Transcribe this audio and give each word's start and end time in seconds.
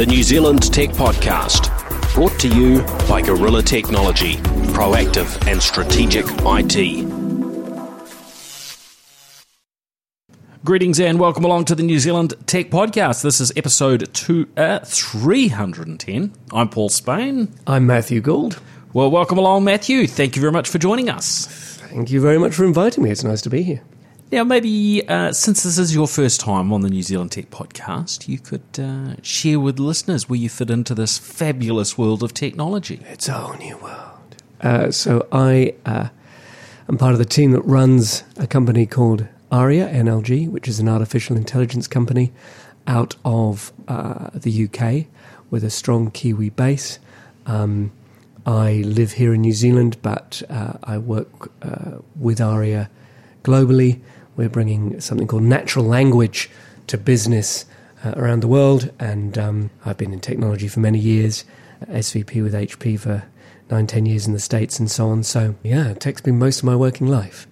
the 0.00 0.06
New 0.06 0.22
Zealand 0.22 0.72
Tech 0.72 0.88
Podcast, 0.88 1.68
brought 2.14 2.32
to 2.40 2.48
you 2.48 2.80
by 3.06 3.20
Gorilla 3.20 3.62
Technology, 3.62 4.36
proactive 4.72 5.46
and 5.46 5.62
strategic 5.62 6.24
IT. 6.38 7.04
Greetings 10.64 10.98
and 10.98 11.20
welcome 11.20 11.44
along 11.44 11.66
to 11.66 11.74
the 11.74 11.82
New 11.82 11.98
Zealand 11.98 12.32
Tech 12.46 12.70
Podcast. 12.70 13.20
This 13.20 13.42
is 13.42 13.52
episode 13.58 14.08
two, 14.14 14.48
uh, 14.56 14.78
310. 14.78 16.32
I'm 16.50 16.70
Paul 16.70 16.88
Spain. 16.88 17.54
I'm 17.66 17.86
Matthew 17.86 18.22
Gould. 18.22 18.58
Well, 18.94 19.10
welcome 19.10 19.36
along, 19.36 19.64
Matthew. 19.64 20.06
Thank 20.06 20.34
you 20.34 20.40
very 20.40 20.52
much 20.52 20.70
for 20.70 20.78
joining 20.78 21.10
us. 21.10 21.44
Thank 21.90 22.10
you 22.10 22.22
very 22.22 22.38
much 22.38 22.54
for 22.54 22.64
inviting 22.64 23.04
me. 23.04 23.10
It's 23.10 23.22
nice 23.22 23.42
to 23.42 23.50
be 23.50 23.62
here. 23.64 23.82
Now, 24.32 24.44
maybe 24.44 25.02
uh, 25.08 25.32
since 25.32 25.64
this 25.64 25.76
is 25.76 25.92
your 25.92 26.06
first 26.06 26.38
time 26.38 26.72
on 26.72 26.82
the 26.82 26.88
New 26.88 27.02
Zealand 27.02 27.32
Tech 27.32 27.50
Podcast, 27.50 28.28
you 28.28 28.38
could 28.38 28.62
uh, 28.78 29.20
share 29.22 29.58
with 29.58 29.80
listeners 29.80 30.28
where 30.28 30.38
you 30.38 30.48
fit 30.48 30.70
into 30.70 30.94
this 30.94 31.18
fabulous 31.18 31.98
world 31.98 32.22
of 32.22 32.32
technology. 32.32 33.00
It's 33.08 33.26
a 33.26 33.32
whole 33.32 33.56
new 33.56 33.76
world. 33.78 34.36
Uh, 34.60 34.92
so 34.92 35.26
I 35.32 35.74
uh, 35.84 36.10
am 36.88 36.96
part 36.96 37.10
of 37.10 37.18
the 37.18 37.24
team 37.24 37.50
that 37.52 37.62
runs 37.62 38.22
a 38.36 38.46
company 38.46 38.86
called 38.86 39.26
Arria 39.50 39.92
NLG, 39.92 40.48
which 40.48 40.68
is 40.68 40.78
an 40.78 40.88
artificial 40.88 41.36
intelligence 41.36 41.88
company 41.88 42.32
out 42.86 43.16
of 43.24 43.72
uh, 43.88 44.30
the 44.32 44.68
UK 44.68 45.06
with 45.50 45.64
a 45.64 45.70
strong 45.70 46.08
Kiwi 46.12 46.50
base. 46.50 47.00
Um, 47.46 47.90
I 48.46 48.84
live 48.86 49.14
here 49.14 49.34
in 49.34 49.40
New 49.40 49.52
Zealand, 49.54 49.96
but 50.02 50.40
uh, 50.48 50.74
I 50.84 50.98
work 50.98 51.50
uh, 51.62 51.98
with 52.14 52.38
Arria 52.38 52.88
globally. 53.42 54.00
We're 54.40 54.48
bringing 54.48 55.00
something 55.00 55.26
called 55.26 55.42
natural 55.42 55.84
language 55.84 56.50
to 56.88 56.98
business 56.98 57.66
uh, 58.04 58.14
around 58.16 58.40
the 58.40 58.48
world, 58.48 58.90
and 58.98 59.36
um, 59.36 59.70
I've 59.84 59.96
been 59.96 60.12
in 60.12 60.20
technology 60.20 60.66
for 60.66 60.80
many 60.80 60.98
years, 60.98 61.44
SVP 61.82 62.42
with 62.42 62.54
HP 62.54 62.98
for 62.98 63.22
nine, 63.70 63.86
ten 63.86 64.06
years 64.06 64.26
in 64.26 64.32
the 64.32 64.40
States, 64.40 64.78
and 64.78 64.90
so 64.90 65.08
on. 65.08 65.22
So, 65.22 65.54
yeah, 65.62 65.94
tech's 65.94 66.22
been 66.22 66.38
most 66.38 66.58
of 66.58 66.64
my 66.64 66.74
working 66.74 67.06
life 67.06 67.46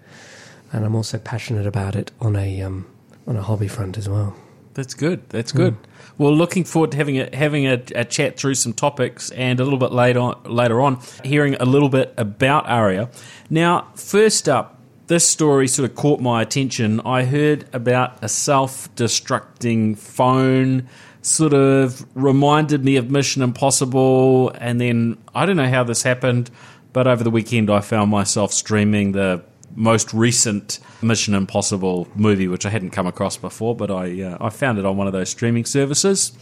and 0.72 0.84
I'm 0.84 0.94
also 0.94 1.18
passionate 1.18 1.66
about 1.66 1.96
it 1.96 2.10
on 2.20 2.36
a 2.36 2.62
um, 2.62 2.86
on 3.26 3.36
a 3.36 3.42
hobby 3.42 3.68
front 3.68 3.98
as 3.98 4.08
well. 4.08 4.36
That's 4.74 4.94
good. 4.94 5.28
That's 5.30 5.50
good. 5.50 5.74
Mm. 5.74 5.84
Well, 6.18 6.36
looking 6.36 6.64
forward 6.64 6.92
to 6.92 6.96
having 6.96 7.18
a 7.18 7.34
having 7.34 7.66
a, 7.66 7.82
a, 7.94 8.04
chat 8.04 8.36
through 8.38 8.54
some 8.54 8.72
topics, 8.72 9.30
and 9.30 9.60
a 9.60 9.64
little 9.64 9.78
bit 9.78 9.92
later 9.92 10.20
on, 10.20 10.40
later 10.44 10.80
on, 10.80 11.00
hearing 11.24 11.54
a 11.54 11.64
little 11.64 11.88
bit 11.88 12.14
about 12.16 12.66
Arria. 12.66 13.10
Now, 13.50 13.88
first 13.94 14.48
up, 14.48 14.77
this 15.08 15.26
story 15.26 15.66
sort 15.66 15.90
of 15.90 15.96
caught 15.96 16.20
my 16.20 16.40
attention. 16.42 17.00
I 17.00 17.24
heard 17.24 17.68
about 17.72 18.22
a 18.22 18.28
self-destructing 18.28 19.98
phone. 19.98 20.88
Sort 21.22 21.52
of 21.52 22.06
reminded 22.14 22.84
me 22.84 22.96
of 22.96 23.10
Mission 23.10 23.42
Impossible, 23.42 24.50
and 24.50 24.80
then 24.80 25.18
I 25.34 25.46
don't 25.46 25.56
know 25.56 25.68
how 25.68 25.82
this 25.82 26.02
happened, 26.02 26.50
but 26.92 27.06
over 27.06 27.24
the 27.24 27.30
weekend 27.30 27.68
I 27.70 27.80
found 27.80 28.10
myself 28.10 28.52
streaming 28.52 29.12
the 29.12 29.42
most 29.78 30.12
recent 30.12 30.80
Mission 31.00 31.34
Impossible 31.34 32.08
movie, 32.16 32.48
which 32.48 32.66
I 32.66 32.70
hadn't 32.70 32.90
come 32.90 33.06
across 33.06 33.36
before, 33.36 33.76
but 33.76 33.90
I 33.90 34.22
uh, 34.22 34.36
I 34.40 34.50
found 34.50 34.78
it 34.78 34.84
on 34.84 34.96
one 34.96 35.06
of 35.06 35.12
those 35.12 35.30
streaming 35.30 35.64
services. 35.64 36.32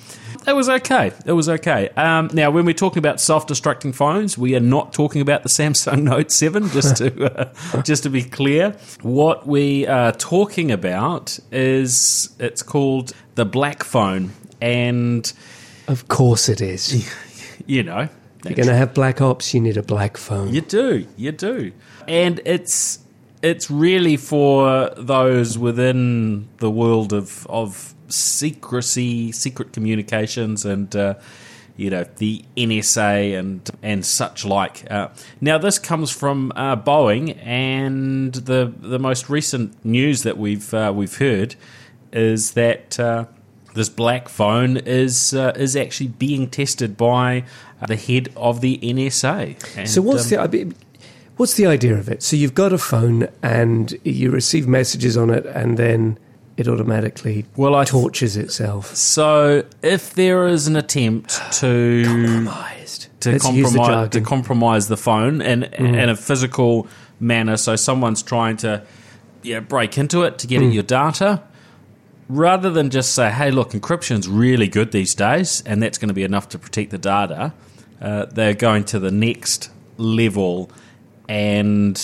It 0.47 0.55
was 0.55 0.69
okay. 0.69 1.13
It 1.27 1.33
was 1.33 1.49
okay. 1.49 1.91
Um, 1.91 2.31
now, 2.33 2.51
when 2.51 2.65
we're 2.65 2.73
talking 2.73 2.99
about 2.99 3.21
self-destructing 3.21 3.95
phones, 3.95 4.39
we 4.39 4.57
are 4.57 4.61
not 4.61 4.93
talking 4.93 5.21
about 5.21 5.43
the 5.43 5.49
Samsung 5.61 6.03
Note 6.05 6.33
Seven. 6.33 6.69
Just 6.71 6.97
to 6.97 7.41
uh, 7.41 7.83
just 7.83 8.03
to 8.05 8.11
be 8.11 8.23
clear, 8.23 8.77
what 9.03 9.47
we 9.47 9.87
are 9.87 10.13
talking 10.13 10.71
about 10.73 11.39
is 11.53 12.35
it's 12.39 12.63
called 12.63 13.13
the 13.35 13.45
Black 13.45 13.85
Phone, 13.85 14.33
and 14.61 15.31
of 15.89 16.09
course 16.09 16.49
it 16.49 16.61
is. 16.61 17.15
You 17.69 17.83
know, 17.83 18.09
you're 18.45 18.55
going 18.55 18.69
to 18.69 18.77
have 18.77 18.95
black 18.95 19.21
ops. 19.21 19.53
You 19.53 19.61
need 19.61 19.77
a 19.77 19.83
black 19.83 20.17
phone. 20.17 20.55
You 20.55 20.61
do. 20.61 21.05
You 21.17 21.33
do. 21.33 21.73
And 22.07 22.41
it's 22.45 23.01
it's 23.43 23.71
really 23.71 24.17
for 24.17 24.91
those 24.97 25.59
within 25.59 26.49
the 26.59 26.71
world 26.71 27.13
of 27.13 27.47
of 27.49 27.95
secrecy, 28.09 29.33
secret 29.33 29.73
communications, 29.73 30.65
and 30.65 30.95
uh, 30.95 31.15
you 31.77 31.91
know 31.91 32.05
the 32.17 32.45
NSA 32.57 33.39
and 33.39 33.71
and 33.83 34.05
such 34.05 34.45
like. 34.45 34.91
Uh, 34.91 35.09
now, 35.41 35.59
this 35.59 35.79
comes 35.79 36.11
from 36.11 36.53
uh, 36.57 36.77
Boeing, 36.77 37.39
and 37.45 38.33
the 38.33 38.73
the 38.79 38.99
most 38.99 39.29
recent 39.29 39.85
news 39.85 40.23
that 40.23 40.39
we've 40.39 40.73
uh, 40.73 40.93
we've 40.95 41.19
heard 41.19 41.57
is 42.13 42.53
that 42.53 42.99
uh, 42.99 43.27
this 43.75 43.89
black 43.89 44.29
phone 44.29 44.79
is 44.79 45.35
uh, 45.35 45.53
is 45.57 45.77
actually 45.77 46.09
being 46.09 46.49
tested 46.49 46.97
by 46.97 47.45
the 47.87 47.97
head 47.97 48.31
of 48.37 48.61
the 48.61 48.79
NSA. 48.83 49.77
And, 49.77 49.89
so, 49.89 50.01
what's 50.03 50.33
um, 50.33 50.51
the? 50.51 50.75
What's 51.37 51.55
the 51.55 51.67
idea 51.67 51.95
of 51.95 52.09
it? 52.09 52.23
So 52.23 52.35
you've 52.37 52.55
got 52.55 52.73
a 52.73 52.79
phone 52.79 53.29
and 53.43 53.95
you 54.05 54.31
receive 54.31 54.67
messages 54.67 55.17
on 55.17 55.31
it, 55.31 55.45
and 55.47 55.77
then 55.77 56.19
it 56.57 56.69
automatically 56.69 57.45
well, 57.57 57.75
I 57.75 57.85
tortures 57.85 58.37
itself. 58.37 58.95
So 58.97 59.65
if 59.83 60.15
there 60.15 60.47
is 60.47 60.67
an 60.67 60.77
attempt 60.77 61.41
to 61.61 62.05
compromised 62.05 63.09
to 63.21 63.39
compromise 63.39 64.09
to 64.11 64.21
compromise 64.23 64.89
the 64.89 64.97
phone 64.97 65.43
in 65.43 65.63
mm. 65.63 66.03
in 66.03 66.09
a 66.09 66.17
physical 66.17 66.89
manner, 67.21 67.57
so 67.57 67.77
someone's 67.77 68.23
trying 68.23 68.57
to 68.59 68.83
yeah 69.43 69.61
break 69.61 69.99
into 69.99 70.23
it 70.23 70.39
to 70.39 70.47
get 70.47 70.63
mm. 70.63 70.69
at 70.69 70.73
your 70.73 70.83
data. 70.83 71.43
Rather 72.29 72.71
than 72.71 72.91
just 72.91 73.15
say, 73.15 73.31
"Hey, 73.31 73.51
look, 73.51 73.71
encryption's 73.71 74.27
really 74.27 74.67
good 74.67 74.91
these 74.91 75.15
days, 75.15 75.63
and 75.67 75.83
that's 75.83 75.99
going 75.99 76.09
to 76.09 76.15
be 76.15 76.25
enough 76.25 76.49
to 76.49 76.59
protect 76.59 76.91
the 76.91 76.99
data," 76.99 77.53
uh, 78.01 78.25
they're 78.25 78.55
going 78.55 78.85
to 78.85 78.99
the 78.99 79.13
next 79.13 79.71
level 79.99 80.71
and 81.29 81.97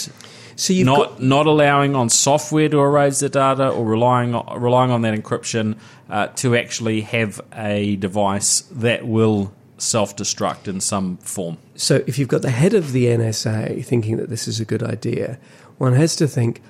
so 0.57 0.73
you've 0.73 0.87
not 0.87 0.97
got- 0.97 1.23
not 1.23 1.47
allowing 1.47 1.95
on 1.95 2.09
software 2.09 2.69
to 2.69 2.79
erase 2.79 3.21
the 3.21 3.29
data 3.29 3.69
or 3.69 3.85
relying 3.85 4.35
on, 4.35 4.61
relying 4.61 4.91
on 4.91 5.03
that 5.03 5.15
encryption 5.15 5.77
uh, 6.11 6.29
to 6.37 6.55
actually 6.55 7.01
have 7.03 7.41
a 7.55 7.97
device 7.97 8.61
that 8.71 9.07
will 9.07 9.53
self-destruct 9.79 10.69
in 10.69 10.81
some 10.81 11.17
form. 11.19 11.59
So 11.75 12.05
if 12.07 12.19
you've 12.19 12.29
got 12.29 12.43
the 12.43 12.51
head 12.51 12.75
of 12.75 12.93
the 12.93 13.07
NSA 13.07 13.85
thinking 13.85 14.17
that 14.19 14.29
this 14.29 14.47
is 14.47 14.61
a 14.61 14.65
good 14.65 14.83
idea, 14.83 15.39
one 15.79 15.95
has 15.95 16.15
to 16.17 16.29
think 16.29 16.63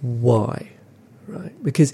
why, 0.00 0.70
right? 1.28 1.52
Because 1.62 1.92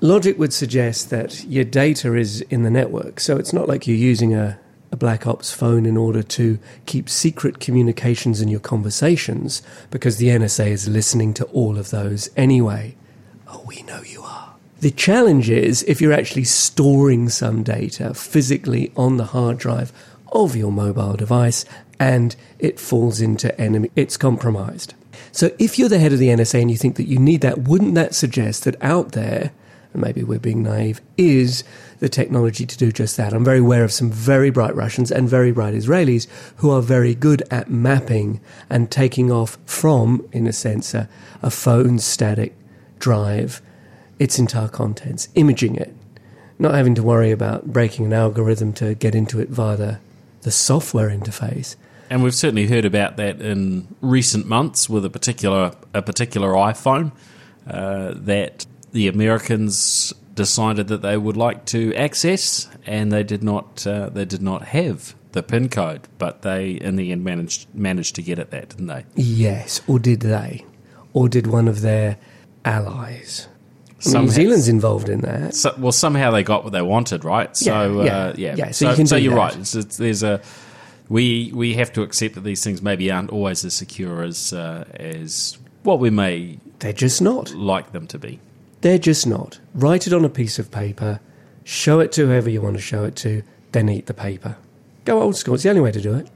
logic 0.00 0.38
would 0.38 0.52
suggest 0.52 1.10
that 1.10 1.44
your 1.44 1.64
data 1.64 2.14
is 2.14 2.42
in 2.42 2.62
the 2.62 2.70
network, 2.70 3.20
so 3.20 3.36
it's 3.36 3.52
not 3.52 3.68
like 3.68 3.86
you're 3.86 3.96
using 3.96 4.34
a 4.34 4.58
a 4.94 4.96
Black 4.96 5.26
Ops 5.26 5.52
phone 5.52 5.86
in 5.86 5.96
order 5.96 6.22
to 6.22 6.58
keep 6.86 7.10
secret 7.10 7.58
communications 7.58 8.40
in 8.40 8.48
your 8.48 8.60
conversations 8.60 9.60
because 9.90 10.16
the 10.16 10.28
NSA 10.28 10.68
is 10.68 10.88
listening 10.88 11.34
to 11.34 11.44
all 11.46 11.76
of 11.78 11.90
those 11.90 12.30
anyway. 12.36 12.94
Oh, 13.48 13.64
we 13.66 13.82
know 13.82 14.02
you 14.02 14.22
are. 14.22 14.54
The 14.80 14.92
challenge 14.92 15.50
is 15.50 15.82
if 15.82 16.00
you're 16.00 16.12
actually 16.12 16.44
storing 16.44 17.28
some 17.28 17.64
data 17.64 18.14
physically 18.14 18.92
on 18.96 19.16
the 19.16 19.24
hard 19.24 19.58
drive 19.58 19.92
of 20.30 20.54
your 20.54 20.70
mobile 20.70 21.16
device 21.16 21.64
and 21.98 22.36
it 22.60 22.78
falls 22.78 23.20
into 23.20 23.60
enemy, 23.60 23.90
it's 23.96 24.16
compromised. 24.16 24.94
So 25.32 25.50
if 25.58 25.76
you're 25.76 25.88
the 25.88 25.98
head 25.98 26.12
of 26.12 26.20
the 26.20 26.28
NSA 26.28 26.62
and 26.62 26.70
you 26.70 26.76
think 26.76 26.94
that 26.96 27.08
you 27.08 27.18
need 27.18 27.40
that, 27.40 27.58
wouldn't 27.58 27.96
that 27.96 28.14
suggest 28.14 28.62
that 28.64 28.80
out 28.80 29.12
there, 29.12 29.50
and 29.92 30.02
maybe 30.02 30.22
we're 30.22 30.38
being 30.38 30.62
naive, 30.62 31.00
is 31.16 31.64
the 32.04 32.08
technology 32.10 32.66
to 32.66 32.76
do 32.76 32.92
just 32.92 33.16
that. 33.16 33.32
I'm 33.32 33.46
very 33.46 33.60
aware 33.60 33.82
of 33.82 33.90
some 33.90 34.10
very 34.10 34.50
bright 34.50 34.76
Russians 34.76 35.10
and 35.10 35.26
very 35.26 35.52
bright 35.52 35.72
Israelis 35.72 36.26
who 36.56 36.70
are 36.70 36.82
very 36.82 37.14
good 37.14 37.42
at 37.50 37.70
mapping 37.70 38.42
and 38.68 38.90
taking 38.90 39.32
off 39.32 39.56
from, 39.64 40.28
in 40.30 40.46
a 40.46 40.52
sense, 40.52 40.92
a, 40.92 41.08
a 41.40 41.48
phone 41.48 41.98
static 41.98 42.54
drive 42.98 43.62
its 44.18 44.38
entire 44.38 44.68
contents, 44.68 45.28
imaging 45.34 45.76
it, 45.76 45.94
not 46.58 46.74
having 46.74 46.94
to 46.94 47.02
worry 47.02 47.30
about 47.30 47.72
breaking 47.72 48.04
an 48.04 48.12
algorithm 48.12 48.74
to 48.74 48.94
get 48.94 49.14
into 49.14 49.40
it 49.40 49.48
via 49.48 49.74
the, 49.74 49.98
the 50.42 50.50
software 50.50 51.08
interface. 51.08 51.74
And 52.10 52.22
we've 52.22 52.34
certainly 52.34 52.66
heard 52.66 52.84
about 52.84 53.16
that 53.16 53.40
in 53.40 53.88
recent 54.02 54.46
months 54.46 54.90
with 54.90 55.06
a 55.06 55.10
particular 55.10 55.74
a 55.94 56.02
particular 56.02 56.50
iPhone 56.52 57.12
uh, 57.66 58.12
that 58.14 58.66
the 58.92 59.08
Americans 59.08 60.12
decided 60.34 60.88
that 60.88 61.02
they 61.02 61.16
would 61.16 61.36
like 61.36 61.64
to 61.66 61.94
access, 61.94 62.68
and 62.86 63.12
they 63.12 63.22
did 63.22 63.42
not. 63.42 63.86
Uh, 63.86 64.08
they 64.08 64.24
did 64.24 64.42
not 64.42 64.62
have 64.68 65.14
the 65.32 65.42
PIN 65.42 65.68
code, 65.68 66.08
but 66.18 66.42
they 66.42 66.72
in 66.72 66.96
the 66.96 67.12
end 67.12 67.24
managed 67.24 67.66
managed 67.74 68.14
to 68.16 68.22
get 68.22 68.38
at 68.38 68.50
that, 68.50 68.70
didn't 68.70 68.86
they? 68.86 69.04
Yes, 69.14 69.80
or 69.86 69.98
did 69.98 70.20
they, 70.20 70.64
or 71.12 71.28
did 71.28 71.46
one 71.46 71.68
of 71.68 71.80
their 71.80 72.18
allies? 72.64 73.48
New 74.06 74.28
Zealand's 74.28 74.68
involved 74.68 75.08
in 75.08 75.20
that. 75.20 75.54
So, 75.54 75.74
well, 75.78 75.92
somehow 75.92 76.30
they 76.30 76.42
got 76.42 76.62
what 76.62 76.74
they 76.74 76.82
wanted, 76.82 77.24
right? 77.24 77.56
So, 77.56 78.02
yeah, 78.02 78.04
yeah. 78.04 78.16
Uh, 78.16 78.34
yeah. 78.36 78.54
yeah. 78.56 78.70
So, 78.70 78.92
so, 78.92 79.00
you 79.00 79.06
so 79.06 79.16
you're 79.16 79.34
that. 79.34 79.38
right. 79.38 79.56
It's, 79.56 79.74
it's, 79.74 79.96
there's 79.96 80.22
a 80.22 80.42
we 81.08 81.50
we 81.54 81.74
have 81.74 81.92
to 81.94 82.02
accept 82.02 82.34
that 82.34 82.42
these 82.42 82.62
things 82.62 82.82
maybe 82.82 83.10
aren't 83.10 83.30
always 83.30 83.64
as 83.64 83.74
secure 83.74 84.22
as 84.22 84.52
uh, 84.52 84.84
as 84.94 85.58
what 85.82 86.00
we 86.00 86.10
may. 86.10 86.58
They're 86.80 86.92
just 86.92 87.22
not 87.22 87.52
like 87.54 87.92
them 87.92 88.06
to 88.08 88.18
be. 88.18 88.40
They're 88.84 88.98
just 88.98 89.26
not. 89.26 89.60
Write 89.74 90.06
it 90.06 90.12
on 90.12 90.26
a 90.26 90.28
piece 90.28 90.58
of 90.58 90.70
paper, 90.70 91.18
show 91.64 92.00
it 92.00 92.12
to 92.12 92.26
whoever 92.26 92.50
you 92.50 92.60
want 92.60 92.76
to 92.76 92.82
show 92.82 93.04
it 93.04 93.16
to. 93.16 93.42
then 93.72 93.88
eat 93.88 94.04
the 94.04 94.12
paper. 94.12 94.58
Go 95.06 95.22
old 95.22 95.36
school. 95.36 95.54
It's 95.54 95.62
the 95.62 95.70
only 95.70 95.80
way 95.80 95.90
to 95.90 96.02
do 96.02 96.12
it. 96.14 96.28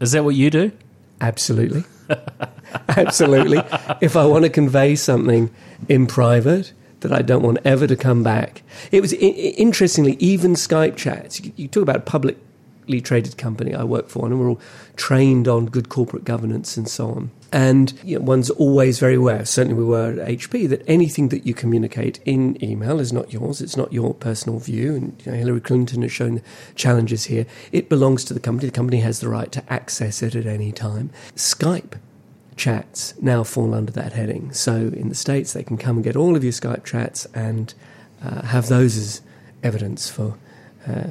Is 0.00 0.12
that 0.12 0.24
what 0.24 0.34
you 0.34 0.48
do? 0.48 0.72
Absolutely. 1.20 1.84
Absolutely. 2.88 3.58
If 4.00 4.16
I 4.16 4.24
want 4.24 4.44
to 4.44 4.48
convey 4.50 4.96
something 4.96 5.50
in 5.86 6.06
private 6.06 6.72
that 7.00 7.12
I 7.12 7.20
don't 7.20 7.42
want 7.42 7.58
ever 7.62 7.86
to 7.86 7.94
come 7.94 8.22
back. 8.22 8.62
It 8.90 9.02
was 9.02 9.12
I- 9.12 9.16
interestingly, 9.18 10.14
even 10.18 10.54
Skype 10.54 10.96
chats, 10.96 11.42
you, 11.58 11.68
talk 11.68 11.82
about 11.82 11.96
a 11.96 12.00
publicly 12.82 13.00
traded 13.00 13.38
company 13.38 13.74
I 13.74 13.84
work 13.84 14.08
for, 14.08 14.26
and 14.26 14.38
we're 14.38 14.50
all 14.50 14.60
trained 14.96 15.46
on 15.46 15.66
good 15.66 15.88
corporate 15.88 16.24
governance 16.24 16.76
and 16.76 16.88
so 16.88 17.08
on. 17.08 17.30
And 17.52 17.92
you 18.02 18.18
know, 18.18 18.24
one's 18.24 18.50
always 18.50 18.98
very 18.98 19.16
aware, 19.16 19.44
certainly 19.44 19.78
we 19.78 19.84
were 19.84 20.20
at 20.20 20.28
HP, 20.28 20.68
that 20.68 20.82
anything 20.88 21.28
that 21.28 21.46
you 21.46 21.54
communicate 21.54 22.18
in 22.24 22.62
email 22.64 22.98
is 22.98 23.12
not 23.12 23.32
yours. 23.32 23.60
It's 23.60 23.76
not 23.76 23.92
your 23.92 24.14
personal 24.14 24.58
view. 24.58 24.94
And 24.94 25.22
you 25.24 25.32
know, 25.32 25.38
Hillary 25.38 25.60
Clinton 25.60 26.02
has 26.02 26.12
shown 26.12 26.40
challenges 26.74 27.26
here. 27.26 27.46
It 27.70 27.88
belongs 27.88 28.24
to 28.24 28.34
the 28.34 28.40
company. 28.40 28.68
The 28.68 28.74
company 28.74 29.00
has 29.00 29.20
the 29.20 29.28
right 29.28 29.52
to 29.52 29.72
access 29.72 30.22
it 30.22 30.34
at 30.34 30.46
any 30.46 30.72
time. 30.72 31.10
Skype 31.36 31.94
chats 32.56 33.14
now 33.20 33.44
fall 33.44 33.74
under 33.74 33.92
that 33.92 34.12
heading. 34.12 34.52
So 34.52 34.74
in 34.74 35.08
the 35.08 35.14
States, 35.14 35.52
they 35.52 35.62
can 35.62 35.76
come 35.76 35.96
and 35.96 36.04
get 36.04 36.16
all 36.16 36.36
of 36.36 36.42
your 36.42 36.52
Skype 36.52 36.84
chats 36.84 37.26
and 37.34 37.72
uh, 38.24 38.42
have 38.42 38.68
those 38.68 38.96
as 38.96 39.20
evidence 39.62 40.08
for 40.08 40.36
uh, 40.86 41.04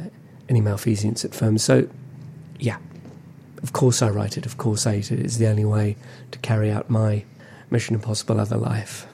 any 0.52 0.62
malfeasance 0.62 1.26
at 1.26 1.34
firms. 1.34 1.64
So, 1.64 1.88
yeah, 2.60 2.78
of 3.64 3.74
course 3.74 4.02
I 4.04 4.10
write 4.10 4.38
it, 4.38 4.46
of 4.46 4.58
course 4.58 4.86
I 4.86 4.98
eat 4.98 5.12
it. 5.12 5.20
It's 5.20 5.38
the 5.38 5.48
only 5.48 5.66
way 5.66 5.96
to 6.32 6.38
carry 6.40 6.70
out 6.70 6.90
my 6.90 7.24
Mission 7.72 7.96
Impossible 7.96 8.40
other 8.40 8.58
life. 8.58 9.08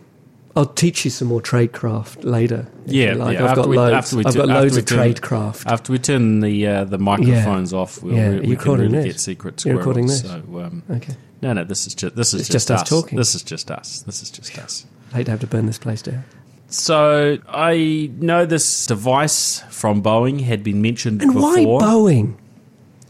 I'll 0.56 0.66
teach 0.66 1.06
you 1.06 1.12
some 1.12 1.28
more 1.28 1.40
tradecraft 1.40 2.24
later. 2.24 2.66
Yeah, 2.88 3.14
like. 3.14 3.36
yeah, 3.36 3.44
I've 3.44 3.50
after 3.52 3.62
got 3.62 3.70
we, 3.70 3.78
loads. 3.78 4.14
I've 4.16 4.36
got 4.36 4.48
loads 4.48 4.76
of 4.76 4.86
turn- 4.88 5.14
tradecraft. 5.14 5.68
After 5.68 5.92
we 5.92 6.00
turn 6.00 6.40
the 6.40 6.66
uh, 6.68 6.84
the 6.86 6.98
microphones 6.98 7.74
off, 7.74 8.02
we'll, 8.02 8.16
Yeah, 8.16 8.40
we, 8.40 8.48
we 8.48 8.56
can 8.56 8.72
really 8.72 8.88
this. 8.88 9.06
get 9.06 9.20
secret 9.20 9.64
You're 9.64 9.76
squirrels. 9.76 9.78
recording 9.78 10.08
this. 10.08 10.22
So, 10.22 10.60
um, 10.66 10.82
Okay, 10.90 11.16
no, 11.44 11.54
no, 11.54 11.64
this 11.64 11.86
is 11.86 11.94
just 11.94 12.16
this 12.16 12.34
is 12.34 12.42
It's 12.42 12.50
just 12.50 12.72
us 12.72 12.90
talking. 12.90 13.20
This 13.20 13.36
is 13.36 13.44
just 13.44 13.70
us. 13.70 14.02
This 14.02 14.24
is 14.24 14.32
just 14.32 14.58
us. 14.58 14.88
I 15.14 15.18
hate 15.18 15.26
to 15.26 15.32
have 15.32 15.42
to 15.42 15.48
burn 15.48 15.68
this 15.68 15.78
place 15.78 16.02
down. 16.02 16.24
So 16.70 17.38
I 17.48 18.12
know 18.18 18.46
this 18.46 18.86
device 18.88 19.62
from 19.70 20.04
Boeing 20.04 20.42
had 20.42 20.64
been 20.64 20.82
mentioned 20.82 21.22
And 21.22 21.34
before. 21.34 21.52
why 21.54 21.64
Boeing? 21.86 22.34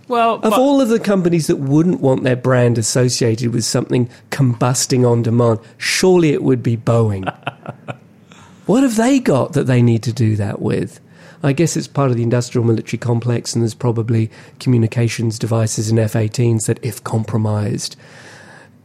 Well, 0.07 0.35
Of 0.35 0.41
but- 0.41 0.53
all 0.59 0.79
of 0.79 0.89
the 0.89 0.99
companies 0.99 1.47
that 1.47 1.57
wouldn't 1.57 1.99
want 1.99 2.23
their 2.23 2.35
brand 2.35 2.77
associated 2.77 3.53
with 3.53 3.65
something 3.65 4.09
combusting 4.31 5.09
on 5.09 5.23
demand, 5.23 5.59
surely 5.77 6.29
it 6.29 6.43
would 6.43 6.61
be 6.63 6.77
Boeing. 6.77 7.25
what 8.67 8.83
have 8.83 8.95
they 8.95 9.19
got 9.19 9.53
that 9.53 9.65
they 9.65 9.81
need 9.81 10.03
to 10.03 10.13
do 10.13 10.35
that 10.37 10.61
with? 10.61 10.99
I 11.43 11.53
guess 11.53 11.75
it's 11.75 11.87
part 11.87 12.09
of 12.09 12.15
the 12.17 12.23
industrial 12.23 12.65
military 12.65 12.97
complex, 12.97 13.53
and 13.53 13.61
there's 13.63 13.73
probably 13.75 14.31
communications 14.59 15.37
devices 15.37 15.89
and 15.89 15.99
F 15.99 16.13
18s 16.13 16.65
that, 16.67 16.79
if 16.83 17.03
compromised, 17.03 17.95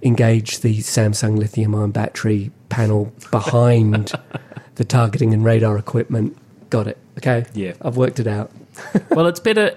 engage 0.02 0.60
the 0.60 0.78
Samsung 0.78 1.38
lithium 1.38 1.74
ion 1.74 1.92
battery 1.92 2.50
panel 2.68 3.12
behind 3.30 4.12
the 4.76 4.84
targeting 4.84 5.32
and 5.34 5.44
radar 5.44 5.76
equipment. 5.78 6.36
Got 6.70 6.86
it. 6.86 6.98
Okay. 7.18 7.44
Yeah. 7.54 7.74
I've 7.82 7.96
worked 7.96 8.20
it 8.20 8.26
out. 8.26 8.50
well, 9.10 9.26
it's 9.26 9.40
better. 9.40 9.76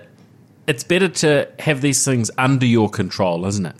It's 0.67 0.83
better 0.83 1.09
to 1.09 1.49
have 1.59 1.81
these 1.81 2.03
things 2.03 2.31
under 2.37 2.65
your 2.65 2.89
control, 2.89 3.45
isn't 3.45 3.65
it? 3.65 3.75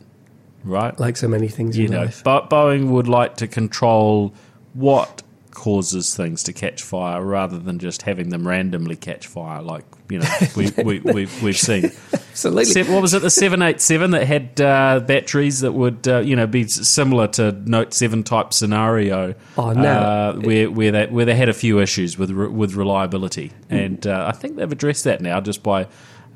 Right. 0.62 0.98
Like 0.98 1.16
so 1.16 1.28
many 1.28 1.48
things 1.48 1.76
you 1.78 1.88
know, 1.88 2.02
life. 2.02 2.22
Bo- 2.22 2.46
Boeing 2.48 2.88
would 2.90 3.08
like 3.08 3.36
to 3.36 3.46
control 3.46 4.34
what 4.74 5.22
causes 5.52 6.14
things 6.14 6.42
to 6.44 6.52
catch 6.52 6.82
fire 6.82 7.22
rather 7.22 7.58
than 7.58 7.78
just 7.78 8.02
having 8.02 8.28
them 8.28 8.46
randomly 8.46 8.94
catch 8.96 9.26
fire, 9.26 9.62
like 9.62 9.84
you 10.08 10.18
know 10.20 10.28
we, 10.56 10.70
we, 10.82 11.00
we've 11.00 11.42
we've 11.42 11.56
seen. 11.56 11.90
Absolutely. 12.12 12.64
Se- 12.66 12.92
what 12.92 13.00
was 13.00 13.14
it? 13.14 13.22
The 13.22 13.30
seven 13.30 13.62
eight 13.62 13.80
seven 13.80 14.10
that 14.10 14.26
had 14.26 14.60
uh, 14.60 15.00
batteries 15.00 15.60
that 15.60 15.72
would 15.72 16.06
uh, 16.06 16.18
you 16.18 16.36
know 16.36 16.46
be 16.46 16.68
similar 16.68 17.28
to 17.28 17.52
Note 17.52 17.94
seven 17.94 18.22
type 18.22 18.52
scenario. 18.52 19.34
Oh, 19.56 19.72
no. 19.72 19.90
uh, 19.90 20.32
where 20.34 20.70
where 20.70 20.92
they 20.92 21.06
where 21.06 21.24
they 21.24 21.34
had 21.34 21.48
a 21.48 21.54
few 21.54 21.80
issues 21.80 22.18
with 22.18 22.30
re- 22.30 22.48
with 22.48 22.74
reliability, 22.74 23.52
and 23.70 24.06
uh, 24.06 24.26
I 24.28 24.32
think 24.32 24.56
they've 24.56 24.70
addressed 24.70 25.04
that 25.04 25.20
now 25.20 25.40
just 25.40 25.62
by. 25.62 25.88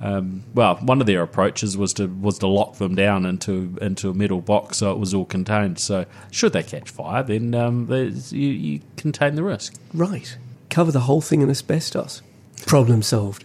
Um, 0.02 0.44
well, 0.54 0.76
one 0.76 1.02
of 1.02 1.06
their 1.06 1.20
approaches 1.20 1.76
was 1.76 1.92
to 1.94 2.06
was 2.06 2.38
to 2.38 2.46
lock 2.46 2.76
them 2.76 2.94
down 2.94 3.26
into 3.26 3.76
into 3.82 4.08
a 4.08 4.14
metal 4.14 4.40
box 4.40 4.78
so 4.78 4.90
it 4.92 4.98
was 4.98 5.12
all 5.12 5.26
contained. 5.26 5.78
So 5.78 6.06
should 6.30 6.54
they 6.54 6.62
catch 6.62 6.88
fire, 6.88 7.22
then 7.22 7.54
um, 7.54 7.86
you, 7.90 8.48
you 8.48 8.80
contain 8.96 9.34
the 9.34 9.42
risk. 9.42 9.74
Right. 9.92 10.38
Cover 10.70 10.90
the 10.90 11.00
whole 11.00 11.20
thing 11.20 11.42
in 11.42 11.50
asbestos. 11.50 12.22
Problem 12.66 13.02
solved. 13.02 13.44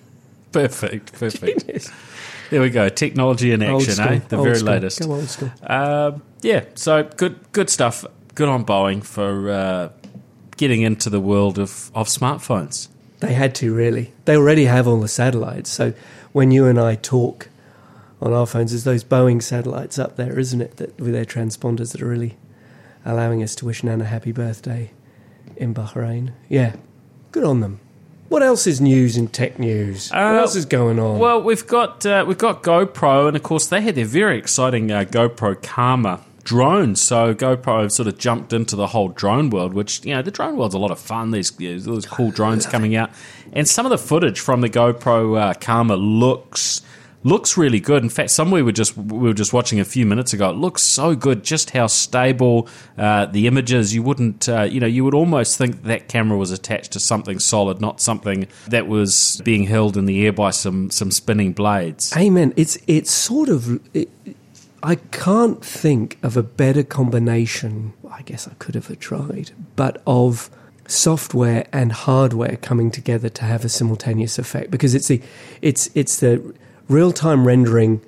Perfect, 0.55 1.11
perfect. 1.19 1.91
There 2.49 2.61
we 2.61 2.69
go. 2.69 2.87
Technology 2.89 3.51
in 3.51 3.61
action, 3.61 3.93
school. 3.93 4.07
eh? 4.07 4.19
The 4.29 4.37
very 4.37 4.55
school. 4.55 4.67
latest. 4.69 5.01
Go 5.01 5.11
old 5.13 5.27
school. 5.29 5.51
Um, 5.67 6.21
yeah, 6.41 6.63
so 6.75 7.03
good, 7.03 7.39
good 7.51 7.69
stuff. 7.69 8.05
Good 8.35 8.47
on 8.47 8.63
Boeing 8.65 9.03
for 9.03 9.49
uh, 9.49 9.89
getting 10.55 10.81
into 10.81 11.09
the 11.09 11.19
world 11.19 11.59
of, 11.59 11.91
of 11.93 12.07
smartphones. 12.07 12.87
They 13.19 13.33
had 13.33 13.53
to, 13.55 13.73
really. 13.73 14.13
They 14.25 14.37
already 14.37 14.65
have 14.65 14.87
all 14.87 14.99
the 15.01 15.07
satellites. 15.07 15.69
So 15.69 15.93
when 16.31 16.51
you 16.51 16.67
and 16.67 16.79
I 16.79 16.95
talk 16.95 17.49
on 18.21 18.31
our 18.31 18.45
phones, 18.45 18.71
there's 18.71 18.83
those 18.85 19.03
Boeing 19.03 19.41
satellites 19.41 19.99
up 19.99 20.15
there, 20.15 20.39
isn't 20.39 20.61
it? 20.61 20.77
That 20.77 20.97
with 20.99 21.11
their 21.13 21.25
transponders 21.25 21.91
that 21.91 22.01
are 22.01 22.07
really 22.07 22.37
allowing 23.03 23.43
us 23.43 23.55
to 23.55 23.65
wish 23.65 23.83
Nana 23.83 24.05
happy 24.05 24.31
birthday 24.31 24.91
in 25.57 25.73
Bahrain. 25.73 26.31
Yeah. 26.47 26.75
Good 27.31 27.43
on 27.43 27.59
them. 27.61 27.79
What 28.29 28.41
else 28.41 28.65
is 28.67 28.81
news 28.81 29.17
in 29.17 29.27
tech 29.27 29.59
news? 29.59 30.09
what 30.09 30.19
Uh, 30.19 30.39
else 30.39 30.55
is 30.55 30.65
going 30.65 30.99
on? 30.99 31.19
Well, 31.19 31.41
we've 31.41 31.65
got 31.67 32.05
uh, 32.05 32.25
we've 32.27 32.37
got 32.37 32.63
GoPro, 32.63 33.27
and 33.27 33.35
of 33.37 33.43
course 33.43 33.67
they 33.67 33.81
had 33.81 33.95
their 33.95 34.05
very 34.05 34.37
exciting 34.37 34.91
uh, 34.91 35.03
GoPro 35.03 35.61
Karma 35.61 36.21
drone. 36.43 36.95
So 36.95 37.33
GoPro 37.35 37.83
have 37.83 37.91
sort 37.91 38.07
of 38.07 38.17
jumped 38.17 38.51
into 38.51 38.75
the 38.75 38.87
whole 38.87 39.09
drone 39.09 39.49
world, 39.51 39.73
which 39.73 40.03
you 40.05 40.13
know 40.15 40.21
the 40.23 40.31
drone 40.31 40.57
world's 40.57 40.73
a 40.75 40.79
lot 40.79 40.91
of 40.91 40.99
fun. 40.99 41.31
There's, 41.31 41.51
there's 41.51 41.85
those 41.85 42.05
cool 42.07 42.31
drones 42.31 42.65
coming 42.65 42.95
out, 42.95 43.11
and 43.53 43.67
some 43.67 43.85
of 43.85 43.91
the 43.91 43.97
footage 43.99 44.39
from 44.39 44.61
the 44.61 44.69
GoPro 44.69 45.39
uh, 45.39 45.53
Karma 45.53 45.95
looks 45.95 46.81
looks 47.25 47.57
really 47.57 47.79
good. 47.79 48.03
In 48.03 48.09
fact, 48.09 48.29
some 48.29 48.51
we 48.51 48.61
were 48.61 48.71
just 48.71 48.95
we 48.95 49.27
were 49.27 49.33
just 49.33 49.51
watching 49.51 49.79
a 49.79 49.85
few 49.85 50.05
minutes 50.05 50.31
ago. 50.31 50.51
It 50.51 50.55
looks 50.55 50.81
so 50.81 51.15
good, 51.15 51.43
just 51.43 51.71
how 51.71 51.87
stable 51.87 52.69
uh, 52.97 53.25
the 53.25 53.47
images. 53.47 53.93
You 53.93 54.03
wouldn't, 54.03 54.47
uh, 54.47 54.61
you 54.61 54.79
know, 54.79 54.87
you 54.87 55.03
would 55.03 55.15
almost 55.15 55.57
think 55.57 55.83
that 55.83 56.07
camera 56.07 56.37
was 56.37 56.51
attached 56.51 56.91
to 56.93 56.99
something 56.99 57.39
solid, 57.39 57.81
not 57.81 57.99
something 57.99 58.47
that 58.67 58.87
was 58.87 59.41
being 59.43 59.63
held 59.63 59.97
in 59.97 60.05
the 60.05 60.25
air 60.25 60.31
by 60.31 60.51
some 60.51 60.89
some 60.91 61.11
spinning 61.11 61.51
blades. 61.51 62.15
Amen. 62.15 62.53
It's 62.55 62.77
it's 62.87 63.11
sort 63.11 63.49
of. 63.49 63.81
It, 63.93 64.09
I 64.83 64.95
can't 64.95 65.65
think 65.65 66.19
of 66.21 66.37
a 66.37 66.43
better 66.43 66.83
combination. 66.83 67.93
I 68.09 68.21
guess 68.21 68.47
I 68.47 68.53
could 68.59 68.75
have 68.75 68.99
tried, 68.99 69.49
but 69.75 70.01
of 70.05 70.51
software 70.87 71.65
and 71.73 71.91
hardware 71.91 72.57
coming 72.57 72.91
together 72.91 73.27
to 73.29 73.43
have 73.43 73.65
a 73.65 73.69
simultaneous 73.69 74.37
effect 74.37 74.69
because 74.69 74.93
it's 74.93 75.07
the 75.07 75.19
it's 75.63 75.89
it's 75.95 76.19
the 76.19 76.53
real 76.87 77.11
time 77.11 77.45
rendering 77.45 78.01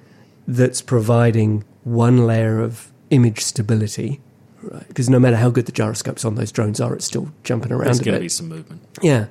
that's 0.48 0.82
providing 0.82 1.64
one 1.84 2.26
layer 2.26 2.60
of 2.60 2.92
image 3.10 3.42
stability. 3.42 4.22
Right, 4.62 4.88
because 4.88 5.10
no 5.10 5.20
matter 5.20 5.38
how 5.38 5.50
good 5.50 5.66
the 5.66 5.72
gyroscopes 5.72 6.26
on 6.26 6.36
those 6.36 6.52
drones 6.52 6.82
are, 6.82 6.94
it's 6.96 7.06
still 7.06 7.32
jumping 7.44 7.72
around. 7.72 7.86
There's 7.86 8.00
a 8.00 8.04
going 8.04 8.16
to 8.16 8.22
be 8.22 8.30
some 8.30 8.50
movement. 8.50 8.82
Yeah. 9.02 9.28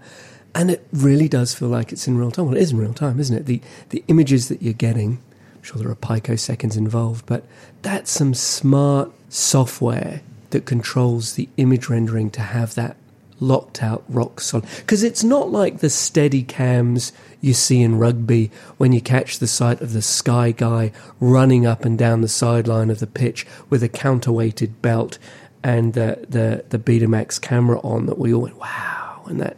And 0.55 0.71
it 0.71 0.87
really 0.93 1.29
does 1.29 1.55
feel 1.55 1.69
like 1.69 1.93
it's 1.93 2.09
in 2.09 2.17
real 2.17 2.31
time. 2.31 2.47
Well, 2.47 2.57
it 2.57 2.63
is 2.63 2.73
in 2.73 2.79
real 2.79 2.95
time, 2.95 3.21
isn't 3.21 3.37
it? 3.37 3.45
The 3.47 3.61
the 3.91 4.03
images 4.09 4.49
that 4.49 4.63
you're 4.63 4.73
getting, 4.73 5.19
I'm 5.55 5.63
sure 5.63 5.83
there 5.83 5.91
are 5.91 5.97
picoseconds 5.97 6.79
involved, 6.79 7.27
but 7.27 7.45
that's 7.83 8.11
some 8.11 8.33
smart 8.33 9.13
software 9.29 10.23
that 10.51 10.65
controls 10.65 11.35
the 11.35 11.49
image 11.59 11.89
rendering 11.91 12.31
to 12.31 12.41
have 12.41 12.75
that 12.77 12.97
locked 13.41 13.83
out 13.83 14.05
rock 14.09 14.41
solid. 14.41 14.67
Because 14.79 15.03
it's 15.03 15.25
not 15.25 15.51
like 15.51 15.79
the 15.79 15.91
steady 15.91 16.43
cams 16.43 17.13
you 17.41 17.55
see 17.55 17.83
in 17.83 17.99
rugby 17.99 18.51
when 18.77 18.93
you 18.93 19.01
catch 19.01 19.39
the 19.39 19.47
sight 19.47 19.81
of 19.81 19.93
the 19.93 20.03
sky 20.03 20.53
guy 20.53 20.93
running 21.21 21.67
up 21.67 21.85
and 21.85 21.99
down 21.99 22.21
the 22.21 22.29
sideline 22.29 22.91
of 22.91 22.99
the 22.99 23.07
pitch 23.07 23.47
with 23.69 23.83
a 23.83 23.89
counterweighted 23.89 24.81
belt 24.83 25.19
and 25.63 25.95
the, 25.95 26.25
the, 26.29 26.65
the 26.69 26.79
Betamax 26.79 27.41
camera 27.41 27.81
on 27.81 28.07
that 28.07 28.19
we 28.19 28.33
all 28.33 28.43
went, 28.43 28.57
wow, 28.59 29.21
when 29.25 29.39
that, 29.39 29.57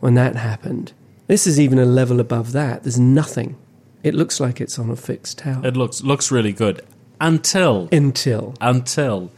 when 0.00 0.14
that 0.14 0.36
happened. 0.36 0.92
This 1.26 1.46
is 1.46 1.60
even 1.60 1.78
a 1.78 1.84
level 1.84 2.20
above 2.20 2.52
that. 2.52 2.82
There's 2.82 2.98
nothing. 2.98 3.56
It 4.02 4.14
looks 4.14 4.40
like 4.40 4.60
it's 4.60 4.78
on 4.78 4.90
a 4.90 4.96
fixed 4.96 5.38
tower. 5.38 5.64
It 5.64 5.76
looks 5.76 6.02
looks 6.02 6.32
really 6.32 6.52
good 6.52 6.84
until 7.20 7.88
Until. 7.92 8.54
until 8.60 9.30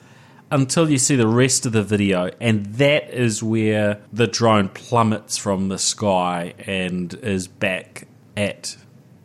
until 0.54 0.88
you 0.88 0.98
see 0.98 1.16
the 1.16 1.26
rest 1.26 1.66
of 1.66 1.72
the 1.72 1.82
video 1.82 2.30
and 2.40 2.64
that 2.76 3.10
is 3.10 3.42
where 3.42 4.00
the 4.12 4.28
drone 4.28 4.68
plummets 4.68 5.36
from 5.36 5.68
the 5.68 5.78
sky 5.78 6.54
and 6.60 7.12
is 7.14 7.48
back 7.48 8.06
at 8.36 8.76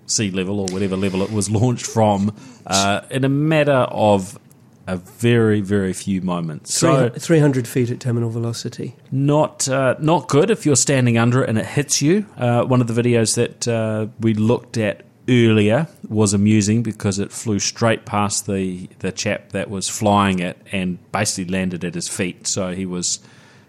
sea 0.07 0.31
level 0.31 0.59
or 0.59 0.65
whatever 0.73 0.97
level 0.97 1.21
it 1.21 1.31
was 1.31 1.47
launched 1.51 1.85
from 1.85 2.35
uh, 2.65 3.01
in 3.11 3.23
a 3.23 3.29
matter 3.29 3.71
of 3.71 4.39
a 4.87 4.97
very 4.97 5.61
very 5.61 5.93
few 5.93 6.19
moments. 6.19 6.73
So 6.73 7.09
300 7.09 7.67
feet 7.67 7.91
at 7.91 7.99
terminal 7.99 8.31
velocity. 8.31 8.95
not 9.11 9.69
uh, 9.69 9.97
not 9.99 10.27
good 10.29 10.49
if 10.49 10.65
you're 10.65 10.75
standing 10.75 11.15
under 11.15 11.43
it 11.43 11.49
and 11.49 11.59
it 11.59 11.65
hits 11.67 12.01
you. 12.01 12.25
Uh, 12.37 12.63
one 12.63 12.81
of 12.81 12.87
the 12.87 12.99
videos 12.99 13.35
that 13.35 13.67
uh, 13.67 14.07
we 14.19 14.33
looked 14.33 14.79
at 14.79 15.05
earlier 15.29 15.87
was 16.07 16.33
amusing 16.33 16.83
because 16.83 17.19
it 17.19 17.31
flew 17.31 17.59
straight 17.59 18.05
past 18.05 18.47
the 18.47 18.89
the 18.99 19.11
chap 19.11 19.49
that 19.49 19.69
was 19.69 19.87
flying 19.87 20.39
it 20.39 20.57
and 20.71 20.97
basically 21.11 21.51
landed 21.53 21.85
at 21.85 21.95
his 21.95 22.07
feet. 22.07 22.47
So 22.47 22.73
he 22.73 22.85
was 22.85 23.19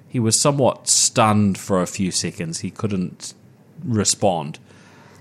he 0.08 0.18
was 0.18 0.38
somewhat 0.38 0.88
stunned 0.88 1.58
for 1.58 1.82
a 1.82 1.86
few 1.86 2.10
seconds. 2.10 2.60
He 2.60 2.70
couldn't 2.70 3.34
respond. 3.84 4.58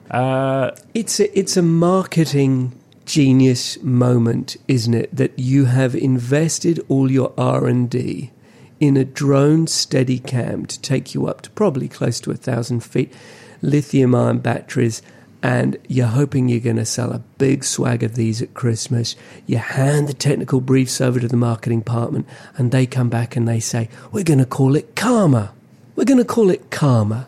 Uh, 0.09 0.71
It's 0.93 1.19
a, 1.19 1.37
it's 1.37 1.55
a 1.57 1.61
marketing 1.61 2.73
genius 3.05 3.81
moment, 3.83 4.57
isn't 4.67 4.93
it? 4.93 5.15
That 5.15 5.37
you 5.37 5.65
have 5.65 5.95
invested 5.95 6.79
all 6.87 7.11
your 7.11 7.33
R 7.37 7.67
and 7.67 7.89
D 7.89 8.31
in 8.79 8.97
a 8.97 9.03
drone 9.03 9.67
steady 9.67 10.19
cam 10.19 10.65
to 10.65 10.79
take 10.81 11.13
you 11.13 11.27
up 11.27 11.41
to 11.41 11.49
probably 11.51 11.87
close 11.87 12.19
to 12.21 12.31
a 12.31 12.35
thousand 12.35 12.79
feet, 12.79 13.13
lithium 13.61 14.15
ion 14.15 14.39
batteries, 14.39 15.01
and 15.41 15.77
you're 15.87 16.07
hoping 16.07 16.49
you're 16.49 16.59
going 16.59 16.75
to 16.75 16.85
sell 16.85 17.11
a 17.11 17.23
big 17.37 17.63
swag 17.63 18.03
of 18.03 18.15
these 18.15 18.41
at 18.41 18.53
Christmas. 18.53 19.15
You 19.45 19.57
hand 19.57 20.07
the 20.07 20.13
technical 20.13 20.59
briefs 20.61 20.99
over 20.99 21.19
to 21.19 21.27
the 21.27 21.37
marketing 21.37 21.79
department, 21.79 22.27
and 22.57 22.71
they 22.71 22.85
come 22.85 23.09
back 23.09 23.35
and 23.35 23.47
they 23.47 23.59
say, 23.59 23.89
"We're 24.11 24.23
going 24.23 24.39
to 24.39 24.45
call 24.45 24.75
it 24.75 24.95
Karma. 24.95 25.53
We're 25.95 26.05
going 26.05 26.19
to 26.19 26.25
call 26.25 26.49
it 26.49 26.71
Karma," 26.71 27.27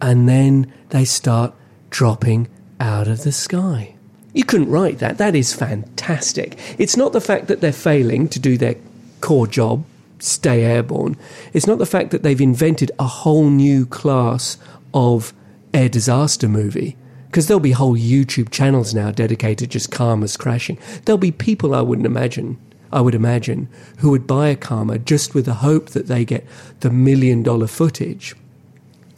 and 0.00 0.28
then 0.28 0.72
they 0.90 1.04
start 1.04 1.54
dropping 1.90 2.48
out 2.80 3.08
of 3.08 3.22
the 3.22 3.32
sky. 3.32 3.94
You 4.32 4.44
couldn't 4.44 4.70
write 4.70 4.98
that. 4.98 5.18
That 5.18 5.34
is 5.34 5.54
fantastic. 5.54 6.58
It's 6.78 6.96
not 6.96 7.12
the 7.12 7.20
fact 7.20 7.46
that 7.46 7.60
they're 7.60 7.72
failing 7.72 8.28
to 8.28 8.38
do 8.38 8.58
their 8.58 8.76
core 9.20 9.46
job, 9.46 9.84
stay 10.18 10.62
airborne. 10.62 11.16
It's 11.54 11.66
not 11.66 11.78
the 11.78 11.86
fact 11.86 12.10
that 12.10 12.22
they've 12.22 12.40
invented 12.40 12.90
a 12.98 13.06
whole 13.06 13.48
new 13.48 13.86
class 13.86 14.58
of 14.92 15.32
air 15.72 15.88
disaster 15.88 16.48
movie. 16.48 16.96
Because 17.36 17.48
there'll 17.48 17.60
be 17.60 17.72
whole 17.72 17.98
YouTube 17.98 18.48
channels 18.48 18.94
now 18.94 19.10
dedicated 19.10 19.70
just 19.70 19.90
Karma's 19.90 20.38
crashing. 20.38 20.78
There'll 21.04 21.18
be 21.18 21.30
people 21.30 21.74
I 21.74 21.82
wouldn't 21.82 22.06
imagine, 22.06 22.56
I 22.90 23.02
would 23.02 23.14
imagine, 23.14 23.68
who 23.98 24.08
would 24.08 24.26
buy 24.26 24.48
a 24.48 24.56
Karma 24.56 24.98
just 24.98 25.34
with 25.34 25.44
the 25.44 25.56
hope 25.56 25.90
that 25.90 26.06
they 26.06 26.24
get 26.24 26.46
the 26.80 26.88
million 26.88 27.42
dollar 27.42 27.66
footage 27.66 28.34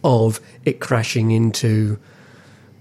of 0.02 0.40
it 0.64 0.80
crashing 0.80 1.30
into 1.30 1.96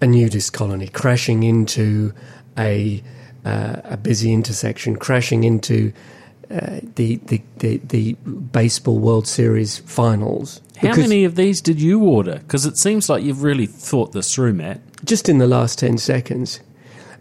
a 0.02 0.08
nudist 0.08 0.54
colony, 0.54 0.88
crashing 0.88 1.44
into 1.44 2.16
a 2.58 3.04
uh, 3.46 3.82
a 3.84 3.96
busy 3.96 4.34
intersection, 4.34 4.96
crashing 4.96 5.44
into 5.44 5.94
uh, 6.50 6.80
the, 6.96 7.18
the 7.28 7.44
the 7.60 7.78
the 7.78 8.14
baseball 8.14 8.98
World 8.98 9.28
Series 9.28 9.78
finals. 9.78 10.62
how 10.78 10.96
many 10.96 11.26
of 11.26 11.36
these 11.36 11.62
did 11.62 11.80
you 11.80 12.04
order? 12.04 12.40
Because 12.40 12.66
it 12.66 12.76
seems 12.76 13.08
like 13.08 13.22
you've 13.24 13.44
really 13.44 13.68
thought 13.68 14.14
this 14.14 14.34
through, 14.34 14.54
Matt. 14.54 14.82
Just 15.04 15.30
in 15.30 15.38
the 15.38 15.48
last 15.48 15.80
ten 15.80 15.98
seconds, 15.98 16.60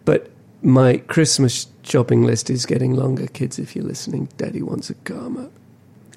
but 0.04 0.30
my 0.62 0.96
Christmas 0.96 1.66
shopping 1.82 2.24
list 2.24 2.50
is 2.50 2.66
getting 2.66 2.94
longer. 2.94 3.26
Kids, 3.26 3.58
if 3.58 3.76
you're 3.76 3.84
listening, 3.84 4.28
Daddy 4.36 4.62
wants 4.62 4.90
a 4.90 4.94
karma. 4.94 5.50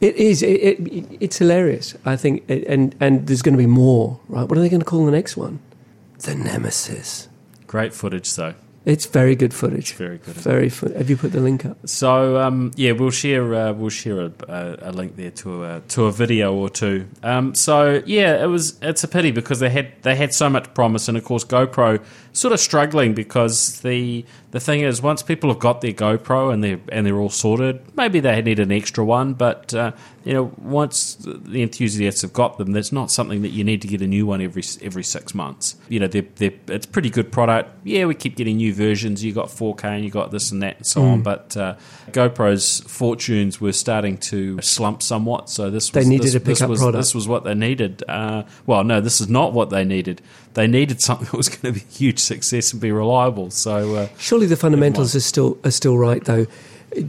It 0.02 0.16
is. 0.16 0.42
It, 0.42 0.80
it, 0.80 1.18
it's 1.20 1.38
hilarious. 1.38 1.96
I 2.06 2.16
think, 2.16 2.44
and 2.50 2.96
and 3.00 3.28
there's 3.28 3.42
going 3.42 3.54
to 3.54 3.62
be 3.62 3.68
more. 3.68 4.20
Right? 4.30 4.48
What 4.48 4.58
are 4.58 4.62
they 4.62 4.70
going 4.70 4.82
to 4.82 4.86
call 4.86 5.06
the 5.06 5.12
next 5.12 5.36
one? 5.36 5.60
The 6.20 6.36
Nemesis. 6.36 7.28
Great 7.68 7.94
footage, 7.94 8.34
though. 8.34 8.56
It's 8.90 9.06
very 9.06 9.36
good 9.36 9.54
footage. 9.54 9.92
It's 9.92 9.92
Very 9.92 10.18
good. 10.18 10.34
Very. 10.34 10.70
Fo- 10.70 10.92
have 10.94 11.12
you 11.12 11.16
put 11.18 11.32
the 11.32 11.40
link 11.40 11.64
up? 11.64 11.78
So 11.88 12.38
um, 12.40 12.72
yeah, 12.76 12.94
we'll 12.94 13.12
share 13.12 13.54
uh, 13.54 13.74
we'll 13.74 13.92
share 13.92 14.22
a, 14.22 14.32
a, 14.48 14.90
a 14.90 14.92
link 14.92 15.16
there 15.16 15.30
to 15.32 15.64
a 15.64 15.82
to 15.90 16.06
a 16.06 16.12
video 16.12 16.54
or 16.56 16.70
two. 16.72 17.08
Um, 17.22 17.54
so 17.54 18.02
yeah, 18.08 18.44
it 18.44 18.48
was 18.48 18.80
it's 18.82 19.04
a 19.04 19.08
pity 19.08 19.30
because 19.30 19.60
they 19.60 19.70
had 19.70 19.92
they 20.02 20.16
had 20.16 20.34
so 20.34 20.50
much 20.50 20.74
promise, 20.74 21.08
and 21.08 21.18
of 21.18 21.24
course 21.24 21.44
GoPro 21.46 22.04
sort 22.34 22.54
of 22.54 22.60
struggling 22.60 23.14
because 23.14 23.82
the 23.82 24.26
the 24.52 24.60
thing 24.60 24.82
is 24.82 25.02
once 25.04 25.22
people 25.22 25.52
have 25.52 25.60
got 25.60 25.82
their 25.82 25.94
GoPro 25.94 26.52
and 26.52 26.64
they're 26.64 26.80
and 26.92 27.06
they're 27.06 27.18
all 27.20 27.30
sorted, 27.30 27.82
maybe 27.96 28.20
they 28.20 28.42
need 28.42 28.58
an 28.60 28.72
extra 28.72 29.06
one, 29.06 29.34
but 29.34 29.72
uh, 29.76 29.92
you 30.24 30.34
know 30.34 30.52
once 30.58 31.16
the 31.16 31.62
enthusiasts 31.62 32.22
have 32.22 32.34
got 32.34 32.58
them, 32.58 32.72
that's 32.72 32.92
not 32.92 33.12
something 33.12 33.42
that 33.42 33.50
you 33.50 33.64
need 33.64 33.82
to 33.82 33.88
get 33.88 34.02
a 34.02 34.08
new 34.08 34.26
one 34.26 34.42
every 34.42 34.64
every 34.82 35.04
six 35.04 35.34
months. 35.34 35.76
You 35.88 36.00
know, 36.00 36.08
they're, 36.08 36.26
they're, 36.36 36.54
it's 36.68 36.86
a 36.86 36.90
pretty 36.90 37.10
good 37.10 37.32
product. 37.32 37.72
Yeah, 37.84 38.06
we 38.06 38.16
keep 38.16 38.36
getting 38.36 38.58
new 38.58 38.74
versions. 38.74 39.24
You 39.24 39.34
got 39.34 39.48
4K 39.48 39.84
and 39.86 40.04
you 40.04 40.12
got 40.12 40.32
this 40.32 40.52
and 40.52 40.62
that 40.62 40.78
and 40.78 40.86
so 40.86 41.04
on, 41.04 41.22
but 41.22 41.56
uh, 41.56 41.76
GoPro's 42.12 42.82
fortunes 42.82 43.62
were 43.62 43.72
starting 43.72 44.18
to 44.18 44.62
slump 44.62 45.02
somewhat. 45.02 45.50
So 45.50 45.70
this 45.70 45.90
They 45.90 46.02
was, 46.02 46.08
needed 46.08 46.26
this, 46.28 46.36
a 46.36 46.40
pickup 46.40 46.70
was, 46.70 46.80
product. 46.80 47.00
This 47.00 47.16
was 47.16 47.28
what 47.28 47.44
they 47.44 47.54
needed. 47.54 48.04
Uh, 48.08 48.44
well, 48.66 48.84
no, 48.84 49.02
this 49.02 49.22
is 49.22 49.30
not 49.30 49.54
what 49.54 49.70
they 49.70 49.84
needed. 49.84 50.22
They 50.54 50.68
needed 50.68 51.02
something 51.02 51.28
that 51.28 51.38
was 51.38 51.50
going 51.50 51.74
to 51.74 51.80
be 51.80 51.86
a 51.86 51.94
huge 51.94 52.20
success 52.20 52.72
and 52.72 52.82
be 52.82 52.92
reliable. 52.92 53.52
So 53.52 53.96
uh, 53.96 54.08
Surely 54.18 54.46
the 54.46 54.58
fundamentals 54.58 55.16
are 55.16 55.22
still 55.22 55.58
are 55.64 55.72
still 55.72 55.98
right 55.98 56.24
though. 56.24 56.48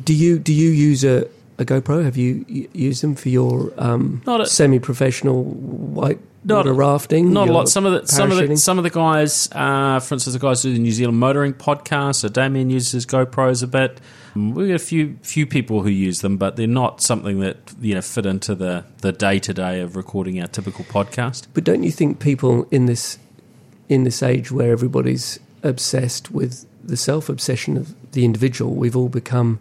Do 0.05 0.14
you 0.14 0.38
do 0.38 0.52
you 0.52 0.71
use 0.71 1.05
a, 1.05 1.26
a 1.61 1.64
GoPro? 1.64 2.05
Have 2.05 2.17
you 2.17 2.45
y- 2.49 2.69
used 2.73 3.02
them 3.02 3.14
for 3.14 3.29
your 3.29 3.73
um, 3.79 4.23
a- 4.26 4.47
semi-professional 4.47 5.45
white 5.45 6.19
Not- 6.45 6.59
water 6.59 6.73
rafting? 6.73 7.33
Not 7.33 7.49
a 7.49 7.52
lot. 7.52 7.69
Some 7.69 7.87
of 7.87 7.93
the 7.93 8.07
some 8.09 8.31
of 8.33 8.38
the 8.38 8.57
some 8.57 8.79
of 8.79 8.85
the 8.85 8.90
guys, 8.90 9.49
uh, 9.52 10.00
for 10.00 10.14
instance, 10.14 10.35
the 10.35 10.40
guys 10.40 10.62
who 10.62 10.71
do 10.71 10.75
the 10.75 10.81
New 10.81 10.93
Zealand 10.93 11.19
motoring 11.19 11.52
podcast. 11.55 12.17
So 12.17 12.29
Damien 12.29 12.71
uses 12.71 13.07
GoPros 13.07 13.62
a 13.62 13.67
bit. 13.67 14.00
We 14.37 14.69
got 14.69 14.75
a 14.75 14.79
few 14.79 15.17
few 15.23 15.45
people 15.47 15.83
who 15.83 15.90
use 15.90 16.21
them, 16.21 16.37
but 16.37 16.57
they're 16.57 16.67
not 16.69 17.00
something 17.02 17.40
that 17.40 17.57
you 17.81 17.95
know 17.95 18.00
fit 18.02 18.26
into 18.26 18.55
the 18.55 18.85
the 19.02 19.12
day 19.12 19.38
to 19.40 19.52
day 19.52 19.81
of 19.81 19.97
recording 19.97 20.40
our 20.40 20.47
typical 20.47 20.85
podcast. 20.85 21.47
But 21.52 21.64
don't 21.64 21.83
you 21.83 21.90
think 21.90 22.21
people 22.21 22.67
in 22.71 22.87
this 22.87 23.19
in 23.88 24.05
this 24.05 24.23
age 24.23 24.52
where 24.52 24.71
everybody's 24.73 25.40
obsessed 25.64 26.31
with 26.31 26.64
the 26.83 26.97
self 26.97 27.29
obsession 27.29 27.76
of 27.76 27.95
the 28.12 28.25
individual, 28.25 28.75
we've 28.75 28.97
all 28.97 29.09
become 29.09 29.59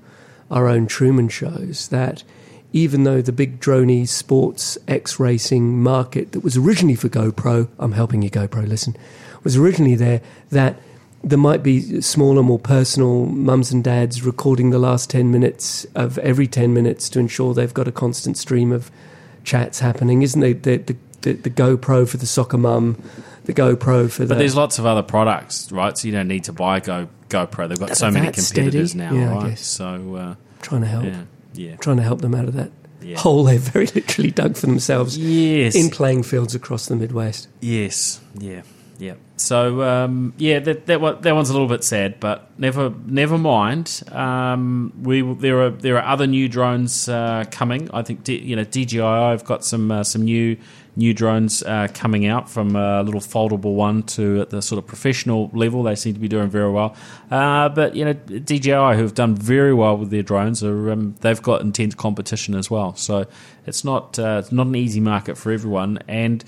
our 0.50 0.68
own 0.68 0.88
Truman 0.88 1.29
shows. 1.29 1.88
That 1.89 2.24
even 2.72 3.03
though 3.03 3.22
the 3.22 3.32
big 3.32 3.60
droney 3.60 4.08
sports 4.08 4.77
X 4.88 5.20
racing 5.20 5.82
market 5.82 6.32
that 6.34 6.41
was 6.41 6.58
originally 6.58 6.96
for 6.96 7.10
GoPro, 7.10 7.68
I'm 7.79 7.94
helping 7.94 8.22
you 8.22 8.29
GoPro, 8.29 8.68
listen, 8.68 8.96
was 9.44 9.58
originally 9.58 9.96
there, 9.96 10.22
that 10.51 10.79
there 11.24 11.38
might 11.38 11.63
be 11.63 12.01
smaller, 12.01 12.44
more 12.44 12.60
personal 12.60 13.25
mums 13.25 13.72
and 13.72 13.84
dads 13.84 14.24
recording 14.24 14.70
the 14.70 14.79
last 14.79 15.10
10 15.10 15.32
minutes 15.32 15.86
of 15.96 16.18
every 16.20 16.48
10 16.48 16.74
minutes 16.74 17.10
to 17.10 17.20
ensure 17.20 17.53
they've 17.53 17.74
got 17.74 17.88
a 17.88 17.91
constant 17.91 18.38
stream 18.38 18.72
of 18.72 18.89
chats 19.44 19.79
happening, 19.79 20.22
isn't 20.22 20.39
there? 20.39 20.53
The, 20.53 20.77
the, 20.77 20.98
the, 21.22 21.34
the 21.34 21.50
GoPro 21.50 22.08
for 22.08 22.18
the 22.18 22.25
soccer 22.25 22.58
mum, 22.58 23.01
the 23.53 23.62
GoPro 23.62 24.10
for 24.12 24.24
the. 24.24 24.29
But 24.34 24.38
there's 24.39 24.56
lots 24.56 24.79
of 24.79 24.86
other 24.86 25.03
products, 25.03 25.72
right? 25.72 25.98
So 25.98 26.08
you 26.08 26.12
don't 26.13 26.27
need 26.27 26.46
to 26.46 26.53
buy 26.53 26.77
a 26.77 26.82
Go 26.82 27.08
GoPro. 27.29 27.68
They've 27.70 27.79
got 27.79 27.96
so 27.98 28.10
many 28.12 28.32
competitors 28.32 28.91
steady. 28.91 29.03
now, 29.10 29.13
Yeah, 29.15 29.32
I 29.32 29.36
right? 29.36 29.50
guess. 29.50 29.65
So 29.65 30.15
uh, 30.15 30.36
trying 30.62 30.82
to 30.82 30.88
help. 30.88 31.06
yeah, 31.06 31.24
yeah, 31.53 31.75
Trying 31.77 31.98
to 31.98 32.03
help 32.03 32.22
them 32.22 32.36
out 32.36 32.46
of 32.46 32.53
that 32.56 32.72
Yeah. 33.01 33.18
hole 33.18 33.44
they've 33.44 33.60
very 33.60 33.86
literally 33.96 34.32
dug 34.32 34.56
for 34.58 34.65
themselves 34.68 35.18
yes, 35.18 35.75
in 35.75 35.89
playing 35.89 36.24
fields 36.24 36.53
across 36.56 36.86
the 36.88 36.96
Midwest. 36.96 37.48
Yes, 37.62 38.20
yeah, 38.38 38.62
yeah. 38.98 39.13
So 39.38 39.82
um, 39.84 40.34
yeah, 40.38 40.60
that 40.60 40.86
that 40.88 41.00
one, 41.01 41.22
that 41.22 41.34
one's 41.34 41.50
a 41.50 41.53
little 41.53 41.68
bit 41.70 41.84
sad, 41.84 42.20
but 42.20 42.50
never 42.60 42.94
never 43.06 43.38
mind. 43.38 44.03
Um, 44.12 44.91
we 45.01 45.22
there 45.22 45.62
are 45.62 45.70
there 45.70 45.98
are 45.98 46.06
other 46.13 46.27
new 46.27 46.50
drones 46.50 47.08
uh, 47.08 47.46
coming. 47.50 47.89
I 47.94 48.01
think 48.03 48.24
D, 48.25 48.38
you 48.38 48.56
know 48.58 48.63
DJI 48.65 48.98
have 49.00 49.46
got 49.46 49.63
some 49.63 49.91
uh, 49.91 50.03
some 50.03 50.24
new 50.24 50.58
new 51.00 51.13
drones 51.13 51.63
uh, 51.63 51.88
coming 51.94 52.27
out 52.27 52.50
from 52.50 52.75
a 52.75 53.01
little 53.01 53.22
foldable 53.22 53.74
one 53.74 54.03
to 54.03 54.41
at 54.41 54.51
the 54.51 54.62
sort 54.62 54.77
of 54.77 54.86
professional 54.86 55.50
level. 55.53 55.82
They 55.82 55.96
seem 55.96 56.13
to 56.13 56.20
be 56.20 56.27
doing 56.27 56.50
very 56.50 56.72
well. 56.72 56.96
Uh, 57.32 57.70
but 57.70 57.96
you 57.96 58.06
know 58.06 58.13
DJI 58.13 58.70
who 58.70 59.01
have 59.01 59.15
done 59.15 59.36
very 59.36 59.74
well 59.74 59.98
with 59.98 60.12
their 60.12 60.22
drones 60.22 60.63
are 60.63 60.91
um, 60.91 61.15
they've 61.22 61.41
got 61.41 61.62
intense 61.62 61.96
competition 61.96 62.53
as 62.53 62.70
well. 62.70 62.94
So 62.96 63.25
it's 63.65 63.84
not 63.84 64.20
uh, 64.20 64.41
it's 64.44 64.51
not 64.51 64.68
an 64.68 64.75
easy 64.75 65.00
market 65.00 65.38
for 65.38 65.51
everyone 65.51 66.00
and 66.08 66.44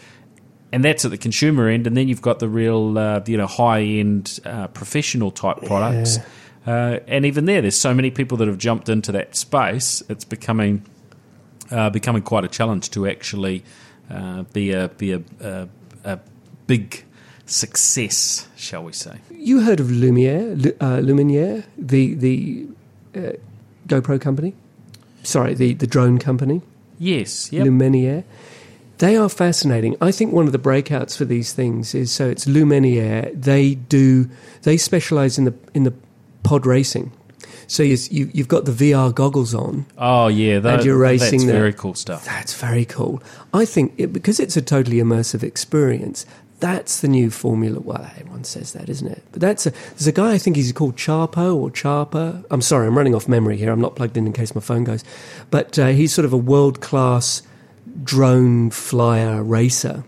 and 0.73 0.85
that's 0.85 1.03
at 1.03 1.11
the 1.11 1.17
consumer 1.17 1.67
end, 1.67 1.85
and 1.85 1.97
then 1.97 2.07
you've 2.07 2.21
got 2.21 2.39
the 2.39 2.47
real, 2.47 2.97
uh, 2.97 3.21
you 3.25 3.35
know, 3.35 3.47
high 3.47 3.81
end 3.81 4.39
uh, 4.45 4.67
professional 4.67 5.29
type 5.29 5.57
products. 5.63 6.17
Uh, 6.65 6.99
and 7.07 7.25
even 7.25 7.45
there, 7.45 7.61
there's 7.61 7.75
so 7.75 7.93
many 7.93 8.09
people 8.09 8.37
that 8.37 8.47
have 8.47 8.57
jumped 8.57 8.87
into 8.87 9.11
that 9.11 9.35
space. 9.35 10.01
It's 10.07 10.23
becoming 10.23 10.85
uh, 11.71 11.89
becoming 11.89 12.21
quite 12.21 12.45
a 12.45 12.47
challenge 12.47 12.89
to 12.91 13.07
actually 13.07 13.63
uh, 14.11 14.43
be 14.53 14.71
a 14.71 14.89
be 14.89 15.13
a, 15.13 15.21
a, 15.39 15.67
a 16.03 16.19
big 16.67 17.03
success, 17.45 18.47
shall 18.55 18.83
we 18.83 18.93
say? 18.93 19.19
You 19.31 19.61
heard 19.61 19.79
of 19.79 19.87
Lumiere, 19.91 20.55
Lu- 20.55 20.75
uh, 20.79 20.97
Luminier, 20.99 21.63
the 21.77 22.13
the 22.15 22.67
uh, 23.15 23.31
GoPro 23.87 24.19
company? 24.19 24.53
Sorry, 25.23 25.53
the, 25.53 25.73
the 25.75 25.85
drone 25.87 26.17
company, 26.17 26.61
Yes. 26.97 27.51
Yep. 27.53 27.65
Luminier. 27.67 28.23
They 28.97 29.15
are 29.17 29.29
fascinating. 29.29 29.95
I 30.01 30.11
think 30.11 30.31
one 30.33 30.45
of 30.45 30.51
the 30.51 30.59
breakouts 30.59 31.17
for 31.17 31.25
these 31.25 31.53
things 31.53 31.93
is 31.95 32.11
so 32.11 32.27
it's 32.29 32.45
Luminier. 32.45 33.31
They 33.33 33.75
do 33.75 34.29
they 34.63 34.77
specialize 34.77 35.37
in 35.39 35.45
the 35.45 35.53
in 35.73 35.83
the 35.83 35.93
pod 36.43 36.65
racing. 36.65 37.11
So 37.71 37.83
you, 37.83 37.97
you, 38.09 38.29
you've 38.33 38.49
got 38.49 38.65
the 38.65 38.73
VR 38.73 39.15
goggles 39.15 39.55
on. 39.55 39.85
Oh 39.97 40.27
yeah, 40.27 40.59
that, 40.59 40.83
you're 40.83 40.97
racing 40.97 41.31
That's 41.39 41.45
there. 41.45 41.53
very 41.59 41.71
cool 41.71 41.93
stuff. 41.93 42.25
That's 42.25 42.53
very 42.53 42.83
cool. 42.83 43.23
I 43.53 43.63
think 43.63 43.93
it, 43.97 44.11
because 44.11 44.41
it's 44.41 44.57
a 44.57 44.61
totally 44.61 44.97
immersive 44.97 45.41
experience, 45.41 46.25
that's 46.59 46.99
the 46.99 47.07
new 47.07 47.29
formula. 47.31 47.79
Well, 47.79 48.05
everyone 48.19 48.43
says 48.43 48.73
that, 48.73 48.89
isn't 48.89 49.07
it? 49.07 49.23
But 49.31 49.39
that's 49.39 49.65
a, 49.67 49.69
there's 49.91 50.05
a 50.07 50.11
guy 50.11 50.33
I 50.33 50.37
think 50.37 50.57
he's 50.57 50.73
called 50.73 50.97
Charpo 50.97 51.55
or 51.55 51.71
Charper. 51.71 52.43
I'm 52.51 52.61
sorry, 52.61 52.87
I'm 52.87 52.97
running 52.97 53.15
off 53.15 53.29
memory 53.29 53.55
here. 53.55 53.71
I'm 53.71 53.79
not 53.79 53.95
plugged 53.95 54.17
in 54.17 54.27
in 54.27 54.33
case 54.33 54.53
my 54.53 54.59
phone 54.59 54.83
goes. 54.83 55.05
But 55.49 55.79
uh, 55.79 55.87
he's 55.87 56.13
sort 56.13 56.25
of 56.25 56.33
a 56.33 56.37
world 56.37 56.81
class 56.81 57.41
drone 58.03 58.69
flyer 58.69 59.41
racer. 59.41 60.03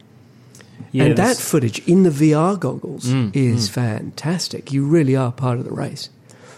Yeah, 0.92 1.06
and 1.06 1.18
that 1.18 1.38
footage 1.38 1.80
in 1.88 2.04
the 2.04 2.10
VR 2.10 2.60
goggles 2.60 3.06
Mm, 3.06 3.34
is 3.34 3.70
fantastic. 3.70 4.72
You 4.74 4.86
really 4.86 5.16
are 5.16 5.32
part 5.32 5.60
of 5.60 5.64
the 5.66 5.72
race. 5.72 6.10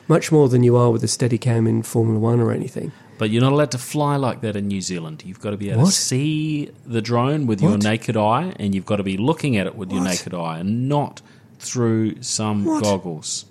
Much 0.07 0.31
more 0.31 0.49
than 0.49 0.63
you 0.63 0.75
are 0.75 0.91
with 0.91 1.03
a 1.03 1.07
Steadicam 1.07 1.67
in 1.67 1.81
Formula 1.83 2.19
One 2.19 2.39
or 2.39 2.51
anything. 2.51 2.91
But 3.17 3.29
you're 3.29 3.41
not 3.41 3.53
allowed 3.53 3.71
to 3.71 3.77
fly 3.77 4.17
like 4.17 4.41
that 4.41 4.55
in 4.55 4.67
New 4.67 4.81
Zealand. 4.81 5.23
You've 5.25 5.39
got 5.39 5.51
to 5.51 5.57
be 5.57 5.69
able 5.69 5.81
What? 5.83 5.87
to 5.87 5.91
see 5.95 6.69
the 6.85 7.01
drone 7.01 7.47
with 7.47 7.61
your 7.61 7.77
naked 7.77 8.17
eye, 8.17 8.53
and 8.59 8.75
you've 8.75 8.85
got 8.85 8.97
to 8.97 9.03
be 9.03 9.17
looking 9.17 9.55
at 9.57 9.65
it 9.67 9.75
with 9.75 9.91
your 9.91 10.03
naked 10.03 10.33
eye, 10.33 10.59
and 10.59 10.89
not 10.89 11.21
through 11.59 12.21
some 12.21 12.65
What? 12.65 12.83
goggles. 12.83 13.45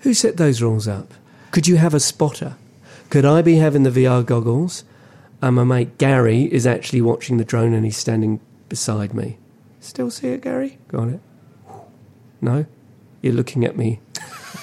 Who 0.00 0.12
set 0.12 0.36
those 0.38 0.60
rules 0.60 0.88
up? 0.88 1.14
Could 1.52 1.68
you 1.68 1.76
have 1.76 1.94
a 1.94 2.00
spotter? 2.00 2.56
Could 3.10 3.24
I 3.24 3.42
be 3.42 3.56
having 3.56 3.82
the 3.84 3.90
VR 3.90 4.24
goggles 4.24 4.84
and 5.42 5.56
my 5.56 5.64
mate 5.64 5.98
Gary 5.98 6.42
is 6.52 6.66
actually 6.66 7.00
watching 7.00 7.36
the 7.38 7.44
drone 7.44 7.72
and 7.72 7.84
he's 7.84 7.96
standing 7.96 8.40
beside 8.68 9.14
me? 9.14 9.36
Still 9.80 10.10
see 10.10 10.28
it, 10.28 10.42
Gary? 10.42 10.78
Got 10.88 11.08
it. 11.08 11.20
No? 12.40 12.66
You're 13.22 13.32
looking 13.34 13.64
at 13.64 13.76
me 13.76 14.00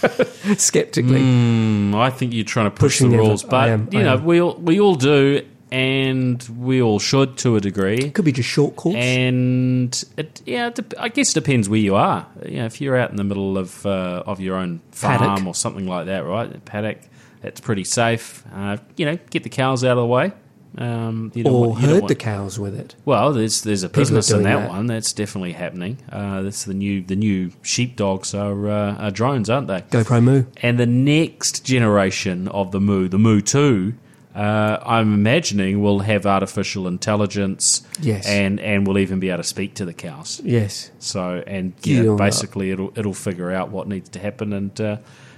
skeptically. 0.58 1.20
Mm, 1.20 1.96
I 1.96 2.10
think 2.10 2.34
you're 2.34 2.46
trying 2.46 2.68
to 2.68 2.72
push 2.72 2.98
Pushing 2.98 3.12
the 3.12 3.18
rules, 3.18 3.44
but 3.44 3.70
am, 3.70 3.90
you 3.92 4.04
know 4.04 4.18
we 4.18 4.42
all, 4.42 4.56
we 4.56 4.80
all 4.80 4.96
do, 4.96 5.46
and 5.72 6.42
we 6.58 6.82
all 6.82 7.00
should 7.00 7.38
to 7.40 7.56
a 7.56 7.62
degree. 7.62 7.98
It 7.98 8.14
could 8.14 8.26
be 8.26 8.32
just 8.32 8.50
short 8.50 8.76
course. 8.76 8.96
And 8.96 10.04
it, 10.18 10.42
yeah, 10.46 10.68
it 10.68 10.94
I 10.98 11.10
guess 11.10 11.32
it 11.32 11.34
depends 11.34 11.68
where 11.68 11.80
you 11.80 11.96
are. 11.96 12.28
You 12.46 12.58
know, 12.58 12.66
if 12.66 12.80
you're 12.80 12.98
out 12.98 13.10
in 13.10 13.18
the 13.18 13.24
middle 13.24 13.58
of 13.58 13.86
uh, 13.86 14.24
of 14.26 14.40
your 14.40 14.56
own 14.56 14.82
farm 14.92 15.20
Paddock. 15.20 15.48
or 15.48 15.56
something 15.56 15.88
like 15.88 16.06
that, 16.08 16.26
right? 16.26 16.64
Paddock, 16.66 17.00
it's 17.44 17.62
pretty 17.62 17.84
safe. 17.84 18.44
Uh, 18.54 18.78
you 18.96 19.06
know, 19.06 19.18
get 19.30 19.44
the 19.44 19.50
cows 19.50 19.84
out 19.84 19.92
of 19.92 19.98
the 19.98 20.06
way. 20.06 20.32
Um, 20.80 21.32
you 21.34 21.44
don't 21.44 21.54
or 21.54 21.70
want- 21.70 21.82
you 21.82 21.88
herd 21.88 22.02
want- 22.02 22.08
the 22.10 22.16
cows 22.16 22.60
with 22.60 22.76
it. 22.78 22.96
well, 23.04 23.34
there's 23.34 23.62
there's 23.62 23.84
a 23.84 23.90
business 23.90 24.30
in 24.30 24.44
that, 24.44 24.58
that. 24.60 24.70
one. 24.70 24.86
That's 24.88 25.12
definitely 25.12 25.54
happening. 25.54 25.98
Uh, 26.12 26.44
that's 26.44 26.66
the 26.66 26.74
new 26.76 27.02
the 27.02 27.16
new 27.16 27.52
sheepdogs 27.64 28.34
are, 28.36 28.70
uh, 28.70 28.96
are 28.96 29.12
drones, 29.12 29.50
aren't 29.50 29.68
they? 29.68 29.82
GoPro 29.90 30.24
Moo. 30.24 30.44
And 30.62 30.78
the 30.80 30.86
next 30.86 31.66
generation 31.66 32.48
of 32.50 32.72
the 32.72 32.80
Moo, 32.80 33.08
the 33.08 33.18
Moo 33.18 33.42
Two, 33.42 33.96
uh, 34.36 34.78
I'm 34.86 35.16
imagining 35.16 35.82
will 35.82 36.00
have 36.02 36.28
artificial 36.28 36.88
intelligence. 36.88 37.82
Yes. 38.00 38.28
and 38.28 38.60
and 38.60 38.86
will 38.86 39.00
even 39.00 39.20
be 39.20 39.30
able 39.30 39.38
to 39.42 39.44
speak 39.44 39.74
to 39.76 39.86
the 39.86 39.94
cows. 39.94 40.40
Yes. 40.44 40.92
So 41.00 41.44
and 41.48 41.74
yeah, 41.82 42.04
not. 42.04 42.18
basically 42.20 42.70
it'll 42.70 42.92
it'll 42.96 43.16
figure 43.16 43.52
out 43.52 43.72
what 43.72 43.88
needs 43.88 44.10
to 44.10 44.20
happen 44.20 44.54
and 44.54 44.80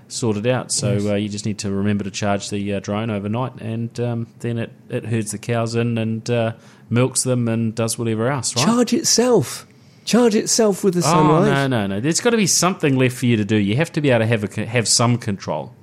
sort 0.10 0.38
it 0.38 0.46
out. 0.46 0.72
So 0.72 1.12
uh, 1.12 1.16
you 1.16 1.30
just 1.30 1.46
need 1.46 1.60
to 1.60 1.72
remember 1.72 2.04
to 2.04 2.12
charge 2.12 2.50
the 2.50 2.74
uh, 2.74 2.80
drone 2.80 3.10
overnight, 3.10 3.56
and 3.62 3.98
um, 4.00 4.28
then 4.40 4.58
it, 4.58 4.72
it 4.90 5.06
herds 5.06 5.32
the 5.32 5.38
cows 5.38 5.76
in 5.76 5.98
and 5.98 6.30
uh, 6.30 6.54
milks 6.90 7.24
them 7.24 7.48
and 7.48 7.74
does 7.74 7.98
whatever 7.98 8.30
else. 8.30 8.56
Right? 8.56 8.66
Charge 8.66 8.94
itself. 8.94 9.66
Charge 10.06 10.36
itself 10.36 10.84
with 10.84 10.96
the 10.96 11.02
sunlight. 11.04 11.50
oh 11.50 11.54
no 11.54 11.68
no 11.68 11.88
no! 11.88 12.00
There's 12.00 12.20
got 12.20 12.32
to 12.32 12.38
be 12.38 12.48
something 12.48 12.98
left 12.98 13.16
for 13.16 13.28
you 13.28 13.38
to 13.38 13.46
do. 13.46 13.56
You 13.56 13.76
have 13.76 13.92
to 13.92 14.02
be 14.02 14.10
able 14.10 14.20
to 14.20 14.26
have 14.26 14.58
a, 14.58 14.66
have 14.66 14.88
some 14.88 15.18
control. 15.18 15.76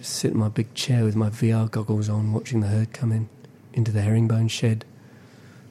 Sit 0.00 0.32
in 0.32 0.38
my 0.38 0.48
big 0.48 0.72
chair 0.74 1.04
with 1.04 1.16
my 1.16 1.30
VR 1.30 1.70
goggles 1.70 2.08
on, 2.08 2.32
watching 2.32 2.60
the 2.60 2.68
herd 2.68 2.92
come 2.92 3.12
in 3.12 3.28
into 3.72 3.90
the 3.90 4.02
herringbone 4.02 4.48
shed. 4.48 4.84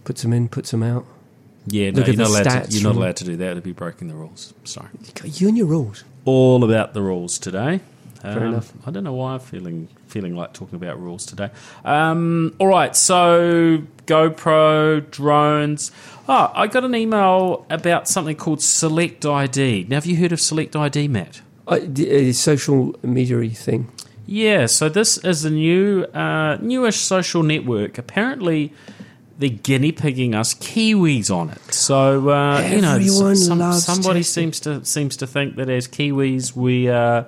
Puts 0.04 0.22
them 0.22 0.34
in, 0.34 0.50
puts 0.50 0.72
them 0.72 0.84
out. 0.84 1.06
Yeah, 1.68 1.92
no, 1.92 2.04
you're 2.04 2.16
not, 2.16 2.28
allowed 2.30 2.66
to, 2.66 2.68
you're 2.70 2.84
not 2.84 2.96
allowed 2.96 3.16
to 3.18 3.24
do 3.24 3.38
that. 3.38 3.52
It'd 3.52 3.64
be 3.64 3.74
breaking 3.74 4.08
the 4.08 4.16
rules. 4.16 4.54
Sorry. 4.64 4.90
You 5.24 5.48
and 5.48 5.58
your 5.58 5.68
rules. 5.68 6.04
All 6.30 6.64
about 6.64 6.94
the 6.94 7.02
rules 7.02 7.38
today. 7.40 7.82
Fair 8.22 8.46
enough. 8.46 8.74
I 8.86 8.92
don't 8.92 9.06
know 9.06 9.14
why 9.14 9.34
I'm 9.34 9.40
feeling 9.40 9.88
feeling 10.08 10.36
like 10.36 10.54
talking 10.54 10.76
about 10.76 11.00
rules 11.00 11.26
today. 11.26 11.50
Um, 11.86 12.56
all 12.60 12.68
right, 12.68 12.96
so 12.96 13.84
GoPro 14.08 15.10
drones. 15.12 15.92
Oh, 16.28 16.52
I 16.54 16.68
got 16.68 16.84
an 16.84 16.96
email 16.96 17.66
about 17.70 18.08
something 18.08 18.36
called 18.36 18.62
Select 18.62 19.26
ID. 19.26 19.86
Now, 19.88 19.98
have 19.98 20.06
you 20.06 20.18
heard 20.18 20.32
of 20.32 20.42
Select 20.42 20.76
ID, 20.76 21.08
Matt? 21.08 21.42
Uh, 21.68 21.80
the, 21.84 22.30
uh, 22.30 22.34
social 22.34 22.96
media 23.04 23.50
thing. 23.52 23.92
Yeah, 24.26 24.66
so 24.66 24.90
this 24.90 25.18
is 25.20 25.46
a 25.46 25.50
new, 25.50 26.04
uh, 26.14 26.58
newish 26.62 26.98
social 26.98 27.44
network. 27.44 27.98
Apparently, 27.98 28.74
they're 29.40 29.50
guinea 29.50 29.94
pigging 29.94 30.36
us 30.36 30.54
Kiwis 30.54 31.32
on 31.32 31.50
it. 31.50 31.74
So 31.74 32.30
uh, 32.30 32.62
you 32.62 32.82
know, 32.82 33.00
some, 33.34 33.74
somebody 33.74 34.22
seems 34.22 34.60
to 34.62 34.86
seems 34.86 35.18
to 35.18 35.28
think 35.28 35.56
that 35.56 35.70
as 35.70 35.88
Kiwis, 35.88 36.56
we 36.56 36.90
uh, 36.90 37.24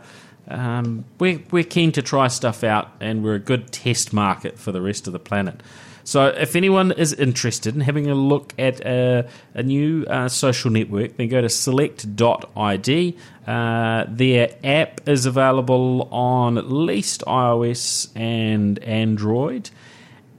um, 0.49 1.05
we're 1.19 1.41
we're 1.51 1.63
keen 1.63 1.91
to 1.93 2.01
try 2.01 2.27
stuff 2.27 2.63
out, 2.63 2.91
and 2.99 3.23
we're 3.23 3.35
a 3.35 3.39
good 3.39 3.71
test 3.71 4.13
market 4.13 4.59
for 4.59 4.71
the 4.71 4.81
rest 4.81 5.07
of 5.07 5.13
the 5.13 5.19
planet. 5.19 5.61
So, 6.03 6.27
if 6.27 6.55
anyone 6.55 6.91
is 6.91 7.13
interested 7.13 7.75
in 7.75 7.81
having 7.81 8.07
a 8.07 8.15
look 8.15 8.53
at 8.57 8.81
a, 8.81 9.29
a 9.53 9.63
new 9.63 10.03
uh, 10.05 10.27
social 10.27 10.71
network, 10.71 11.15
then 11.15 11.29
go 11.29 11.41
to 11.41 11.49
select.id. 11.49 13.17
Uh, 13.47 14.05
their 14.07 14.55
app 14.63 15.07
is 15.07 15.25
available 15.25 16.09
on 16.11 16.57
at 16.57 16.71
least 16.71 17.23
iOS 17.27 18.09
and 18.15 18.79
Android. 18.79 19.69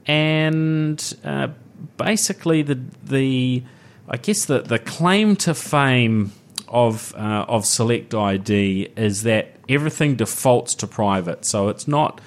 And 0.05 1.15
uh, 1.23 1.47
basically, 1.97 2.61
the, 2.61 2.79
the 3.03 3.63
I 4.07 4.17
guess 4.17 4.45
the, 4.45 4.61
the 4.61 4.79
claim 4.79 5.35
to 5.37 5.53
fame 5.53 6.31
of, 6.67 7.13
uh, 7.15 7.45
of 7.47 7.65
Select 7.65 8.13
ID 8.13 8.89
is 8.95 9.23
that 9.23 9.55
everything 9.69 10.15
defaults 10.15 10.75
to 10.75 10.87
private. 10.87 11.45
So, 11.45 11.69
it's 11.69 11.87
not 11.87 12.19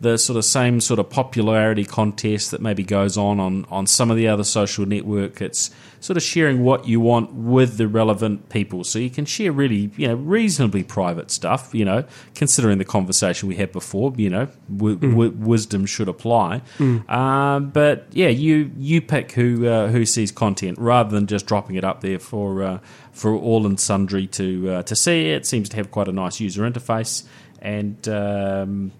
the 0.00 0.16
sort 0.16 0.36
of 0.36 0.44
same 0.44 0.80
sort 0.80 1.00
of 1.00 1.10
popularity 1.10 1.84
contest 1.84 2.52
that 2.52 2.60
maybe 2.60 2.84
goes 2.84 3.16
on, 3.16 3.40
on 3.40 3.66
on 3.70 3.86
some 3.86 4.10
of 4.10 4.16
the 4.16 4.28
other 4.28 4.44
social 4.44 4.86
network. 4.86 5.40
It's 5.42 5.70
sort 6.00 6.16
of 6.16 6.22
sharing 6.22 6.62
what 6.62 6.86
you 6.86 7.00
want 7.00 7.32
with 7.32 7.76
the 7.76 7.88
relevant 7.88 8.48
people, 8.48 8.84
so 8.84 9.00
you 9.00 9.10
can 9.10 9.24
share 9.24 9.50
really 9.50 9.90
you 9.96 10.06
know 10.08 10.14
reasonably 10.14 10.84
private 10.84 11.30
stuff. 11.30 11.74
You 11.74 11.84
know, 11.84 12.04
considering 12.34 12.78
the 12.78 12.84
conversation 12.84 13.48
we 13.48 13.56
had 13.56 13.72
before, 13.72 14.12
you 14.16 14.30
know, 14.30 14.48
w- 14.76 14.96
w- 14.96 15.32
wisdom 15.32 15.84
should 15.86 16.08
apply. 16.08 16.62
Um, 17.08 17.70
but 17.70 18.06
yeah, 18.12 18.28
you 18.28 18.70
you 18.76 19.00
pick 19.02 19.32
who 19.32 19.66
uh, 19.66 19.88
who 19.88 20.06
sees 20.06 20.30
content 20.30 20.78
rather 20.78 21.10
than 21.10 21.26
just 21.26 21.46
dropping 21.46 21.74
it 21.76 21.82
up 21.84 22.02
there 22.02 22.20
for 22.20 22.62
uh, 22.62 22.78
for 23.12 23.34
all 23.34 23.66
and 23.66 23.80
sundry 23.80 24.28
to 24.28 24.70
uh, 24.70 24.82
to 24.84 24.94
see. 24.94 25.30
It 25.30 25.44
seems 25.46 25.68
to 25.70 25.76
have 25.76 25.90
quite 25.90 26.06
a 26.06 26.12
nice 26.12 26.38
user 26.38 26.62
interface 26.62 27.24
and. 27.60 28.06
Um, 28.08 28.92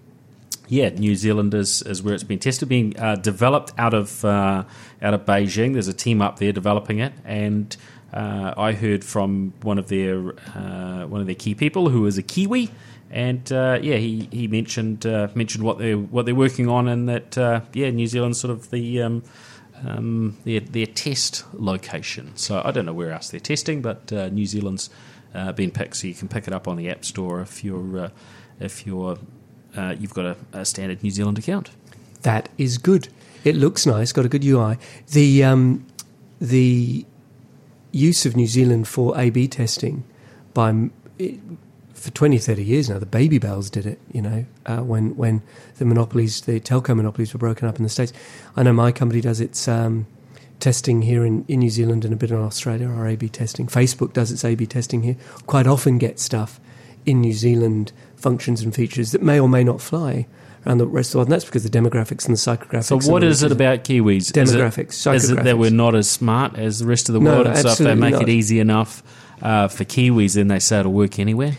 yeah, 0.69 0.89
New 0.89 1.15
Zealand 1.15 1.55
is, 1.55 1.81
is 1.81 2.03
where 2.03 2.13
it's 2.13 2.23
been 2.23 2.37
tested, 2.37 2.69
being 2.69 2.97
uh, 2.99 3.15
developed 3.15 3.73
out 3.77 3.95
of 3.95 4.23
uh, 4.23 4.63
out 5.01 5.13
of 5.15 5.25
Beijing. 5.25 5.73
There's 5.73 5.87
a 5.87 5.93
team 5.93 6.21
up 6.21 6.37
there 6.37 6.51
developing 6.51 6.99
it, 6.99 7.11
and 7.25 7.75
uh, 8.13 8.53
I 8.55 8.73
heard 8.73 9.03
from 9.03 9.53
one 9.63 9.79
of 9.79 9.87
their 9.87 10.35
uh, 10.55 11.07
one 11.07 11.21
of 11.21 11.25
their 11.25 11.35
key 11.35 11.55
people 11.55 11.89
who 11.89 12.05
is 12.05 12.19
a 12.19 12.23
Kiwi, 12.23 12.69
and 13.09 13.51
uh, 13.51 13.79
yeah, 13.81 13.95
he 13.95 14.29
he 14.31 14.47
mentioned 14.47 15.07
uh, 15.07 15.29
mentioned 15.33 15.63
what 15.63 15.79
they 15.79 15.95
what 15.95 16.27
they're 16.27 16.35
working 16.35 16.69
on, 16.69 16.87
and 16.87 17.09
that 17.09 17.35
yeah, 17.73 17.89
New 17.89 18.05
Zealand's 18.05 18.39
sort 18.39 18.51
of 18.51 18.69
the 18.69 19.01
um, 19.01 19.23
um, 19.83 20.37
their 20.45 20.59
their 20.59 20.85
test 20.85 21.45
location. 21.53 22.31
So 22.35 22.61
I 22.63 22.69
don't 22.69 22.85
know 22.85 22.93
where 22.93 23.11
else 23.11 23.29
they're 23.29 23.39
testing, 23.39 23.81
but 23.81 24.11
New 24.11 24.45
Zealand's 24.45 24.91
been 25.55 25.71
picked, 25.71 25.97
so 25.97 26.07
you 26.07 26.13
can 26.13 26.27
pick 26.27 26.47
it 26.47 26.53
up 26.53 26.67
on 26.67 26.77
the 26.77 26.91
App 26.91 27.03
Store 27.03 27.41
if 27.41 27.63
you're 27.63 28.11
if 28.59 28.85
you're 28.85 29.17
uh, 29.75 29.95
you've 29.99 30.13
got 30.13 30.25
a, 30.25 30.37
a 30.53 30.65
standard 30.65 31.03
New 31.03 31.11
Zealand 31.11 31.37
account. 31.37 31.71
That 32.21 32.49
is 32.57 32.77
good. 32.77 33.09
It 33.43 33.55
looks 33.55 33.85
nice. 33.85 34.11
Got 34.11 34.25
a 34.25 34.29
good 34.29 34.43
UI. 34.43 34.77
The 35.11 35.43
um, 35.43 35.85
the 36.41 37.05
use 37.91 38.25
of 38.25 38.35
New 38.35 38.47
Zealand 38.47 38.87
for 38.87 39.17
A/B 39.17 39.47
testing 39.47 40.03
by 40.53 40.89
it, 41.17 41.39
for 41.93 42.11
20, 42.11 42.37
30 42.37 42.63
years 42.63 42.89
now. 42.89 42.97
The 42.97 43.05
Baby 43.05 43.39
Bells 43.39 43.69
did 43.69 43.85
it. 43.85 43.99
You 44.11 44.21
know, 44.21 44.45
uh, 44.65 44.77
when 44.79 45.15
when 45.15 45.41
the 45.77 45.85
monopolies, 45.85 46.41
the 46.41 46.59
telco 46.59 46.95
monopolies, 46.95 47.33
were 47.33 47.39
broken 47.39 47.67
up 47.67 47.77
in 47.77 47.83
the 47.83 47.89
states. 47.89 48.13
I 48.55 48.63
know 48.63 48.73
my 48.73 48.91
company 48.91 49.21
does 49.21 49.39
its 49.39 49.67
um, 49.67 50.07
testing 50.59 51.01
here 51.03 51.25
in, 51.25 51.45
in 51.47 51.59
New 51.59 51.69
Zealand 51.69 52.05
and 52.05 52.13
a 52.13 52.17
bit 52.17 52.31
in 52.31 52.37
Australia. 52.37 52.87
Our 52.87 53.07
A/B 53.07 53.29
testing. 53.29 53.67
Facebook 53.67 54.13
does 54.13 54.31
its 54.31 54.43
A/B 54.43 54.65
testing 54.65 55.03
here. 55.03 55.15
Quite 55.45 55.67
often 55.67 55.97
get 55.97 56.19
stuff 56.19 56.59
in 57.05 57.21
New 57.21 57.33
Zealand 57.33 57.91
functions 58.19 58.61
and 58.61 58.73
features 58.75 59.11
that 59.11 59.21
may 59.21 59.39
or 59.39 59.49
may 59.49 59.63
not 59.63 59.81
fly 59.81 60.27
around 60.65 60.77
the 60.79 60.87
rest 60.87 61.09
of 61.09 61.11
the 61.13 61.17
world. 61.19 61.27
And 61.27 61.33
that's 61.33 61.45
because 61.45 61.63
the 61.63 61.69
demographics 61.69 62.25
and 62.27 62.35
the 62.35 62.39
psychographics. 62.39 63.03
So, 63.03 63.11
what 63.11 63.23
is 63.23 63.43
it 63.43 63.51
about 63.51 63.83
Kiwis? 63.83 64.31
Demographics, 64.31 64.89
Is 64.91 65.07
it, 65.07 65.13
is 65.15 65.29
it 65.31 65.35
that 65.35 65.45
psychographics. 65.45 65.57
we're 65.57 65.69
not 65.71 65.95
as 65.95 66.09
smart 66.09 66.57
as 66.57 66.79
the 66.79 66.85
rest 66.85 67.09
of 67.09 67.13
the 67.13 67.19
world? 67.21 67.45
No, 67.45 67.51
and 67.51 67.59
so, 67.59 67.69
if 67.69 67.77
they 67.77 67.95
make 67.95 68.13
not. 68.13 68.23
it 68.23 68.29
easy 68.29 68.59
enough 68.59 69.01
uh, 69.41 69.67
for 69.69 69.85
Kiwis, 69.85 70.35
then 70.35 70.49
they 70.49 70.59
say 70.59 70.79
it'll 70.81 70.91
work 70.91 71.17
anywhere? 71.19 71.53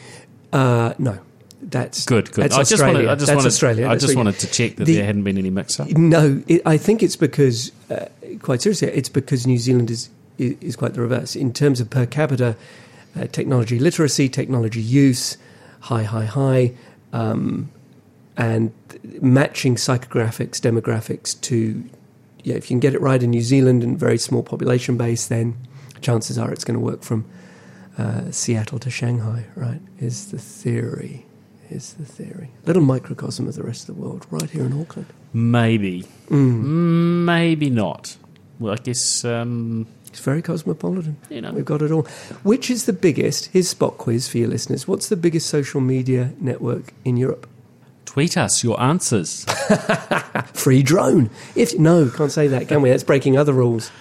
Uh, 0.52 0.92
no. 0.98 1.18
that's 1.62 2.04
Good, 2.04 2.30
good. 2.32 2.44
That's 2.44 2.54
I 2.56 2.58
just 2.60 2.72
Australia. 2.74 2.94
wanted, 2.94 3.08
I 3.10 3.14
just 3.14 3.26
that's 3.26 3.36
wanted, 3.36 3.46
Australia. 3.46 3.88
I 3.88 3.96
just 3.96 4.16
wanted 4.16 4.38
to 4.40 4.46
check 4.50 4.76
that 4.76 4.84
The- 4.84 4.96
there 4.96 5.04
hadn't 5.06 5.22
been 5.24 5.38
any 5.38 5.50
mix-up. 5.50 5.88
No, 5.90 6.42
it, 6.46 6.62
I 6.66 6.76
think 6.76 7.02
it's 7.02 7.16
because, 7.16 7.72
uh, 7.90 8.06
quite 8.40 8.60
seriously, 8.62 8.88
it's 8.88 9.08
because 9.08 9.46
New 9.46 9.58
Zealand 9.58 9.90
is, 9.90 10.10
is 10.38 10.56
is 10.60 10.76
quite 10.76 10.94
the 10.94 11.00
reverse 11.00 11.36
in 11.36 11.52
terms 11.52 11.80
of 11.80 11.88
per 11.90 12.04
capita 12.06 12.56
uh, 13.16 13.26
technology 13.28 13.78
literacy, 13.78 14.28
technology 14.28 14.80
use, 14.80 15.36
high, 15.80 16.02
high, 16.04 16.24
high, 16.26 16.72
um, 17.12 17.70
and 18.36 18.72
matching 19.20 19.74
psychographics, 19.76 20.60
demographics 20.60 21.38
to, 21.42 21.84
yeah, 22.44 22.54
if 22.54 22.70
you 22.70 22.74
can 22.74 22.80
get 22.80 22.94
it 22.94 23.00
right 23.00 23.22
in 23.22 23.30
New 23.30 23.42
Zealand 23.42 23.82
and 23.82 23.98
very 23.98 24.18
small 24.18 24.42
population 24.42 24.96
base, 24.96 25.26
then 25.26 25.56
chances 26.00 26.38
are 26.38 26.50
it's 26.52 26.64
going 26.64 26.78
to 26.78 26.84
work 26.84 27.02
from 27.02 27.24
uh, 27.98 28.30
Seattle 28.30 28.78
to 28.78 28.90
Shanghai, 28.90 29.44
right? 29.56 29.80
Is 29.98 30.30
the 30.30 30.38
theory. 30.38 31.26
Is 31.68 31.92
the 31.94 32.04
theory. 32.04 32.50
Little 32.64 32.82
microcosm 32.82 33.46
of 33.46 33.54
the 33.54 33.62
rest 33.62 33.88
of 33.88 33.94
the 33.94 34.00
world, 34.00 34.26
right 34.30 34.48
here 34.50 34.64
in 34.64 34.80
Auckland. 34.80 35.06
Maybe, 35.32 36.02
Mm. 36.28 37.24
Maybe 37.24 37.70
not. 37.70 38.16
Well, 38.58 38.72
I 38.74 38.76
guess 38.76 39.24
um, 39.24 39.86
It's 40.10 40.20
very 40.20 40.42
cosmopolitan. 40.42 41.16
you 41.28 41.40
know. 41.40 41.52
We've 41.52 41.64
got 41.64 41.82
it 41.82 41.90
all. 41.90 42.02
Which 42.42 42.70
is 42.70 42.86
the 42.86 42.92
biggest? 42.92 43.46
Here's 43.46 43.68
spot 43.68 43.96
quiz 43.98 44.28
for 44.28 44.38
your 44.38 44.48
listeners. 44.48 44.86
What's 44.86 45.08
the 45.08 45.16
biggest 45.16 45.48
social 45.48 45.80
media 45.80 46.32
network 46.40 46.92
in 47.04 47.16
Europe? 47.16 47.46
Tweet 48.10 48.36
us 48.36 48.64
your 48.64 48.80
answers. 48.82 49.44
Free 50.52 50.82
drone. 50.82 51.30
If 51.54 51.78
no, 51.78 52.10
can't 52.10 52.32
say 52.32 52.48
that, 52.48 52.66
can 52.66 52.82
we? 52.82 52.90
That's 52.90 53.04
breaking 53.04 53.38
other 53.38 53.52
rules. 53.52 53.92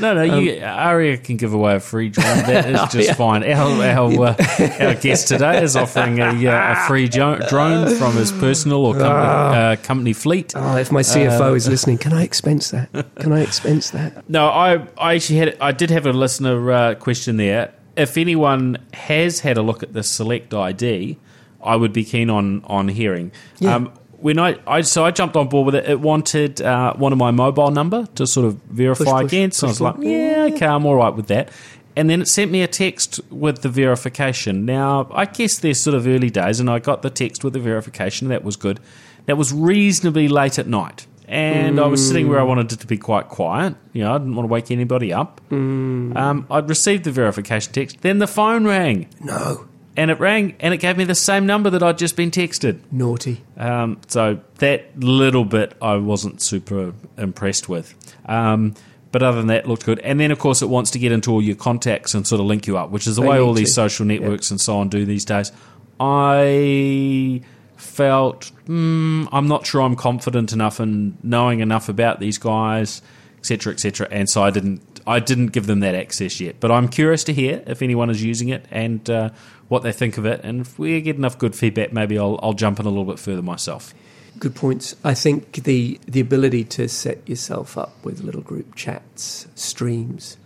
No, 0.00 0.14
no, 0.14 0.22
you, 0.22 0.52
Arria 0.62 1.22
can 1.22 1.36
give 1.36 1.52
away 1.52 1.74
a 1.74 1.80
free 1.80 2.08
drone. 2.08 2.24
That 2.38 2.70
is 2.70 2.80
just 2.92 2.94
Um, 2.96 3.02
yeah. 3.02 3.12
fine. 3.12 3.44
Our 3.44 3.82
our, 3.82 4.28
uh, 4.30 4.86
our 4.86 4.94
guest 4.94 5.28
today 5.28 5.62
is 5.62 5.76
offering 5.76 6.20
a, 6.20 6.46
uh, 6.46 6.72
a 6.72 6.86
free 6.88 7.06
jo- 7.06 7.38
drone 7.50 7.94
from 7.96 8.14
his 8.14 8.32
personal 8.32 8.86
or 8.86 8.94
company, 8.94 9.58
uh, 9.58 9.76
company 9.82 10.12
fleet. 10.14 10.54
Oh, 10.56 10.76
if 10.76 10.90
my 10.90 11.02
CFO 11.02 11.54
is 11.54 11.68
listening, 11.68 11.98
can 11.98 12.14
I 12.14 12.22
expense 12.22 12.70
that? 12.70 12.88
Can 13.16 13.32
I 13.32 13.42
expense 13.42 13.90
that? 13.90 14.28
No, 14.28 14.46
I 14.48 14.86
I 14.96 15.16
actually 15.16 15.38
had 15.40 15.56
I 15.60 15.72
did 15.72 15.90
have 15.90 16.06
a 16.06 16.12
listener 16.14 16.72
uh, 16.72 16.94
question 16.94 17.36
there. 17.36 17.74
If 17.96 18.16
anyone 18.16 18.78
has 18.94 19.40
had 19.40 19.58
a 19.58 19.62
look 19.62 19.82
at 19.82 19.92
the 19.92 20.02
Select 20.02 20.54
ID, 20.54 21.18
I 21.62 21.76
would 21.76 21.92
be 21.92 22.04
keen 22.04 22.30
on 22.30 22.64
on 22.64 22.88
hearing. 22.88 23.32
Yeah. 23.58 23.76
Um, 23.76 23.92
when 24.18 24.38
I, 24.38 24.58
I 24.66 24.82
so 24.82 25.04
I 25.04 25.10
jumped 25.10 25.36
on 25.36 25.48
board 25.48 25.66
with 25.66 25.74
it. 25.74 25.88
It 25.88 26.00
wanted 26.00 26.60
uh, 26.60 26.94
one 26.94 27.12
of 27.12 27.18
my 27.18 27.30
mobile 27.30 27.70
number 27.70 28.06
to 28.16 28.26
sort 28.26 28.46
of 28.46 28.54
verify 28.64 29.04
Push, 29.04 29.12
push, 29.12 29.24
against. 29.24 29.58
So 29.60 29.66
I 29.66 29.70
push 29.70 29.80
was 29.80 29.80
like, 29.80 29.96
yeah, 30.00 30.48
okay, 30.54 30.66
I'm 30.66 30.84
all 30.86 30.96
right 30.96 31.14
with 31.14 31.28
that. 31.28 31.50
And 31.96 32.08
then 32.08 32.22
it 32.22 32.28
sent 32.28 32.50
me 32.50 32.62
a 32.62 32.68
text 32.68 33.20
with 33.30 33.62
the 33.62 33.68
verification. 33.68 34.64
Now, 34.64 35.08
I 35.10 35.24
guess 35.24 35.58
they're 35.58 35.74
sort 35.74 35.96
of 35.96 36.06
early 36.06 36.30
days, 36.30 36.60
and 36.60 36.70
I 36.70 36.78
got 36.78 37.02
the 37.02 37.10
text 37.10 37.42
with 37.44 37.52
the 37.52 37.58
verification. 37.58 38.28
That 38.28 38.44
was 38.44 38.56
good. 38.56 38.78
That 39.26 39.36
was 39.36 39.52
reasonably 39.52 40.28
late 40.28 40.58
at 40.58 40.66
night. 40.66 41.06
And 41.26 41.78
I 41.78 41.86
was 41.86 42.04
sitting 42.04 42.28
where 42.28 42.40
I 42.40 42.42
wanted 42.42 42.72
it 42.72 42.80
to 42.80 42.88
be 42.88 42.96
quite 42.98 43.28
quiet. 43.28 43.76
You 43.92 44.02
know, 44.02 44.12
I 44.14 44.18
didn't 44.18 44.34
want 44.34 44.48
to 44.48 44.52
wake 44.52 44.72
anybody 44.72 45.12
up. 45.12 45.40
Um, 45.52 46.46
I'd 46.50 46.68
received 46.68 47.04
the 47.04 47.12
verification 47.12 47.72
text. 47.72 48.00
Then 48.00 48.18
the 48.18 48.26
phone 48.26 48.66
rang. 48.66 49.08
No. 49.20 49.68
And 49.96 50.10
it 50.10 50.20
rang, 50.20 50.54
and 50.60 50.72
it 50.72 50.78
gave 50.78 50.96
me 50.96 51.04
the 51.04 51.14
same 51.16 51.46
number 51.46 51.68
that 51.70 51.82
I'd 51.82 51.98
just 51.98 52.16
been 52.16 52.30
texted. 52.30 52.80
Naughty. 52.92 53.42
Um, 53.56 54.00
so 54.06 54.40
that 54.58 54.98
little 55.00 55.44
bit 55.44 55.74
I 55.82 55.96
wasn't 55.96 56.40
super 56.40 56.94
impressed 57.18 57.68
with. 57.68 57.94
Um, 58.26 58.74
but 59.12 59.22
other 59.24 59.38
than 59.38 59.48
that, 59.48 59.64
it 59.64 59.68
looked 59.68 59.84
good. 59.84 59.98
And 59.98 60.20
then, 60.20 60.30
of 60.30 60.38
course, 60.38 60.62
it 60.62 60.68
wants 60.68 60.92
to 60.92 60.98
get 61.00 61.10
into 61.10 61.32
all 61.32 61.42
your 61.42 61.56
contacts 61.56 62.14
and 62.14 62.24
sort 62.26 62.40
of 62.40 62.46
link 62.46 62.68
you 62.68 62.78
up, 62.78 62.90
which 62.90 63.08
is 63.08 63.16
the 63.16 63.22
They 63.22 63.28
way 63.28 63.40
all 63.40 63.52
these 63.52 63.70
to. 63.70 63.74
social 63.74 64.06
networks 64.06 64.50
and 64.52 64.60
so 64.60 64.78
on 64.78 64.88
do 64.88 65.04
these 65.04 65.24
days. 65.24 65.50
I 65.98 67.42
felt 67.76 68.52
mm, 68.66 69.28
I'm 69.32 69.48
not 69.48 69.66
sure 69.66 69.82
I'm 69.82 69.96
confident 69.96 70.52
enough 70.52 70.80
in 70.80 71.18
knowing 71.22 71.60
enough 71.60 71.88
about 71.88 72.20
these 72.20 72.38
guys, 72.38 73.02
etc., 73.38 73.72
etc. 73.72 74.06
And 74.10 74.28
so 74.30 74.42
I 74.42 74.50
didn't 74.50 74.89
I 75.10 75.18
didn't 75.18 75.48
give 75.48 75.66
them 75.66 75.80
that 75.80 75.96
access 75.96 76.40
yet. 76.40 76.60
But 76.60 76.70
I'm 76.70 76.86
curious 76.86 77.24
to 77.24 77.32
hear 77.32 77.64
if 77.66 77.82
anyone 77.82 78.10
is 78.10 78.22
using 78.22 78.48
it 78.48 78.64
and 78.70 79.10
uh, 79.10 79.30
what 79.66 79.82
they 79.82 79.90
think 79.90 80.18
of 80.18 80.24
it. 80.24 80.40
And 80.44 80.60
if 80.60 80.78
we 80.78 81.00
get 81.00 81.16
enough 81.16 81.36
good 81.36 81.56
feedback, 81.56 81.92
maybe 81.92 82.16
I'll, 82.16 82.38
I'll 82.44 82.52
jump 82.52 82.78
in 82.78 82.86
a 82.86 82.88
little 82.88 83.04
bit 83.04 83.18
further 83.18 83.42
myself. 83.42 83.92
Good 84.38 84.54
points. 84.54 84.94
I 85.02 85.14
think 85.14 85.64
the 85.64 85.98
the 86.06 86.20
ability 86.20 86.62
to 86.76 86.88
set 86.88 87.28
yourself 87.28 87.76
up 87.76 87.92
with 88.04 88.20
little 88.20 88.40
group 88.40 88.76
chats, 88.76 89.48
streams, 89.56 90.36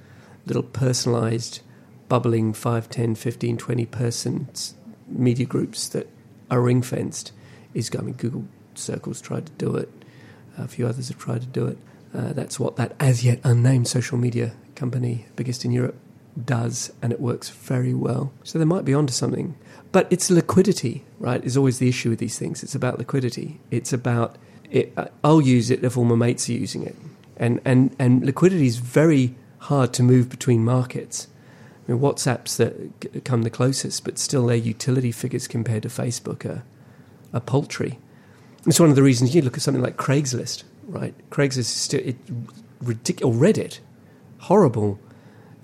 little 0.47 0.63
personalized, 0.63 1.61
bubbling 2.09 2.55
5, 2.55 2.89
10, 2.89 3.15
15, 3.17 3.59
20 3.59 3.87
person 3.87 4.49
media 5.07 5.45
groups 5.45 5.89
that 5.89 6.09
are 6.51 6.63
ring 6.63 6.81
fenced 6.81 7.33
is 7.75 7.91
going. 7.91 8.07
Mean, 8.07 8.15
Google 8.15 8.49
Circles 8.75 9.21
tried 9.21 9.45
to 9.45 9.53
do 9.53 9.77
it. 9.77 9.91
A 10.57 10.67
few 10.67 10.87
others 10.87 11.09
have 11.09 11.19
tried 11.19 11.43
to 11.43 11.47
do 11.47 11.67
it. 11.67 11.77
Uh, 12.15 12.33
that's 12.33 12.61
what 12.61 12.77
that 12.77 12.95
as 13.01 13.25
yet 13.25 13.41
unnamed 13.43 13.89
social 13.89 14.17
media 14.17 14.53
company, 14.77 15.27
biggest 15.37 15.65
in 15.65 15.73
Europe, 15.73 15.97
does, 16.43 16.93
and 17.03 17.13
it 17.13 17.21
works 17.21 17.51
very 17.51 17.95
well. 17.95 18.33
So 18.45 18.59
they 18.59 18.65
might 18.65 18.85
be 18.85 18.95
onto 18.95 19.13
something. 19.13 19.57
But 19.91 20.07
it's 20.11 20.31
liquidity, 20.31 21.05
right? 21.19 21.45
Is 21.45 21.57
always 21.57 21.79
the 21.79 21.89
issue 21.89 22.11
with 22.11 22.19
these 22.19 22.39
things. 22.39 22.63
It's 22.63 22.75
about 22.75 22.99
liquidity. 22.99 23.61
It's 23.71 23.93
about 23.93 24.37
it, 24.71 24.93
uh, 24.97 25.07
I'll 25.23 25.41
use 25.41 25.71
it 25.71 25.85
if 25.85 25.97
all 25.97 26.05
my 26.05 26.17
mates 26.17 26.49
are 26.49 26.53
using 26.53 26.83
it, 26.83 26.97
and 27.37 27.61
and 27.65 27.95
and 27.99 28.25
liquidity 28.25 28.67
is 28.67 28.79
very 28.79 29.35
hard 29.59 29.93
to 29.95 30.03
move 30.03 30.29
between 30.29 30.65
markets. 30.65 31.29
I 31.87 31.93
mean, 31.93 32.01
WhatsApps 32.01 32.57
that 32.57 33.25
come 33.25 33.43
the 33.43 33.51
closest, 33.51 34.05
but 34.05 34.19
still 34.19 34.47
their 34.47 34.57
utility 34.57 35.13
figures 35.13 35.47
compared 35.47 35.83
to 35.83 35.89
Facebook 35.89 36.45
are, 36.47 36.65
are 37.33 37.41
paltry. 37.41 37.99
It's 38.67 38.81
one 38.81 38.89
of 38.89 38.97
the 38.97 39.03
reasons 39.03 39.35
you 39.35 39.43
look 39.43 39.57
at 39.57 39.63
something 39.63 39.83
like 39.83 39.99
Craigslist, 39.99 40.65
right? 40.87 41.15
Craigslist 41.31 41.59
is 41.59 41.69
still 41.69 42.01
it, 42.05 42.17
ridiculous. 42.81 43.37
Or 43.37 43.41
Reddit, 43.41 43.81
horrible 44.39 44.99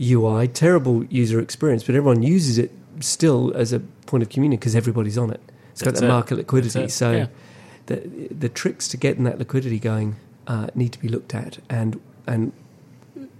UI, 0.00 0.48
terrible 0.48 1.04
user 1.06 1.40
experience, 1.40 1.84
but 1.84 1.94
everyone 1.94 2.22
uses 2.22 2.58
it 2.58 2.72
still 3.00 3.52
as 3.54 3.72
a 3.72 3.80
point 3.80 4.22
of 4.22 4.28
communion 4.28 4.58
because 4.58 4.74
everybody's 4.74 5.18
on 5.18 5.30
it. 5.30 5.40
It's 5.72 5.82
got 5.82 5.90
That's 5.90 6.00
that 6.00 6.06
it. 6.06 6.08
market 6.08 6.36
liquidity. 6.36 6.88
So 6.88 7.12
yeah. 7.12 7.26
the 7.86 8.28
the 8.30 8.48
tricks 8.48 8.88
to 8.88 8.96
getting 8.96 9.24
that 9.24 9.38
liquidity 9.38 9.78
going 9.78 10.16
uh, 10.46 10.68
need 10.74 10.92
to 10.92 10.98
be 10.98 11.08
looked 11.08 11.34
at, 11.34 11.58
and 11.68 12.00
and 12.26 12.52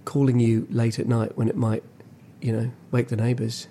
calling 0.05 0.39
you 0.39 0.67
late 0.69 0.99
at 0.99 1.07
night 1.07 1.37
when 1.37 1.47
it 1.47 1.55
might, 1.55 1.83
you 2.41 2.51
know, 2.51 2.71
wake 2.91 3.09
the 3.09 3.15
neighbours. 3.15 3.67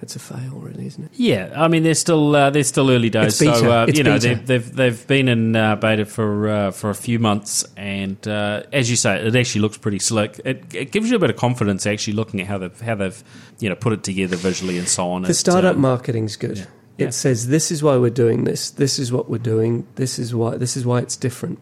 That's 0.00 0.14
a 0.14 0.20
fail, 0.20 0.52
really, 0.60 0.86
isn't 0.86 1.04
it? 1.06 1.10
Yeah, 1.14 1.52
I 1.56 1.66
mean 1.66 1.82
they're 1.82 1.94
still 1.94 2.34
uh, 2.36 2.50
they're 2.50 2.62
still 2.62 2.88
early 2.90 3.10
days, 3.10 3.40
It's 3.40 3.58
so 3.58 3.70
uh, 3.72 3.86
It's 3.88 3.98
you 3.98 4.04
know 4.04 4.12
beta. 4.18 4.28
they've, 4.36 4.46
they've 4.46 4.76
they've 4.76 5.06
been 5.08 5.28
in 5.28 5.56
uh, 5.56 5.74
beta 5.76 6.04
for 6.06 6.48
uh, 6.48 6.70
for 6.70 6.90
a 6.90 6.94
few 6.94 7.18
months, 7.18 7.64
and 7.76 8.16
uh, 8.28 8.62
as 8.72 8.88
you 8.88 8.94
say, 8.96 9.16
it 9.26 9.34
actually 9.34 9.62
looks 9.62 9.76
pretty 9.76 9.98
slick. 9.98 10.40
It, 10.44 10.72
it 10.72 10.92
gives 10.92 11.10
you 11.10 11.16
a 11.16 11.18
bit 11.18 11.30
of 11.30 11.36
confidence 11.36 11.84
actually 11.86 12.12
looking 12.14 12.40
at 12.40 12.46
how 12.46 12.58
they've 12.58 12.80
how 12.80 12.94
they've 12.94 13.24
you 13.58 13.68
know 13.68 13.74
put 13.74 13.92
it 13.92 14.04
together 14.04 14.36
visually 14.36 14.78
and 14.78 14.88
so 14.88 15.10
on. 15.10 15.22
The 15.22 15.30
It, 15.30 15.34
startup 15.34 15.74
um, 15.74 15.80
marketing's 15.82 16.36
good. 16.36 16.58
yeah. 16.58 16.64
It 16.98 17.04
Yeah. 17.04 17.10
says 17.10 17.48
this 17.48 17.70
is 17.72 17.82
why 17.82 17.96
we're 17.96 18.10
doing 18.10 18.44
this. 18.44 18.70
This 18.70 18.98
is 19.00 19.10
what 19.12 19.28
we're 19.28 19.38
doing. 19.38 19.86
This 19.96 20.18
is 20.20 20.32
why. 20.34 20.56
This 20.56 20.76
is 20.76 20.86
why 20.86 20.98
it's 21.00 21.16
different. 21.16 21.58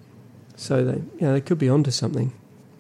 So 0.57 0.85
they, 0.85 1.03
yeah, 1.20 1.33
they 1.33 1.40
could 1.40 1.59
be 1.59 1.68
onto 1.70 1.90
something. 1.90 2.33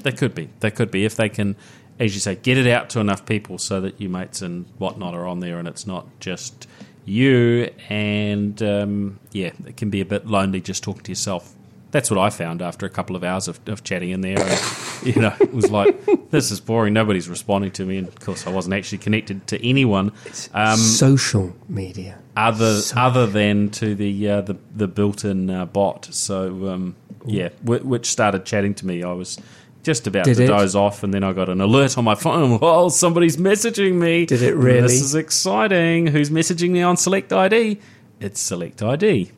They 0.02 0.12
could 0.12 0.34
be. 0.34 0.50
They 0.60 0.70
could 0.70 0.90
be 0.90 1.04
if 1.04 1.16
they 1.16 1.28
can, 1.28 1.56
as 1.98 2.14
you 2.14 2.20
say, 2.20 2.34
get 2.36 2.58
it 2.58 2.66
out 2.66 2.90
to 2.90 3.00
enough 3.00 3.24
people 3.26 3.58
so 3.58 3.80
that 3.80 4.00
your 4.00 4.10
mates 4.10 4.42
and 4.42 4.66
whatnot 4.78 5.14
are 5.14 5.26
on 5.26 5.40
there, 5.40 5.58
and 5.58 5.66
it's 5.68 5.86
not 5.86 6.06
just 6.20 6.66
you. 7.04 7.70
And 7.88 8.62
um, 8.62 9.18
yeah, 9.32 9.52
it 9.66 9.76
can 9.76 9.90
be 9.90 10.00
a 10.00 10.04
bit 10.04 10.26
lonely 10.26 10.60
just 10.60 10.82
talking 10.82 11.02
to 11.04 11.10
yourself. 11.10 11.52
That's 11.92 12.10
what 12.10 12.18
I 12.18 12.30
found 12.30 12.60
after 12.60 12.84
a 12.84 12.90
couple 12.90 13.16
of 13.16 13.24
hours 13.24 13.48
of, 13.48 13.58
of 13.68 13.82
chatting 13.84 14.10
in 14.10 14.20
there. 14.20 14.38
And, 14.38 14.60
you 15.16 15.22
know, 15.22 15.34
it 15.40 15.54
was 15.54 15.70
like 15.70 15.96
this 16.30 16.50
is 16.50 16.60
boring. 16.60 16.92
Nobody's 16.92 17.28
responding 17.28 17.70
to 17.72 17.84
me, 17.86 17.96
and 17.98 18.08
of 18.08 18.20
course, 18.20 18.46
I 18.46 18.50
wasn't 18.50 18.74
actually 18.74 18.98
connected 18.98 19.46
to 19.46 19.66
anyone 19.66 20.12
um, 20.52 20.76
Social 20.76 21.54
media. 21.68 22.18
other 22.36 22.80
So- 22.80 22.96
other 22.98 23.26
than 23.26 23.70
to 23.70 23.94
the 23.94 24.28
uh, 24.28 24.40
the, 24.42 24.56
the 24.74 24.88
built-in 24.88 25.48
uh, 25.48 25.64
bot. 25.64 26.06
So 26.10 26.68
um, 26.68 26.96
yeah, 27.24 27.48
wh- 27.64 27.86
which 27.86 28.06
started 28.10 28.44
chatting 28.44 28.74
to 28.74 28.86
me. 28.86 29.02
I 29.02 29.12
was 29.12 29.38
just 29.86 30.08
about 30.08 30.24
Did 30.24 30.36
to 30.38 30.44
it? 30.44 30.46
doze 30.48 30.74
off, 30.74 31.04
and 31.04 31.14
then 31.14 31.22
I 31.22 31.32
got 31.32 31.48
an 31.48 31.60
alert 31.60 31.96
on 31.96 32.04
my 32.04 32.16
phone. 32.16 32.58
Well, 32.66 32.90
somebody's 32.90 33.36
messaging 33.36 33.94
me. 33.94 34.26
Did 34.26 34.42
it 34.42 34.56
really? 34.56 34.82
This 34.82 35.00
is 35.00 35.14
exciting. 35.14 36.08
Who's 36.08 36.28
messaging 36.28 36.70
me 36.70 36.82
on 36.82 36.96
Select 36.96 37.32
ID? 37.32 37.78
It's 38.20 38.40
Select 38.40 38.82
ID. 38.82 39.30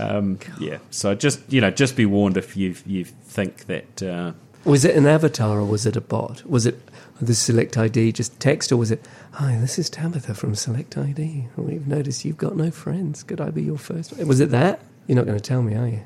Um, 0.00 0.38
yeah, 0.58 0.78
so 0.90 1.14
just 1.14 1.40
you 1.52 1.60
know, 1.60 1.70
just 1.70 1.96
be 1.96 2.06
warned 2.06 2.38
if 2.38 2.56
you 2.56 2.74
you 2.86 3.04
think 3.04 3.66
that. 3.66 4.02
Uh, 4.02 4.32
Was 4.64 4.86
it 4.86 4.96
an 4.96 5.06
avatar 5.06 5.58
or 5.58 5.66
was 5.66 5.84
it 5.84 5.96
a 5.96 6.00
bot? 6.00 6.44
Was 6.46 6.64
it 6.64 6.80
the 7.20 7.34
Select 7.34 7.76
ID 7.76 8.12
just 8.12 8.40
text 8.40 8.72
or 8.72 8.78
was 8.78 8.90
it, 8.90 9.06
hi, 9.32 9.56
this 9.60 9.78
is 9.78 9.90
Tabitha 9.90 10.34
from 10.34 10.54
Select 10.54 10.96
ID. 10.96 11.46
We've 11.56 11.86
noticed 11.86 12.24
you've 12.24 12.38
got 12.38 12.56
no 12.56 12.70
friends. 12.70 13.22
Could 13.22 13.40
I 13.40 13.50
be 13.50 13.62
your 13.62 13.78
first? 13.78 14.16
Was 14.16 14.40
it 14.40 14.50
that? 14.50 14.80
You're 15.06 15.16
not 15.16 15.26
going 15.26 15.38
to 15.38 15.44
tell 15.44 15.62
me, 15.62 15.74
are 15.74 15.88
you? 15.88 16.00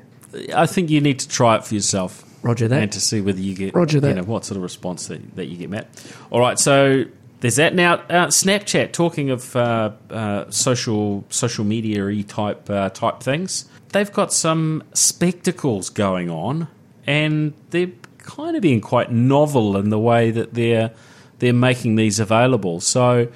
I 0.53 0.65
think 0.67 0.89
you 0.89 0.99
need 1.01 1.19
to 1.19 1.29
try 1.29 1.55
it 1.55 1.63
for 1.65 1.73
yourself. 1.73 2.25
Roger 2.41 2.67
that. 2.67 2.81
and 2.81 2.91
to 2.91 3.01
see 3.01 3.21
whether 3.21 3.39
you 3.39 3.55
get 3.55 3.73
Roger 3.73 3.99
that. 3.99 4.09
You 4.09 4.15
know 4.15 4.23
what 4.23 4.45
sort 4.45 4.57
of 4.57 4.63
response 4.63 5.07
that, 5.07 5.35
that 5.35 5.45
you 5.45 5.57
get, 5.57 5.69
Matt. 5.69 5.87
All 6.31 6.39
right, 6.39 6.57
so 6.57 7.05
there's 7.41 7.57
that 7.57 7.75
now. 7.75 7.95
Uh, 7.95 8.27
Snapchat. 8.27 8.91
Talking 8.91 9.29
of 9.29 9.55
uh, 9.55 9.91
uh, 10.09 10.49
social 10.49 11.25
social 11.29 11.65
media 11.65 12.23
type 12.23 12.69
uh, 12.69 12.89
type 12.89 13.21
things, 13.21 13.65
they've 13.89 14.11
got 14.11 14.33
some 14.33 14.83
spectacles 14.93 15.89
going 15.89 16.29
on, 16.29 16.67
and 17.05 17.53
they're 17.69 17.91
kind 18.19 18.55
of 18.55 18.61
being 18.61 18.81
quite 18.81 19.11
novel 19.11 19.77
in 19.77 19.89
the 19.89 19.99
way 19.99 20.31
that 20.31 20.53
they're 20.53 20.91
they're 21.39 21.53
making 21.53 21.95
these 21.95 22.19
available. 22.19 22.79
So 22.79 23.29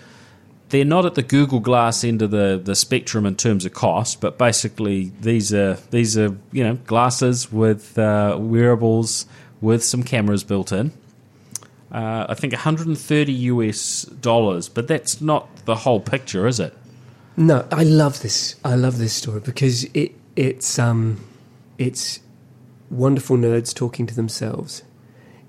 they're 0.73 0.83
not 0.83 1.05
at 1.05 1.13
the 1.13 1.21
Google 1.21 1.59
Glass 1.59 2.03
end 2.03 2.23
of 2.23 2.31
the, 2.31 2.59
the 2.61 2.73
spectrum 2.73 3.27
in 3.27 3.35
terms 3.35 3.63
of 3.63 3.73
cost, 3.73 4.19
but 4.19 4.39
basically 4.39 5.11
these 5.21 5.53
are 5.53 5.75
these 5.91 6.17
are 6.17 6.35
you 6.51 6.63
know 6.63 6.75
glasses 6.87 7.51
with 7.51 7.95
uh, 7.99 8.35
wearables 8.39 9.27
with 9.61 9.83
some 9.83 10.01
cameras 10.01 10.43
built 10.43 10.71
in. 10.71 10.91
Uh, 11.91 12.25
I 12.27 12.33
think 12.33 12.53
130 12.53 13.31
US 13.33 14.05
dollars, 14.05 14.67
but 14.67 14.87
that's 14.87 15.21
not 15.21 15.47
the 15.65 15.75
whole 15.75 15.99
picture, 15.99 16.47
is 16.47 16.59
it? 16.59 16.75
No, 17.37 17.67
I 17.71 17.83
love 17.83 18.23
this. 18.23 18.55
I 18.65 18.73
love 18.73 18.97
this 18.97 19.13
story 19.13 19.41
because 19.41 19.83
it 19.93 20.15
it's 20.35 20.79
um 20.79 21.23
it's 21.77 22.19
wonderful 22.89 23.37
nerds 23.37 23.75
talking 23.75 24.07
to 24.07 24.15
themselves. 24.15 24.81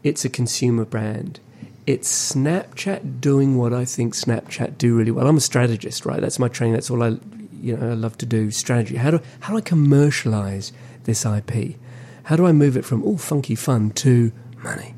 It's 0.02 0.22
a 0.26 0.28
consumer 0.28 0.84
brand 0.84 1.40
it's 1.86 2.34
Snapchat 2.34 3.20
doing 3.20 3.58
what 3.58 3.72
I 3.72 3.84
think 3.84 4.14
Snapchat 4.14 4.78
do 4.78 4.96
really 4.96 5.10
well. 5.10 5.26
I'm 5.26 5.36
a 5.36 5.40
strategist, 5.40 6.06
right? 6.06 6.20
That's 6.20 6.38
my 6.38 6.48
training. 6.48 6.74
That's 6.74 6.90
all 6.90 7.02
I, 7.02 7.18
you 7.60 7.76
know, 7.76 7.90
I 7.90 7.94
love 7.94 8.16
to 8.18 8.26
do. 8.26 8.50
Strategy. 8.50 8.96
How 8.96 9.10
do 9.10 9.20
how 9.40 9.52
do 9.52 9.58
I 9.58 9.60
commercialize 9.60 10.72
this 11.04 11.26
IP? 11.26 11.76
How 12.24 12.36
do 12.36 12.46
I 12.46 12.52
move 12.52 12.76
it 12.76 12.84
from 12.84 13.02
all 13.04 13.18
funky 13.18 13.54
fun 13.54 13.90
to 13.90 14.32
money? 14.62 14.94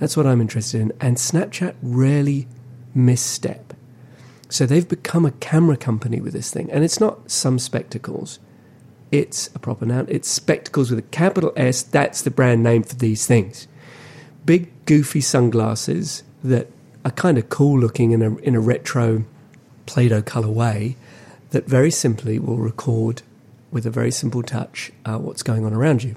That's 0.00 0.16
what 0.16 0.26
I'm 0.26 0.40
interested 0.40 0.80
in. 0.80 0.92
And 1.00 1.16
Snapchat 1.16 1.74
rarely 1.82 2.48
misstep. 2.94 3.74
So 4.48 4.66
they've 4.66 4.88
become 4.88 5.24
a 5.24 5.32
camera 5.32 5.76
company 5.76 6.20
with 6.20 6.32
this 6.32 6.50
thing, 6.50 6.70
and 6.70 6.82
it's 6.84 7.00
not 7.00 7.30
some 7.30 7.58
spectacles. 7.58 8.38
It's 9.10 9.48
a 9.54 9.58
proper 9.58 9.84
noun. 9.84 10.06
It's 10.08 10.28
spectacles 10.28 10.90
with 10.90 10.98
a 10.98 11.08
capital 11.10 11.52
S. 11.56 11.82
That's 11.82 12.22
the 12.22 12.30
brand 12.30 12.62
name 12.62 12.82
for 12.82 12.96
these 12.96 13.26
things 13.26 13.68
big 14.44 14.70
goofy 14.86 15.20
sunglasses 15.20 16.22
that 16.42 16.68
are 17.04 17.10
kind 17.10 17.38
of 17.38 17.48
cool 17.48 17.78
looking 17.78 18.12
in 18.12 18.22
a 18.22 18.36
in 18.38 18.54
a 18.54 18.60
retro 18.60 19.24
Play-Doh 19.86 20.22
color 20.22 20.48
way 20.48 20.96
that 21.50 21.66
very 21.66 21.90
simply 21.90 22.38
will 22.38 22.56
record 22.56 23.22
with 23.70 23.86
a 23.86 23.90
very 23.90 24.10
simple 24.10 24.42
touch 24.42 24.92
uh, 25.04 25.18
what's 25.18 25.42
going 25.42 25.64
on 25.64 25.72
around 25.72 26.02
you. 26.02 26.14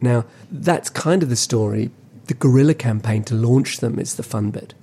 Now, 0.00 0.24
that's 0.50 0.90
kind 0.90 1.22
of 1.22 1.28
the 1.28 1.36
story. 1.36 1.90
The 2.26 2.34
guerrilla 2.34 2.74
campaign 2.74 3.24
to 3.24 3.34
launch 3.34 3.78
them 3.78 3.98
is 3.98 4.14
the 4.14 4.22
fun 4.22 4.50
bit. 4.50 4.74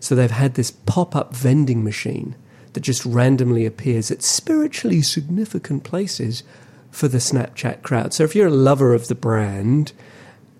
So 0.00 0.14
they've 0.14 0.30
had 0.30 0.54
this 0.54 0.70
pop 0.70 1.16
up 1.16 1.34
vending 1.34 1.82
machine 1.82 2.36
that 2.74 2.80
just 2.80 3.04
randomly 3.04 3.66
appears 3.66 4.10
at 4.10 4.22
spiritually 4.22 5.02
significant 5.02 5.84
places 5.84 6.42
for 6.90 7.08
the 7.08 7.18
Snapchat 7.18 7.82
crowd. 7.82 8.12
So 8.12 8.24
if 8.24 8.34
you're 8.34 8.48
a 8.48 8.50
lover 8.50 8.94
of 8.94 9.08
the 9.08 9.14
brand 9.14 9.92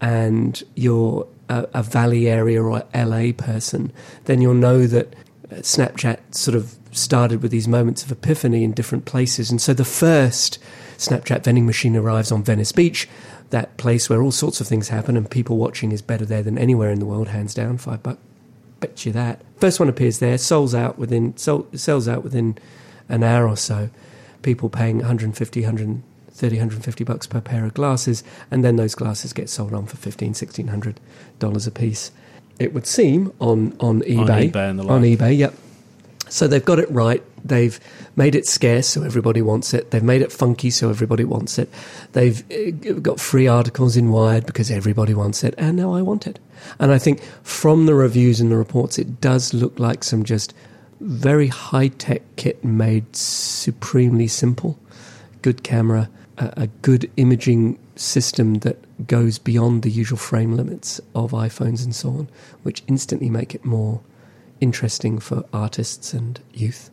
and 0.00 0.62
you're 0.74 1.26
a, 1.48 1.66
a 1.74 1.83
Valley 1.83 2.28
area 2.28 2.62
or 2.62 2.85
LA 2.94 3.33
person, 3.37 3.92
then 4.24 4.40
you'll 4.40 4.54
know 4.54 4.87
that 4.87 5.14
uh, 5.50 5.57
Snapchat 5.57 6.35
sort 6.35 6.57
of 6.57 6.76
started 6.92 7.42
with 7.42 7.50
these 7.50 7.68
moments 7.68 8.02
of 8.04 8.12
epiphany 8.12 8.64
in 8.64 8.72
different 8.72 9.04
places. 9.04 9.50
And 9.50 9.61
so 9.61 9.74
the 9.74 9.85
first 9.85 10.59
Snapchat 10.98 11.44
vending 11.44 11.66
machine 11.66 11.96
arrives 11.96 12.30
on 12.30 12.42
Venice 12.42 12.72
Beach, 12.72 13.09
that 13.50 13.76
place 13.76 14.09
where 14.09 14.22
all 14.22 14.33
sorts 14.33 14.61
of 14.61 14.66
things 14.66 14.88
happen, 14.88 15.16
and 15.16 15.30
people 15.30 15.57
watching 15.57 15.92
is 15.92 16.02
better 16.02 16.24
there 16.24 16.42
than 16.42 16.59
anywhere 16.59 16.90
in 16.90 17.00
the 17.00 17.07
world, 17.07 17.28
hands 17.28 17.54
down. 17.54 17.78
Five 17.78 18.02
bucks, 18.02 18.20
bet 18.80 19.04
you 19.04 19.12
that. 19.12 19.40
First 19.59 19.80
one 19.80 19.88
appears 19.88 20.18
there, 20.18 20.38
sells 20.38 20.74
out 20.74 20.98
within 20.98 21.37
sells 21.37 22.09
out 22.09 22.22
within 22.22 22.59
an 23.09 23.22
hour 23.22 23.48
or 23.48 23.57
so. 23.57 23.90
People 24.42 24.68
paying 24.68 24.98
150, 24.98 25.61
100 25.62 26.02
30 26.34 26.56
150 26.56 27.04
bucks 27.04 27.26
per 27.26 27.40
pair 27.40 27.64
of 27.64 27.74
glasses 27.74 28.22
and 28.50 28.64
then 28.64 28.76
those 28.76 28.94
glasses 28.94 29.32
get 29.32 29.48
sold 29.48 29.72
on 29.72 29.86
for 29.86 29.96
15 29.96 30.28
1600 30.28 31.00
dollars 31.38 31.66
a 31.66 31.70
piece 31.70 32.10
it 32.58 32.72
would 32.72 32.86
seem 32.86 33.32
on 33.40 33.76
on 33.80 34.02
eBay 34.02 34.18
on 34.18 34.26
eBay, 34.26 34.70
and 34.70 34.78
the 34.78 34.84
on 34.84 35.02
eBay 35.02 35.36
yep. 35.36 35.54
So 36.28 36.48
they've 36.48 36.64
got 36.64 36.78
it 36.78 36.90
right. 36.90 37.22
They've 37.44 37.78
made 38.16 38.34
it 38.34 38.46
scarce 38.46 38.88
so 38.88 39.02
everybody 39.02 39.42
wants 39.42 39.74
it. 39.74 39.90
They've 39.90 40.02
made 40.02 40.22
it 40.22 40.32
funky 40.32 40.70
so 40.70 40.88
everybody 40.88 41.24
wants 41.24 41.58
it. 41.58 41.68
They've 42.12 42.42
uh, 42.50 42.92
got 42.94 43.20
free 43.20 43.46
articles 43.46 43.96
in 43.96 44.10
Wired 44.10 44.46
because 44.46 44.70
everybody 44.70 45.12
wants 45.12 45.44
it 45.44 45.54
and 45.58 45.76
now 45.76 45.92
I 45.94 46.00
want 46.00 46.26
it. 46.26 46.38
And 46.80 46.90
I 46.92 46.98
think 46.98 47.22
from 47.42 47.86
the 47.86 47.94
reviews 47.94 48.40
and 48.40 48.50
the 48.50 48.56
reports 48.56 48.98
it 48.98 49.20
does 49.20 49.52
look 49.52 49.78
like 49.78 50.02
some 50.02 50.24
just 50.24 50.54
very 51.00 51.48
high 51.48 51.88
tech 51.88 52.22
kit 52.36 52.64
made 52.64 53.14
supremely 53.14 54.26
simple. 54.26 54.78
Good 55.42 55.62
camera 55.62 56.08
a, 56.38 56.66
good 56.82 57.10
imaging 57.16 57.78
system 57.96 58.54
that 58.56 59.06
goes 59.06 59.38
beyond 59.38 59.82
the 59.82 59.90
usual 59.90 60.18
frame 60.18 60.56
limits 60.56 61.00
of 61.14 61.32
iPhones 61.32 61.84
and 61.84 61.94
so 61.94 62.10
on, 62.10 62.28
which 62.62 62.82
instantly 62.86 63.30
make 63.30 63.54
it 63.54 63.64
more 63.64 64.00
interesting 64.60 65.18
for 65.18 65.44
artists 65.52 66.12
and 66.12 66.40
youth. 66.52 66.90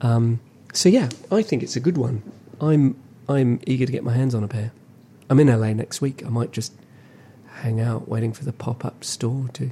Um, 0.00 0.40
so 0.72 0.88
yeah, 0.88 1.08
I 1.30 1.42
think 1.42 1.62
it's 1.62 1.76
a 1.76 1.80
good 1.80 1.96
one. 1.96 2.22
I'm 2.60 2.96
I'm 3.28 3.60
eager 3.66 3.86
to 3.86 3.92
get 3.92 4.04
my 4.04 4.12
hands 4.12 4.34
on 4.34 4.44
a 4.44 4.48
pair. 4.48 4.72
I'm 5.30 5.40
in 5.40 5.48
LA 5.48 5.72
next 5.72 6.00
week. 6.00 6.24
I 6.24 6.28
might 6.28 6.52
just 6.52 6.74
hang 7.46 7.80
out 7.80 8.08
waiting 8.08 8.32
for 8.32 8.44
the 8.44 8.52
pop 8.52 8.84
up 8.84 9.04
store 9.04 9.48
to. 9.54 9.70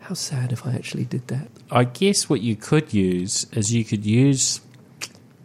How 0.00 0.14
sad 0.14 0.52
if 0.52 0.66
I 0.66 0.72
actually 0.72 1.04
did 1.04 1.28
that. 1.28 1.48
I 1.70 1.84
guess 1.84 2.28
what 2.28 2.40
you 2.40 2.56
could 2.56 2.92
use 2.92 3.46
is 3.52 3.72
you 3.72 3.84
could 3.84 4.04
use 4.04 4.60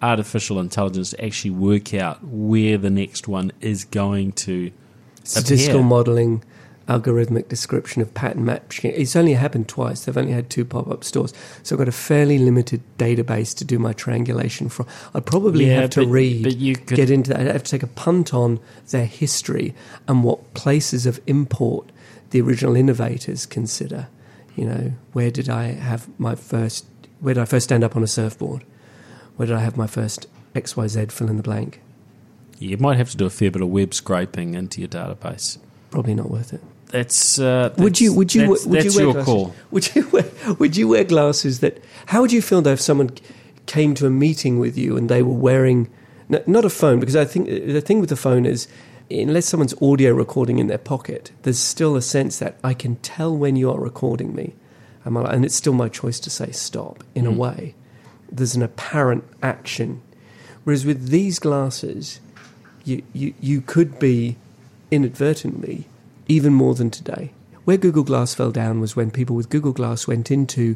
artificial 0.03 0.59
intelligence 0.59 1.11
to 1.11 1.25
actually 1.25 1.51
work 1.51 1.93
out 1.93 2.23
where 2.23 2.77
the 2.77 2.89
next 2.89 3.27
one 3.27 3.51
is 3.61 3.85
going 3.85 4.33
to 4.33 4.71
statistical 5.23 5.79
appear. 5.79 5.87
modeling 5.87 6.43
algorithmic 6.89 7.47
description 7.47 8.01
of 8.01 8.13
pattern 8.13 8.43
matching. 8.43 8.91
It's 8.93 9.15
only 9.15 9.33
happened 9.35 9.69
twice. 9.69 10.03
They've 10.03 10.17
only 10.17 10.33
had 10.33 10.49
two 10.49 10.65
pop-up 10.65 11.05
stores. 11.05 11.33
So 11.63 11.75
i've 11.75 11.77
got 11.77 11.87
a 11.87 11.93
fairly 11.93 12.37
limited 12.37 12.81
database 12.97 13.55
to 13.59 13.63
do 13.63 13.79
my 13.79 13.93
triangulation 13.93 14.67
from. 14.67 14.85
I'd 15.13 15.25
probably 15.25 15.67
Yeah, 15.67 15.79
have 15.81 15.91
to 15.91 16.01
but- 16.01 16.09
read 16.09 16.43
but 16.43 16.57
you 16.57 16.75
could- 16.75 16.97
get 16.97 17.09
into 17.09 17.29
that. 17.29 17.39
I'd 17.39 17.47
have 17.47 17.63
to 17.63 17.71
take 17.71 17.83
a 17.83 17.87
punt 17.87 18.33
on 18.33 18.59
their 18.89 19.05
history 19.05 19.73
and 20.09 20.25
what 20.25 20.53
places 20.53 21.05
of 21.05 21.21
import 21.25 21.89
the 22.31 22.41
original 22.41 22.75
innovators 22.75 23.45
consider. 23.45 24.07
You 24.57 24.65
know 24.65 24.91
where 25.13 25.31
did 25.31 25.47
i 25.49 25.63
have 25.67 26.07
my 26.19 26.35
first 26.35 26.85
where 27.21 27.33
did 27.33 27.41
i 27.41 27.45
first 27.45 27.63
stand 27.63 27.83
up 27.83 27.95
on 27.95 28.03
a 28.03 28.07
surfboard 28.07 28.63
where 29.35 29.47
did 29.47 29.55
I 29.55 29.59
have 29.61 29.77
my 29.77 29.87
first 29.87 30.27
XYZ 30.55 31.11
fill 31.11 31.29
in 31.29 31.37
the 31.37 31.43
blank? 31.43 31.81
You 32.59 32.77
might 32.77 32.97
have 32.97 33.09
to 33.11 33.17
do 33.17 33.25
a 33.25 33.29
fair 33.29 33.51
bit 33.51 33.61
of 33.61 33.69
web 33.69 33.93
scraping 33.93 34.53
into 34.53 34.79
your 34.81 34.87
database. 34.87 35.57
Probably 35.91 36.15
not 36.15 36.29
worth 36.31 36.53
it. 36.53 36.61
That's, 36.87 37.39
uh, 37.39 37.73
Would 37.77 37.99
you? 37.99 38.13
Would 38.13 38.35
you? 38.35 38.47
That's, 38.47 38.65
would 38.65 38.81
that's 38.83 38.95
you 38.95 38.99
wear 38.99 39.03
your 39.05 39.13
glasses? 39.13 39.25
call. 39.25 39.55
Would 39.71 39.95
you 39.95 40.07
wear? 40.09 40.25
Would 40.59 40.77
you 40.77 40.87
wear 40.89 41.03
glasses 41.03 41.59
that? 41.61 41.83
How 42.07 42.21
would 42.21 42.31
you 42.31 42.41
feel 42.41 42.61
though 42.61 42.73
if 42.73 42.81
someone 42.81 43.09
came 43.65 43.95
to 43.95 44.05
a 44.05 44.09
meeting 44.11 44.59
with 44.59 44.77
you 44.77 44.95
and 44.95 45.09
they 45.09 45.23
were 45.23 45.33
wearing 45.33 45.89
not 46.29 46.65
a 46.65 46.69
phone? 46.69 46.99
Because 46.99 47.15
I 47.15 47.25
think 47.25 47.47
the 47.47 47.81
thing 47.81 47.99
with 47.99 48.09
the 48.09 48.15
phone 48.15 48.45
is. 48.45 48.67
Unless 49.11 49.45
someone's 49.47 49.75
audio 49.81 50.13
recording 50.13 50.59
in 50.59 50.67
their 50.67 50.77
pocket, 50.77 51.31
there's 51.43 51.59
still 51.59 51.95
a 51.97 52.01
sense 52.01 52.39
that 52.39 52.57
I 52.63 52.73
can 52.73 52.95
tell 52.97 53.35
when 53.35 53.55
you 53.57 53.69
are 53.69 53.79
recording 53.79 54.33
me, 54.33 54.55
and 55.05 55.45
it's 55.45 55.53
still 55.55 55.73
my 55.73 55.89
choice 55.89 56.19
to 56.21 56.29
say 56.29 56.51
stop 56.51 57.03
in 57.13 57.27
a 57.27 57.31
Mm. 57.31 57.35
way. 57.35 57.75
There's 58.33 58.55
an 58.55 58.63
apparent 58.63 59.23
action. 59.41 60.01
Whereas 60.63 60.85
with 60.85 61.09
these 61.09 61.39
glasses, 61.39 62.19
you, 62.83 63.03
you, 63.13 63.33
you 63.39 63.61
could 63.61 63.99
be 63.99 64.37
inadvertently 64.91 65.85
even 66.27 66.53
more 66.53 66.73
than 66.75 66.89
today. 66.89 67.31
Where 67.65 67.77
Google 67.77 68.03
Glass 68.03 68.33
fell 68.33 68.51
down 68.51 68.79
was 68.81 68.95
when 68.95 69.11
people 69.11 69.35
with 69.35 69.49
Google 69.49 69.71
Glass 69.71 70.07
went 70.07 70.31
into 70.31 70.75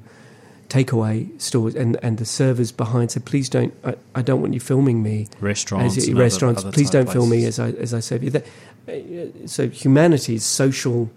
takeaway 0.69 1.39
stores 1.41 1.75
and, 1.75 1.97
and 2.01 2.17
the 2.17 2.25
servers 2.25 2.71
behind 2.71 3.11
said, 3.11 3.25
"Please 3.25 3.49
don't. 3.49 3.73
I, 3.83 3.95
I 4.15 4.21
don't 4.21 4.41
want 4.41 4.53
you 4.53 4.59
filming 4.59 5.03
me 5.03 5.27
Restaurants. 5.41 5.97
as 5.97 6.05
and 6.07 6.15
other- 6.15 6.23
restaurants. 6.23 6.61
other 6.61 6.71
please 6.71 6.89
type 6.89 7.05
don't 7.07 7.13
film 7.13 7.29
me 7.29 7.45
as 7.45 7.59
I 7.59 7.69
as 7.71 7.93
I 7.93 7.99
serve 7.99 8.23
you." 8.23 8.29
That, 8.31 8.45
uh, 8.87 9.47
so 9.47 9.67
humanity's 9.69 10.45
social 10.45 11.09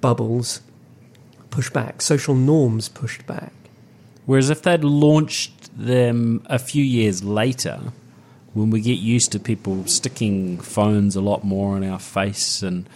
bubbles 0.00 0.60
pushed 1.50 1.72
back, 1.72 2.00
social 2.00 2.34
norms 2.36 2.88
pushed 2.88 3.26
back. 3.26 3.52
Whereas 4.26 4.50
if 4.50 4.62
they'd 4.62 4.84
launched 4.84 5.57
them 5.78 6.42
a 6.46 6.58
few 6.58 6.84
years 6.84 7.24
later, 7.24 7.80
when 8.52 8.70
we 8.70 8.80
get 8.80 8.98
used 8.98 9.32
to 9.32 9.38
people 9.38 9.86
sticking 9.86 10.58
phones 10.58 11.16
a 11.16 11.20
lot 11.20 11.44
more 11.44 11.76
in 11.76 11.88
our 11.88 11.98
face, 11.98 12.62
and 12.62 12.88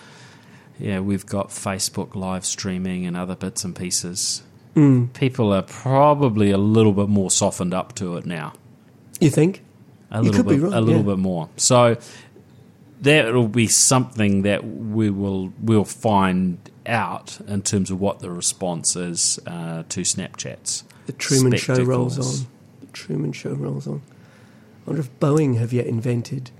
yeah, 0.79 1.01
we've 1.01 1.25
got 1.25 1.49
Facebook 1.49 2.15
live 2.15 2.45
streaming 2.45 3.07
and 3.07 3.17
other 3.17 3.37
bits 3.37 3.65
and 3.65 3.75
pieces. 3.75 4.43
Mm. 4.75 5.13
People 5.13 5.53
are 5.53 5.63
probably 5.63 6.51
a 6.51 6.59
little 6.59 6.93
bit 6.93 7.09
more 7.09 7.31
softened 7.31 7.73
up 7.73 7.95
to 7.97 8.17
it 8.17 8.27
now. 8.27 8.55
You 9.21 9.31
think? 9.31 9.63
A 10.11 10.17
You 10.17 10.31
little 10.31 10.45
could 10.45 10.49
be 10.49 10.57
bit, 10.57 10.65
right, 10.65 10.75
a 10.75 10.81
little 10.81 11.03
yeah. 11.03 11.15
bit 11.15 11.19
more. 11.19 11.49
So 11.57 11.97
that 13.03 13.33
will 13.33 13.49
be 13.49 13.69
something 13.69 14.43
that 14.43 14.65
we 14.65 15.11
will 15.11 15.53
we'll 15.61 15.85
find 15.85 16.59
out 16.87 17.39
in 17.47 17.63
terms 17.63 17.91
of 17.91 18.01
what 18.01 18.21
the 18.21 18.31
response 18.31 18.97
is 18.97 19.39
uh, 19.47 19.85
to 19.89 20.01
Snapchat's. 20.01 20.85
The 21.07 21.13
Truman 21.13 21.57
Show 21.57 21.83
rolls 21.85 22.19
on. 22.19 22.47
Truman 22.93 23.33
Show 23.33 23.53
rolls 23.55 23.87
on. 23.87 24.03
I 24.87 24.91
wonder 24.91 25.01
if 25.03 25.21
Boeing 25.21 25.59
have 25.59 25.73
yet 25.73 25.87
invented 25.87 26.51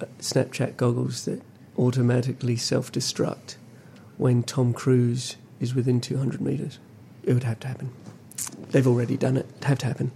uh, 0.00 0.06
Snapchat 0.20 0.76
goggles 0.76 1.24
that 1.24 1.42
automatically 1.78 2.56
self 2.56 2.90
destruct 2.92 3.56
when 4.16 4.42
Tom 4.42 4.72
Cruise 4.72 5.36
is 5.60 5.74
within 5.74 6.00
200 6.00 6.40
metres. 6.40 6.78
It 7.24 7.32
would 7.34 7.44
have 7.44 7.60
to 7.60 7.68
happen. 7.68 7.90
They've 8.70 8.86
already 8.86 9.16
done 9.16 9.36
it. 9.36 9.46
It'd 9.50 9.64
have 9.64 9.78
to 9.78 9.86
happen. 9.86 10.12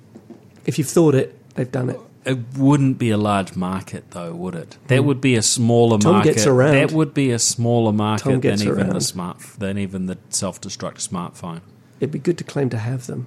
If 0.66 0.78
you've 0.78 0.88
thought 0.88 1.14
it, 1.14 1.34
they've 1.54 1.70
done 1.70 1.90
it. 1.90 1.98
It 2.24 2.38
wouldn't 2.58 2.98
be 2.98 3.10
a 3.10 3.16
large 3.16 3.56
market, 3.56 4.10
though, 4.10 4.34
would 4.34 4.54
it? 4.54 4.76
That 4.88 5.04
would 5.04 5.20
be 5.20 5.34
a 5.36 5.42
smaller 5.42 5.96
Hmm. 5.96 6.00
Tom 6.00 6.12
market. 6.14 6.34
gets 6.34 6.46
around. 6.46 6.74
That 6.74 6.92
would 6.92 7.14
be 7.14 7.30
a 7.30 7.38
smaller 7.38 7.92
market 7.92 8.42
than 8.42 8.60
even 8.60 8.90
the 8.90 9.00
smart 9.00 9.38
than 9.58 9.78
even 9.78 10.06
the 10.06 10.18
self-destruct 10.28 10.96
smartphone. 11.08 11.60
It'd 12.00 12.12
be 12.12 12.18
good 12.18 12.36
to 12.38 12.44
claim 12.44 12.68
to 12.70 12.78
have 12.78 13.06
them. 13.06 13.26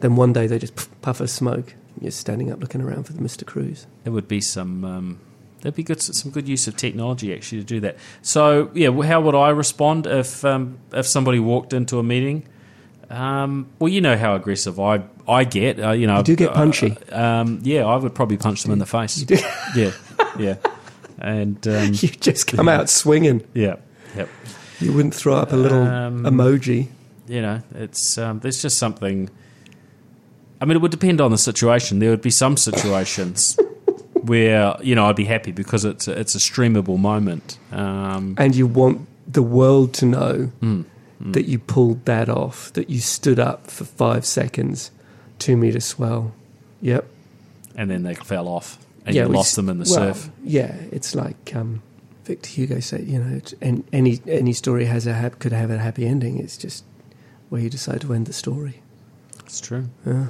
Then 0.00 0.16
one 0.16 0.32
day 0.32 0.46
they 0.46 0.58
just 0.58 0.76
puff- 0.76 1.00
puff 1.02 1.20
of 1.20 1.30
smoke. 1.30 1.74
You're 2.00 2.10
standing 2.10 2.50
up 2.52 2.60
looking 2.60 2.82
around 2.82 3.04
for 3.04 3.12
the 3.14 3.20
Mr. 3.20 3.46
Cruise. 3.46 3.86
There 4.04 4.12
would 4.12 4.28
be 4.28 4.40
some. 4.40 4.84
Um, 4.84 5.20
there'd 5.62 5.74
be 5.74 5.82
good 5.82 6.00
some 6.02 6.30
good 6.30 6.46
use 6.46 6.68
of 6.68 6.76
technology 6.76 7.34
actually 7.34 7.58
to 7.60 7.64
do 7.64 7.80
that. 7.80 7.96
So 8.22 8.70
yeah, 8.74 8.90
how 9.02 9.20
would 9.22 9.34
I 9.34 9.48
respond 9.50 10.06
if 10.06 10.44
um, 10.44 10.78
if 10.92 11.06
somebody 11.06 11.38
walked 11.38 11.72
into 11.72 11.98
a 11.98 12.02
meeting? 12.02 12.46
Um, 13.08 13.68
well, 13.78 13.88
you 13.88 14.00
know 14.00 14.16
how 14.16 14.34
aggressive 14.34 14.78
I 14.80 15.02
I 15.28 15.44
get. 15.44 15.78
Uh, 15.80 15.92
you 15.92 16.06
know, 16.06 16.18
You 16.18 16.22
do 16.24 16.36
get 16.36 16.52
punchy. 16.52 16.96
Uh, 17.10 17.20
um, 17.22 17.60
yeah, 17.62 17.84
I 17.86 17.96
would 17.96 18.14
probably 18.14 18.36
punch 18.36 18.62
them 18.62 18.72
in 18.72 18.78
the 18.78 18.86
face. 18.86 19.18
You 19.18 19.26
do. 19.26 19.38
Yeah, 19.76 19.92
yeah, 20.38 20.56
and 21.18 21.66
um, 21.68 21.86
You 21.94 22.08
just 22.08 22.46
come 22.48 22.68
out 22.68 22.88
swinging. 22.90 23.46
yeah, 23.54 23.76
yep. 24.16 24.28
You 24.80 24.92
wouldn't 24.92 25.14
throw 25.14 25.34
up 25.36 25.52
a 25.52 25.56
little 25.56 25.82
Um, 25.82 26.24
emoji. 26.24 26.88
you 27.28 27.40
know, 27.42 27.62
it's 27.74 28.18
um, 28.18 28.40
there's 28.40 28.60
just 28.60 28.76
something. 28.78 29.30
I 30.60 30.64
mean, 30.64 30.76
it 30.76 30.80
would 30.80 30.90
depend 30.90 31.20
on 31.20 31.30
the 31.30 31.38
situation. 31.38 31.98
There 31.98 32.10
would 32.10 32.22
be 32.22 32.30
some 32.30 32.56
situations 32.56 33.58
where 34.22 34.74
you 34.82 34.94
know 34.94 35.06
I'd 35.06 35.16
be 35.16 35.24
happy 35.24 35.52
because 35.52 35.84
it's 35.84 36.08
a, 36.08 36.18
it's 36.18 36.34
a 36.34 36.38
streamable 36.38 36.98
moment. 36.98 37.58
Um, 37.72 38.34
and 38.38 38.54
you 38.56 38.66
want 38.66 39.06
the 39.26 39.42
world 39.42 39.92
to 39.94 40.06
know 40.06 40.52
Mm, 40.62 40.84
that 41.20 41.46
you 41.46 41.58
pulled 41.58 42.04
that 42.04 42.28
off, 42.28 42.72
that 42.74 42.88
you 42.90 43.00
stood 43.00 43.38
up 43.38 43.70
for 43.70 43.84
five 43.84 44.24
seconds, 44.26 44.90
two 45.38 45.56
meter 45.56 45.80
swell. 45.80 46.32
Yep. 46.82 47.06
and 47.74 47.90
then 47.90 48.02
they 48.02 48.14
fell 48.14 48.48
off, 48.48 48.78
and 49.06 49.14
yeah, 49.16 49.22
you 49.24 49.28
lost 49.28 49.56
them 49.56 49.68
in 49.68 49.78
the 49.78 49.86
well, 49.90 50.14
surf. 50.14 50.30
Yeah, 50.44 50.74
it's 50.92 51.14
like 51.14 51.54
um, 51.56 51.82
Victor 52.24 52.48
Hugo 52.50 52.80
said. 52.80 53.06
You 53.08 53.18
know, 53.18 53.40
and 53.62 53.82
any 53.92 54.20
any 54.26 54.52
story 54.52 54.84
has 54.86 55.06
a 55.06 55.14
hap- 55.14 55.38
could 55.38 55.52
have 55.52 55.70
a 55.70 55.78
happy 55.78 56.06
ending. 56.06 56.38
It's 56.38 56.56
just 56.56 56.84
where 57.48 57.60
you 57.62 57.70
decide 57.70 58.02
to 58.02 58.12
end 58.12 58.26
the 58.26 58.32
story. 58.32 58.82
It's 59.44 59.60
true. 59.60 59.88
Yeah. 60.04 60.26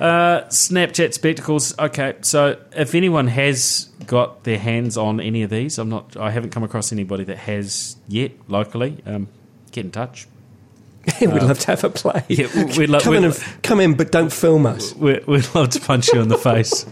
Uh, 0.00 0.44
Snapchat 0.48 1.12
spectacles. 1.12 1.78
Okay, 1.78 2.14
so 2.22 2.58
if 2.74 2.94
anyone 2.94 3.26
has 3.28 3.90
got 4.06 4.44
their 4.44 4.58
hands 4.58 4.96
on 4.96 5.20
any 5.20 5.42
of 5.42 5.50
these, 5.50 5.78
I'm 5.78 5.90
not. 5.90 6.16
I 6.16 6.30
haven't 6.30 6.50
come 6.50 6.62
across 6.64 6.90
anybody 6.92 7.24
that 7.24 7.36
has 7.38 7.96
yet 8.08 8.32
locally. 8.48 9.02
Um, 9.04 9.28
get 9.72 9.84
in 9.84 9.90
touch. 9.90 10.26
We'd 11.20 11.28
love 11.30 11.58
to 11.60 11.66
have 11.68 11.84
a 11.84 11.90
play. 11.90 12.14
Uh, 12.14 12.22
Yeah, 12.28 12.76
we'd 12.78 12.88
lo- 12.90 13.00
come 13.00 13.10
we'd 13.12 13.18
in, 13.18 13.24
and, 13.24 13.44
come 13.62 13.80
in, 13.80 13.94
but 13.94 14.10
don't 14.12 14.32
film 14.32 14.64
us. 14.66 14.94
We- 14.96 15.20
We'd 15.26 15.54
love 15.54 15.70
to 15.70 15.80
punch 15.80 16.08
you 16.12 16.20
in 16.20 16.28
the 16.28 16.38
face. 16.38 16.86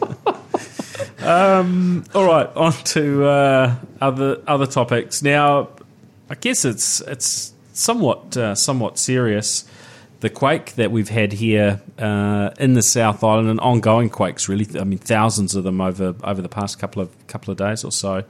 um, 1.23 2.05
all 2.15 2.27
right, 2.27 2.47
on 2.57 2.73
to 2.73 3.25
uh, 3.27 3.75
other 4.01 4.43
other 4.47 4.67
topics. 4.67 5.23
Now, 5.23 5.69
I 6.31 6.35
guess 6.35 6.65
it's 6.65 7.01
it's 7.03 7.53
somewhat 7.73 8.37
uh, 8.37 8.55
somewhat 8.55 8.99
serious. 8.99 9.65
The 10.21 10.31
quake 10.31 10.75
that 10.75 10.91
we've 10.91 11.09
had 11.09 11.33
here 11.33 11.81
uh, 11.99 12.51
in 12.59 12.75
the 12.75 12.83
South 12.83 13.23
Island, 13.23 13.49
and 13.49 13.61
ongoing 13.61 14.11
quakes, 14.11 14.49
really. 14.49 14.67
I 14.79 14.85
mean, 14.85 14.99
thousands 14.99 15.55
of 15.55 15.65
them 15.65 15.81
over 15.81 16.15
over 16.25 16.43
the 16.43 16.49
past 16.49 16.79
couple 16.79 17.03
of 17.03 17.27
couple 17.29 17.53
of 17.53 17.59
days 17.59 17.85
or 17.85 17.93
so. 17.93 18.25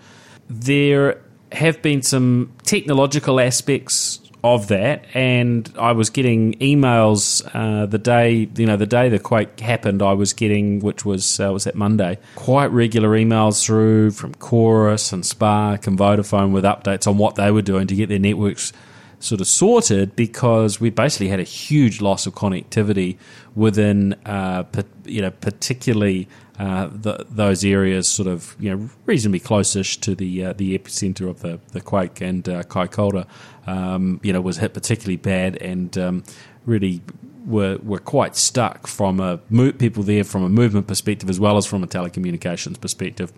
There 0.50 1.20
have 1.52 1.80
been 1.80 2.02
some 2.02 2.52
technological 2.64 3.40
aspects 3.40 4.20
of 4.44 4.68
that, 4.68 5.04
and 5.14 5.72
I 5.78 5.92
was 5.92 6.10
getting 6.10 6.54
emails 6.54 7.48
uh, 7.54 7.86
the 7.86 7.98
day 7.98 8.48
you 8.54 8.66
know 8.66 8.76
the 8.76 8.86
day 8.86 9.08
the 9.08 9.18
quake 9.18 9.58
happened. 9.60 10.02
I 10.02 10.12
was 10.12 10.32
getting, 10.32 10.80
which 10.80 11.04
was 11.04 11.40
uh, 11.40 11.52
was 11.52 11.64
that 11.64 11.74
Monday, 11.74 12.18
quite 12.34 12.70
regular 12.70 13.10
emails 13.10 13.64
through 13.64 14.12
from 14.12 14.34
Chorus 14.34 15.12
and 15.12 15.24
Spark 15.24 15.86
and 15.86 15.98
Vodafone 15.98 16.52
with 16.52 16.64
updates 16.64 17.06
on 17.06 17.18
what 17.18 17.34
they 17.34 17.50
were 17.50 17.62
doing 17.62 17.86
to 17.88 17.94
get 17.94 18.08
their 18.08 18.18
networks 18.18 18.72
sort 19.20 19.40
of 19.40 19.46
sorted 19.46 20.14
because 20.14 20.80
we 20.80 20.90
basically 20.90 21.28
had 21.28 21.40
a 21.40 21.44
huge 21.44 22.00
loss 22.00 22.26
of 22.26 22.34
connectivity 22.34 23.16
within, 23.54 24.14
uh, 24.24 24.64
you 25.04 25.20
know, 25.20 25.30
particularly 25.30 26.28
uh, 26.58 26.88
the, 26.92 27.26
those 27.30 27.64
areas, 27.64 28.08
sort 28.08 28.28
of, 28.28 28.56
you 28.58 28.70
know, 28.74 28.88
reasonably 29.06 29.40
close-ish 29.40 29.96
to 29.98 30.14
the 30.14 30.44
uh, 30.44 30.52
the 30.52 30.76
epicenter 30.76 31.28
of 31.28 31.40
the, 31.40 31.60
the 31.72 31.80
quake, 31.80 32.20
and 32.20 32.48
uh, 32.48 32.62
Kaikoura, 32.64 33.26
um, 33.66 34.20
you 34.22 34.32
know, 34.32 34.40
was 34.40 34.58
hit 34.58 34.74
particularly 34.74 35.16
bad, 35.16 35.56
and 35.56 35.96
um, 35.98 36.24
really 36.66 37.00
were 37.46 37.78
were 37.82 37.98
quite 37.98 38.36
stuck 38.36 38.86
from 38.86 39.20
a 39.20 39.38
people 39.78 40.02
there 40.02 40.24
from 40.24 40.42
a 40.42 40.48
movement 40.48 40.86
perspective 40.86 41.30
as 41.30 41.40
well 41.40 41.56
as 41.56 41.66
from 41.66 41.82
a 41.82 41.86
telecommunications 41.86 42.80
perspective. 42.80 43.32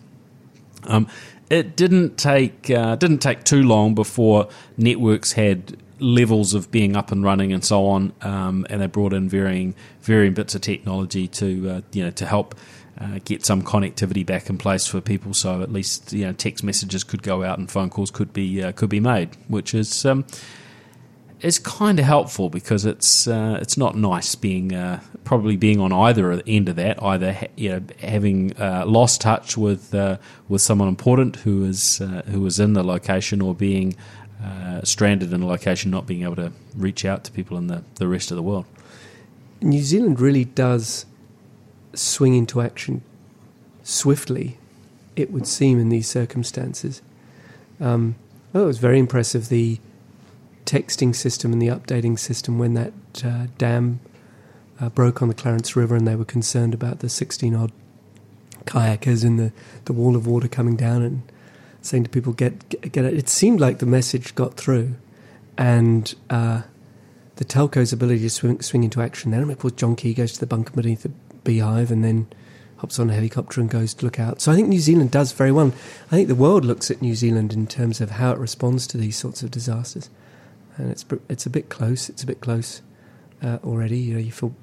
Um, 0.84 1.06
it 1.50 1.76
didn't 1.76 2.16
take 2.16 2.70
uh, 2.70 2.96
didn't 2.96 3.18
take 3.18 3.44
too 3.44 3.62
long 3.62 3.94
before 3.94 4.48
networks 4.76 5.32
had 5.32 5.76
levels 5.98 6.54
of 6.54 6.70
being 6.70 6.96
up 6.96 7.12
and 7.12 7.22
running 7.22 7.52
and 7.52 7.64
so 7.64 7.86
on, 7.86 8.12
um, 8.22 8.66
and 8.70 8.80
they 8.80 8.86
brought 8.86 9.12
in 9.12 9.28
varying 9.28 9.74
varying 10.00 10.32
bits 10.32 10.54
of 10.54 10.62
technology 10.62 11.28
to 11.28 11.68
uh, 11.68 11.80
you 11.92 12.04
know 12.04 12.10
to 12.12 12.24
help. 12.24 12.54
Uh, 13.00 13.18
get 13.24 13.46
some 13.46 13.62
connectivity 13.62 14.26
back 14.26 14.50
in 14.50 14.58
place 14.58 14.86
for 14.86 15.00
people, 15.00 15.32
so 15.32 15.62
at 15.62 15.72
least 15.72 16.12
you 16.12 16.26
know 16.26 16.34
text 16.34 16.62
messages 16.62 17.02
could 17.02 17.22
go 17.22 17.42
out 17.42 17.58
and 17.58 17.70
phone 17.70 17.88
calls 17.88 18.10
could 18.10 18.30
be 18.34 18.62
uh, 18.62 18.72
could 18.72 18.90
be 18.90 19.00
made, 19.00 19.30
which 19.48 19.72
is 19.72 20.04
um, 20.04 20.22
is 21.42 21.58
kind 21.58 21.98
of 21.98 22.04
helpful 22.04 22.50
because 22.50 22.84
it's 22.84 23.26
uh, 23.26 23.58
it's 23.60 23.76
not 23.76 23.96
nice 23.96 24.34
being 24.34 24.74
uh, 24.74 25.00
probably 25.24 25.56
being 25.56 25.80
on 25.80 25.92
either 25.92 26.42
end 26.46 26.68
of 26.68 26.76
that, 26.76 27.02
either 27.02 27.32
ha- 27.32 27.46
you 27.56 27.70
know 27.70 27.82
having 28.00 28.56
uh, 28.58 28.84
lost 28.86 29.20
touch 29.20 29.56
with 29.56 29.94
uh, 29.94 30.18
with 30.48 30.60
someone 30.60 30.88
important 30.88 31.36
who 31.36 31.64
is 31.64 32.00
uh, 32.00 32.22
who 32.26 32.44
is 32.46 32.60
in 32.60 32.74
the 32.74 32.82
location, 32.82 33.40
or 33.40 33.54
being 33.54 33.94
uh, 34.44 34.80
stranded 34.82 35.32
in 35.32 35.42
a 35.42 35.46
location, 35.46 35.90
not 35.90 36.06
being 36.06 36.22
able 36.22 36.36
to 36.36 36.52
reach 36.76 37.04
out 37.04 37.24
to 37.24 37.32
people 37.32 37.56
in 37.58 37.66
the, 37.66 37.82
the 37.96 38.08
rest 38.08 38.30
of 38.30 38.36
the 38.36 38.42
world. 38.42 38.64
New 39.60 39.82
Zealand 39.82 40.20
really 40.20 40.44
does 40.44 41.04
swing 41.94 42.34
into 42.34 42.60
action 42.60 43.02
swiftly, 43.82 44.56
it 45.16 45.30
would 45.30 45.46
seem, 45.46 45.78
in 45.78 45.90
these 45.90 46.08
circumstances. 46.08 47.02
Um, 47.80 48.14
oh, 48.54 48.62
it 48.62 48.66
was 48.66 48.78
very 48.78 48.98
impressive 48.98 49.48
the 49.48 49.78
texting 50.64 51.14
system 51.14 51.52
and 51.52 51.60
the 51.60 51.68
updating 51.68 52.18
system 52.18 52.58
when 52.58 52.74
that 52.74 52.92
uh, 53.24 53.46
dam 53.58 54.00
uh, 54.80 54.88
broke 54.88 55.22
on 55.22 55.28
the 55.28 55.34
Clarence 55.34 55.76
River 55.76 55.94
and 55.94 56.06
they 56.06 56.16
were 56.16 56.24
concerned 56.24 56.74
about 56.74 57.00
the 57.00 57.08
16 57.08 57.54
odd 57.54 57.72
kayakers 58.64 59.24
and 59.24 59.38
the, 59.38 59.52
the 59.86 59.92
wall 59.92 60.16
of 60.16 60.26
water 60.26 60.48
coming 60.48 60.76
down 60.76 61.02
and 61.02 61.22
saying 61.82 62.04
to 62.04 62.10
people, 62.10 62.32
get, 62.32 62.68
get, 62.68 62.92
get 62.92 63.04
it. 63.04 63.14
It 63.14 63.28
seemed 63.28 63.60
like 63.60 63.78
the 63.78 63.86
message 63.86 64.34
got 64.34 64.54
through. 64.54 64.94
And 65.56 66.14
uh, 66.30 66.62
the 67.36 67.44
telco's 67.44 67.92
ability 67.92 68.20
to 68.20 68.30
swing, 68.30 68.60
swing 68.60 68.84
into 68.84 69.02
action 69.02 69.30
then. 69.30 69.50
Of 69.50 69.58
course, 69.58 69.74
John 69.74 69.96
Key 69.96 70.14
goes 70.14 70.32
to 70.32 70.40
the 70.40 70.46
bunker 70.46 70.72
beneath 70.72 71.02
the 71.02 71.10
beehive 71.44 71.90
and 71.90 72.04
then 72.04 72.28
hops 72.80 72.98
on 72.98 73.10
a 73.10 73.12
helicopter 73.12 73.60
and 73.60 73.68
goes 73.68 73.92
to 73.94 74.04
look 74.04 74.18
out. 74.18 74.40
So 74.40 74.52
I 74.52 74.54
think 74.54 74.68
New 74.68 74.80
Zealand 74.80 75.10
does 75.10 75.32
very 75.32 75.52
well. 75.52 75.72
I 76.06 76.16
think 76.16 76.28
the 76.28 76.34
world 76.34 76.64
looks 76.64 76.90
at 76.90 77.02
New 77.02 77.14
Zealand 77.14 77.52
in 77.52 77.66
terms 77.66 78.00
of 78.00 78.12
how 78.12 78.32
it 78.32 78.38
responds 78.38 78.86
to 78.88 78.96
these 78.96 79.16
sorts 79.16 79.42
of 79.42 79.50
disasters, 79.50 80.08
and 80.80 80.90
it's 80.90 81.04
it's 81.28 81.46
a 81.46 81.50
bit 81.50 81.68
close. 81.68 82.08
It's 82.08 82.22
a 82.22 82.26
bit 82.26 82.40
close 82.40 82.82
uh, 83.42 83.58
already. 83.62 83.98
You 83.98 84.14
know, 84.14 84.20
you 84.20 84.32
feel 84.32 84.54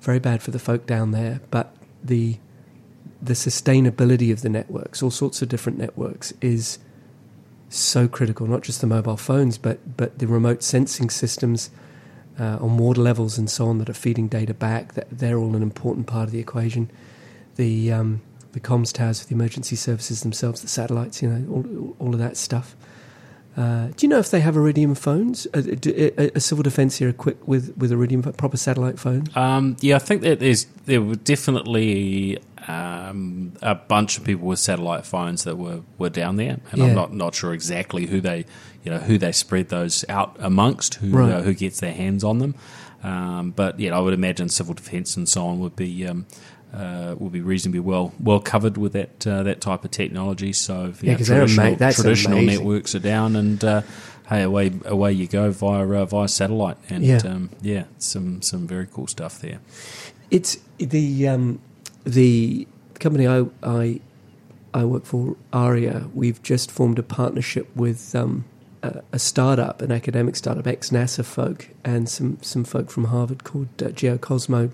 very 0.00 0.18
bad 0.18 0.42
for 0.42 0.50
the 0.50 0.58
folk 0.58 0.86
down 0.86 1.10
there, 1.10 1.40
but 1.50 1.74
the 2.02 2.36
the 3.22 3.34
sustainability 3.34 4.32
of 4.32 4.42
the 4.42 4.48
networks, 4.48 5.02
all 5.02 5.10
sorts 5.10 5.42
of 5.42 5.48
different 5.48 5.78
networks, 5.78 6.32
is 6.40 6.78
so 7.68 8.08
critical. 8.08 8.46
Not 8.46 8.62
just 8.62 8.80
the 8.80 8.86
mobile 8.86 9.16
phones, 9.16 9.58
but 9.58 9.96
but 9.96 10.18
the 10.18 10.26
remote 10.26 10.62
sensing 10.62 11.10
systems 11.10 11.70
uh, 12.38 12.58
on 12.60 12.76
water 12.76 13.00
levels 13.00 13.38
and 13.38 13.50
so 13.50 13.66
on 13.66 13.78
that 13.78 13.88
are 13.88 13.94
feeding 13.94 14.28
data 14.28 14.54
back. 14.54 14.94
That 14.94 15.08
they're 15.10 15.38
all 15.38 15.56
an 15.56 15.62
important 15.62 16.06
part 16.06 16.24
of 16.24 16.32
the 16.32 16.40
equation. 16.40 16.90
The 17.56 17.92
um, 17.92 18.22
the 18.52 18.60
comms 18.60 18.92
towers 18.92 19.20
for 19.20 19.28
the 19.28 19.34
emergency 19.34 19.76
services 19.76 20.22
themselves, 20.22 20.60
the 20.60 20.68
satellites, 20.68 21.22
you 21.22 21.30
know, 21.30 21.52
all, 21.52 21.96
all 21.98 22.12
of 22.12 22.18
that 22.18 22.36
stuff. 22.36 22.76
Uh, 23.56 23.88
do 23.96 24.06
you 24.06 24.08
know 24.08 24.18
if 24.18 24.30
they 24.30 24.40
have 24.40 24.56
Iridium 24.56 24.94
phones? 24.94 25.46
Uh, 25.52 25.60
do, 25.60 26.12
uh, 26.16 26.28
a 26.34 26.40
civil 26.40 26.62
defence 26.62 26.96
here 26.98 27.08
equipped 27.08 27.46
with 27.48 27.76
with 27.76 27.90
Iridium 27.92 28.22
proper 28.22 28.56
satellite 28.56 28.98
phones? 28.98 29.34
Um, 29.36 29.76
yeah, 29.80 29.96
I 29.96 29.98
think 29.98 30.22
that 30.22 30.38
there's 30.40 30.66
there 30.86 31.02
were 31.02 31.16
definitely 31.16 32.38
um, 32.68 33.52
a 33.62 33.74
bunch 33.74 34.18
of 34.18 34.24
people 34.24 34.46
with 34.46 34.58
satellite 34.58 35.04
phones 35.04 35.44
that 35.44 35.56
were, 35.56 35.80
were 35.98 36.10
down 36.10 36.36
there, 36.36 36.58
and 36.70 36.80
Yeah. 36.80 36.84
I'm 36.86 36.94
not, 36.94 37.12
not 37.12 37.34
sure 37.34 37.52
exactly 37.52 38.06
who 38.06 38.20
they 38.20 38.44
you 38.84 38.90
know 38.90 38.98
who 38.98 39.18
they 39.18 39.32
spread 39.32 39.68
those 39.68 40.04
out 40.08 40.36
amongst, 40.38 40.94
who 40.94 41.10
Right. 41.10 41.32
uh, 41.32 41.42
who 41.42 41.52
gets 41.54 41.80
their 41.80 41.92
hands 41.92 42.22
on 42.24 42.38
them. 42.38 42.54
Um, 43.02 43.50
but 43.56 43.80
yeah, 43.80 43.96
I 43.96 44.00
would 44.00 44.12
imagine 44.14 44.48
civil 44.48 44.74
defence 44.74 45.16
and 45.16 45.28
so 45.28 45.46
on 45.46 45.58
would 45.60 45.74
be 45.74 46.06
um, 46.06 46.26
uh, 46.74 47.14
will 47.18 47.30
be 47.30 47.40
reasonably 47.40 47.80
well 47.80 48.12
well 48.20 48.40
covered 48.40 48.76
with 48.76 48.92
that 48.92 49.26
uh, 49.26 49.42
that 49.42 49.60
type 49.60 49.84
of 49.84 49.90
technology. 49.90 50.52
So 50.52 50.92
Yeah, 51.02 51.12
know, 51.12 51.18
'cause 51.18 51.26
they're 51.28 51.38
traditional, 51.46 51.66
ama- 51.66 51.92
traditional 51.92 52.38
amazing. 52.38 52.58
networks 52.64 52.94
are 52.94 53.00
down, 53.00 53.36
and 53.36 53.62
uh, 53.64 53.82
hey, 54.28 54.42
away 54.42 54.72
away 54.84 55.12
you 55.12 55.26
go 55.26 55.50
via 55.50 55.86
uh, 55.88 56.04
via 56.04 56.28
satellite, 56.28 56.76
and 56.88 57.04
Yeah. 57.04 57.18
um, 57.24 57.50
yeah, 57.62 57.84
some 57.98 58.40
some 58.42 58.66
very 58.66 58.86
cool 58.86 59.06
stuff 59.06 59.40
there. 59.40 59.58
It's 60.30 60.58
the 60.78 61.26
um, 61.28 61.60
the 62.04 62.66
company 62.98 63.26
I, 63.26 63.46
I 63.62 64.00
I 64.72 64.84
work 64.84 65.04
for, 65.04 65.36
Arria. 65.52 66.08
We've 66.14 66.40
just 66.42 66.70
formed 66.70 66.98
a 67.00 67.02
partnership 67.02 67.68
with 67.74 68.14
um, 68.14 68.44
a, 68.84 69.02
a 69.12 69.18
startup, 69.18 69.82
an 69.82 69.90
academic 69.90 70.36
startup, 70.36 70.66
ex 70.68 70.90
NASA 70.90 71.24
folk, 71.24 71.68
and 71.84 72.08
some 72.08 72.38
some 72.42 72.62
folk 72.62 72.90
from 72.90 73.06
Harvard 73.06 73.42
called 73.42 73.68
uh, 73.82 73.86
GeoCosmo. 73.88 74.70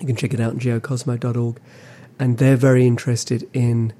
You 0.00 0.06
can 0.06 0.16
check 0.16 0.32
it 0.34 0.40
out 0.40 0.52
on 0.54 0.58
geocosmo.org, 0.60 1.60
and 2.18 2.38
they're 2.38 2.56
very 2.56 2.86
interested 2.86 3.48
in 3.52 3.92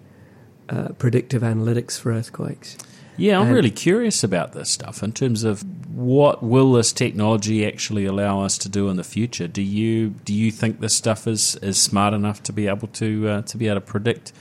uh, 0.68 0.88
predictive 0.99 1.42
analytics 1.42 1.99
for 1.99 2.12
earthquakes. 2.12 2.76
Yeah, 3.16 3.40
I'm 3.40 3.46
And- 3.46 3.57
really 3.57 3.70
curious 3.70 4.22
about 4.22 4.53
this 4.53 4.70
stuff 4.70 5.03
in 5.03 5.12
terms 5.12 5.42
of 5.42 5.64
what 5.92 6.40
will 6.42 6.72
this 6.74 6.92
technology 6.92 7.66
actually 7.66 8.05
allow 8.05 8.42
us 8.42 8.57
to 8.59 8.68
do 8.68 8.88
in 8.88 8.96
the 8.96 9.03
future. 9.03 9.49
Do 9.49 9.62
you 9.62 10.11
do 10.24 10.32
you 10.32 10.53
think 10.53 10.78
this 10.80 10.94
stuff 10.94 11.26
is, 11.26 11.57
is 11.57 11.78
smart 11.80 12.14
enough 12.14 12.42
to 12.44 12.53
be 12.53 12.68
able 12.68 12.86
to 12.88 13.28
uh, 13.28 13.42
to 13.42 13.57
be 13.57 13.66
able 13.66 13.80
to 13.80 13.86
predict 13.86 14.32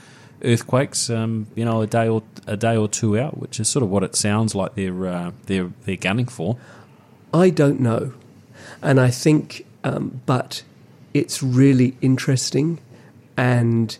earthquakes? 0.44 1.10
Um, 1.10 1.48
you 1.56 1.64
know, 1.64 1.82
a 1.82 1.88
day 1.88 2.06
or 2.08 2.22
a 2.46 2.56
day 2.56 2.76
or 2.76 2.86
two 2.88 3.18
out, 3.18 3.38
which 3.38 3.58
is 3.58 3.66
sort 3.68 3.82
of 3.82 3.90
what 3.90 4.04
it 4.04 4.14
sounds 4.14 4.54
like 4.54 4.76
they're 4.76 5.06
uh, 5.08 5.32
they're 5.46 5.72
they're 5.84 5.96
gunning 5.96 6.26
for. 6.26 6.56
I 7.34 7.50
don't 7.50 7.80
know. 7.80 8.12
And 8.80 9.00
I 9.00 9.10
think, 9.10 9.66
um, 9.82 10.20
but 10.24 10.62
it's 11.18 11.42
really 11.42 11.96
interesting 12.00 12.78
and 13.36 13.98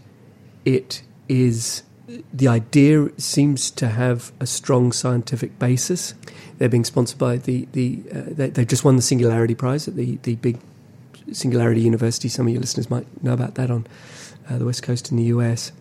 it 0.64 1.02
is, 1.28 1.82
the 2.32 2.48
idea 2.48 3.08
seems 3.18 3.70
to 3.72 3.88
have 3.88 4.32
a 4.40 4.46
strong 4.46 4.92
scientific 4.92 5.58
basis. 5.58 6.14
They're 6.58 6.68
being 6.68 6.84
sponsored 6.84 7.18
by 7.18 7.36
the, 7.36 7.68
the 7.72 8.02
uh, 8.12 8.22
they, 8.28 8.50
they 8.50 8.64
just 8.64 8.84
won 8.84 8.96
the 8.96 9.02
Singularity 9.02 9.54
Prize 9.54 9.86
at 9.88 9.96
the, 9.96 10.18
the 10.22 10.36
big 10.36 10.58
Singularity 11.32 11.80
University. 11.80 12.28
Some 12.28 12.46
of 12.46 12.52
your 12.52 12.60
listeners 12.60 12.90
might 12.90 13.06
know 13.22 13.32
about 13.32 13.54
that 13.56 13.70
on 13.70 13.86
uh, 14.48 14.58
the 14.58 14.64
West 14.64 14.82
Coast 14.82 15.10
in 15.10 15.16
the 15.16 15.24
US. 15.24 15.72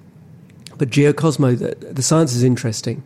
But 0.77 0.89
Geocosmo, 0.89 1.57
the, 1.57 1.93
the 1.93 2.03
science 2.03 2.33
is 2.35 2.43
interesting, 2.43 3.03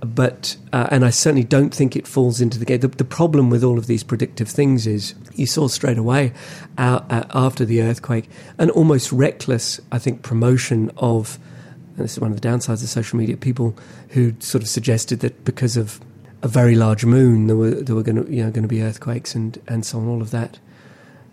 but 0.00 0.56
uh, 0.72 0.88
and 0.90 1.04
I 1.04 1.10
certainly 1.10 1.44
don't 1.44 1.74
think 1.74 1.96
it 1.96 2.06
falls 2.06 2.40
into 2.40 2.58
the 2.58 2.64
game. 2.64 2.80
The, 2.80 2.88
the 2.88 3.04
problem 3.04 3.50
with 3.50 3.64
all 3.64 3.78
of 3.78 3.86
these 3.86 4.02
predictive 4.02 4.48
things 4.48 4.86
is 4.86 5.14
you 5.34 5.46
saw 5.46 5.68
straight 5.68 5.98
away 5.98 6.32
uh, 6.76 7.24
after 7.30 7.64
the 7.64 7.82
earthquake 7.82 8.28
an 8.58 8.70
almost 8.70 9.12
reckless, 9.12 9.80
I 9.92 9.98
think, 9.98 10.22
promotion 10.22 10.90
of. 10.96 11.38
This 11.96 12.12
is 12.12 12.20
one 12.20 12.30
of 12.30 12.38
the 12.38 12.46
downsides 12.46 12.82
of 12.82 12.90
social 12.90 13.18
media. 13.18 13.38
People 13.38 13.74
who 14.10 14.34
sort 14.38 14.62
of 14.62 14.68
suggested 14.68 15.20
that 15.20 15.44
because 15.46 15.78
of 15.78 15.98
a 16.42 16.48
very 16.48 16.74
large 16.74 17.06
moon, 17.06 17.46
there 17.46 17.56
were 17.56 17.70
there 17.70 17.94
were 17.94 18.02
going 18.02 18.22
to 18.22 18.30
you 18.30 18.44
know 18.44 18.50
going 18.50 18.62
to 18.62 18.68
be 18.68 18.82
earthquakes 18.82 19.34
and 19.34 19.60
and 19.66 19.86
so 19.86 19.98
on. 19.98 20.08
All 20.08 20.20
of 20.20 20.30
that 20.30 20.58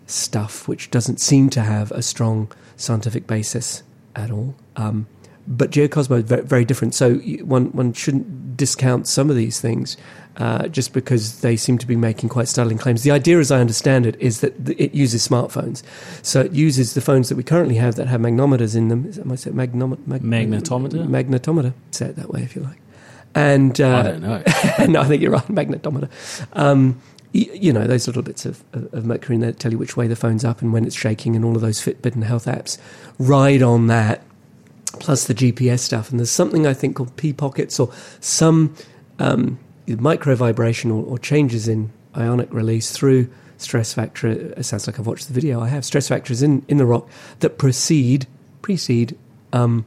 stuff, 0.06 0.66
which 0.66 0.90
doesn't 0.90 1.20
seem 1.20 1.50
to 1.50 1.60
have 1.60 1.92
a 1.92 2.02
strong 2.02 2.50
scientific 2.76 3.26
basis 3.26 3.82
at 4.16 4.30
all. 4.30 4.54
Um, 4.76 5.06
but 5.46 5.70
Geocosmo 5.70 6.18
is 6.18 6.24
very, 6.24 6.42
very 6.42 6.64
different. 6.64 6.94
So 6.94 7.16
one 7.16 7.66
one 7.72 7.92
shouldn't 7.92 8.26
discount 8.56 9.06
some 9.06 9.30
of 9.30 9.36
these 9.36 9.60
things 9.60 9.96
uh, 10.36 10.68
just 10.68 10.92
because 10.92 11.40
they 11.40 11.56
seem 11.56 11.78
to 11.78 11.86
be 11.86 11.96
making 11.96 12.28
quite 12.28 12.48
startling 12.48 12.78
claims. 12.78 13.02
The 13.02 13.10
idea, 13.10 13.38
as 13.38 13.50
I 13.50 13.60
understand 13.60 14.06
it, 14.06 14.16
is 14.20 14.40
that 14.40 14.66
th- 14.66 14.78
it 14.78 14.94
uses 14.94 15.26
smartphones. 15.26 15.82
So 16.22 16.40
it 16.40 16.52
uses 16.52 16.94
the 16.94 17.00
phones 17.00 17.28
that 17.28 17.36
we 17.36 17.44
currently 17.44 17.76
have 17.76 17.94
that 17.96 18.08
have 18.08 18.20
magnometers 18.20 18.76
in 18.76 18.88
them. 18.88 19.06
Is 19.06 19.16
that, 19.16 19.26
am 19.26 19.32
I 19.32 19.36
saying 19.36 19.56
magnom- 19.56 20.06
mag- 20.06 20.22
Magnetometer? 20.22 21.06
Magnetometer. 21.06 21.72
Say 21.92 22.06
it 22.06 22.16
that 22.16 22.30
way 22.30 22.42
if 22.42 22.56
you 22.56 22.62
like. 22.62 22.78
And 23.34 23.80
uh, 23.80 23.96
I 23.96 24.02
don't 24.02 24.22
know. 24.22 24.42
no, 24.88 25.00
I 25.00 25.04
think 25.04 25.22
you're 25.22 25.32
right. 25.32 25.46
Magnetometer. 25.46 26.08
Um, 26.52 27.00
you 27.34 27.72
know 27.72 27.84
those 27.88 28.06
little 28.06 28.22
bits 28.22 28.46
of, 28.46 28.62
of, 28.72 29.04
mercury 29.04 29.34
in 29.34 29.40
there 29.40 29.50
that 29.50 29.58
tell 29.58 29.72
you 29.72 29.78
which 29.78 29.96
way 29.96 30.06
the 30.06 30.14
phone's 30.14 30.44
up 30.44 30.62
and 30.62 30.72
when 30.72 30.84
it's 30.84 30.94
shaking, 30.94 31.34
and 31.34 31.44
all 31.44 31.56
of 31.56 31.62
those 31.62 31.80
Fitbit 31.80 32.14
and 32.14 32.22
health 32.22 32.46
apps 32.46 32.78
ride 33.18 33.60
on 33.60 33.88
that. 33.88 34.22
Plus 35.00 35.26
the 35.26 35.34
GPS 35.34 35.80
stuff, 35.80 36.10
and 36.10 36.18
there's 36.18 36.30
something 36.30 36.66
I 36.66 36.74
think 36.74 36.96
called 36.96 37.14
P 37.16 37.32
pockets 37.32 37.78
or 37.78 37.92
some 38.20 38.74
um, 39.18 39.58
micro 39.86 40.34
vibration 40.34 40.90
or, 40.90 41.04
or 41.04 41.18
changes 41.18 41.68
in 41.68 41.90
ionic 42.16 42.52
release 42.52 42.90
through 42.90 43.28
stress 43.58 43.92
factor. 43.92 44.28
It 44.28 44.64
sounds 44.64 44.86
like 44.86 44.98
I've 44.98 45.06
watched 45.06 45.28
the 45.28 45.34
video. 45.34 45.60
I 45.60 45.68
have 45.68 45.84
stress 45.84 46.08
factors 46.08 46.42
in, 46.42 46.64
in 46.68 46.78
the 46.78 46.86
rock 46.86 47.08
that 47.40 47.58
precede 47.58 48.26
precede 48.62 49.16
um, 49.52 49.84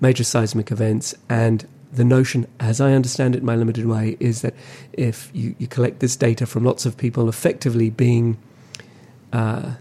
major 0.00 0.24
seismic 0.24 0.70
events. 0.70 1.14
And 1.28 1.66
the 1.92 2.04
notion, 2.04 2.46
as 2.58 2.80
I 2.80 2.92
understand 2.92 3.34
it 3.34 3.38
in 3.38 3.44
my 3.44 3.54
limited 3.56 3.86
way, 3.86 4.16
is 4.18 4.42
that 4.42 4.54
if 4.92 5.30
you, 5.34 5.54
you 5.58 5.66
collect 5.66 6.00
this 6.00 6.16
data 6.16 6.46
from 6.46 6.64
lots 6.64 6.86
of 6.86 6.96
people 6.96 7.28
effectively 7.28 7.90
being 7.90 8.38
uh, 9.32 9.74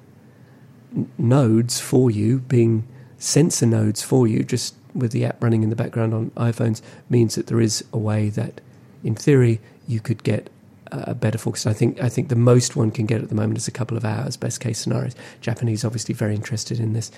nodes 1.18 1.80
for 1.80 2.12
you, 2.12 2.40
being 2.40 2.88
sensor 3.24 3.66
nodes 3.66 4.02
for 4.02 4.28
you, 4.28 4.44
just 4.44 4.76
with 4.94 5.12
the 5.12 5.26
app 5.26 5.42
running 5.42 5.64
in 5.64 5.70
the 5.70 5.76
background 5.76 6.14
on 6.14 6.30
iPhones, 6.32 6.82
means 7.10 7.36
that 7.36 7.48
there 7.48 7.62
is 7.62 7.84
a 7.94 7.98
way 7.98 8.30
that, 8.30 8.62
in 9.04 9.16
theory, 9.16 9.60
you 9.88 10.00
could 10.00 10.24
get 10.24 10.50
a 10.92 11.16
better 11.16 11.38
focus. 11.38 11.66
I 11.66 11.74
think 11.74 12.02
I 12.02 12.10
think 12.10 12.30
the 12.30 12.36
most 12.36 12.76
one 12.76 12.92
can 12.92 13.06
get 13.06 13.22
at 13.22 13.30
the 13.30 13.36
moment 13.36 13.58
is 13.58 13.68
a 13.68 13.72
couple 13.72 13.98
of 13.98 14.06
hours, 14.06 14.38
best 14.38 14.60
case 14.60 14.80
scenarios. 14.80 15.16
Japanese 15.42 15.84
obviously 15.84 16.14
very 16.14 16.36
interested 16.36 16.80
in 16.80 16.94
this. 16.94 17.12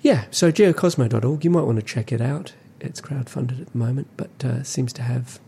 Yeah, 0.00 0.24
so 0.30 0.50
geocosmo.org, 0.50 1.44
you 1.44 1.50
might 1.50 1.64
want 1.64 1.76
to 1.76 1.84
check 1.84 2.10
it 2.10 2.22
out. 2.22 2.54
It's 2.80 3.00
crowdfunded 3.00 3.60
at 3.60 3.72
the 3.72 3.78
moment, 3.78 4.08
but 4.16 4.30
uh, 4.42 4.62
seems 4.62 4.94
to 4.94 5.02
have 5.02 5.38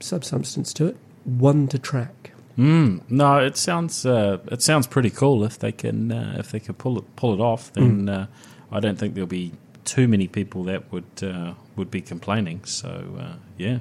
substance 0.00 0.72
to 0.74 0.86
it. 0.86 0.96
One 1.24 1.68
to 1.68 1.78
track. 1.78 2.30
Mm, 2.56 3.02
no, 3.10 3.38
it 3.38 3.56
sounds 3.56 4.06
uh, 4.06 4.38
it 4.46 4.62
sounds 4.62 4.86
pretty 4.86 5.10
cool 5.10 5.44
if 5.44 5.58
they 5.58 5.72
can 5.72 6.12
uh, 6.12 6.36
if 6.38 6.52
they 6.52 6.60
can 6.60 6.74
pull 6.74 6.98
it 6.98 7.16
pull 7.16 7.34
it 7.34 7.40
off. 7.40 7.72
Then 7.72 8.08
uh, 8.08 8.26
I 8.74 8.80
don't 8.80 8.98
think 8.98 9.14
there'll 9.14 9.28
be 9.28 9.52
too 9.84 10.08
many 10.08 10.26
people 10.26 10.64
that 10.64 10.90
would 10.92 11.04
uh, 11.22 11.54
would 11.76 11.90
be 11.90 12.00
complaining. 12.00 12.64
So 12.64 13.16
uh, 13.18 13.36
yeah, 13.56 13.78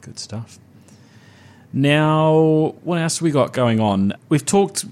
good 0.00 0.18
stuff. 0.18 0.58
Now, 1.72 2.74
what 2.82 3.00
else 3.00 3.18
have 3.18 3.22
we 3.22 3.30
got 3.30 3.52
going 3.52 3.80
on? 3.80 4.12
We've 4.28 4.44
talked, 4.44 4.84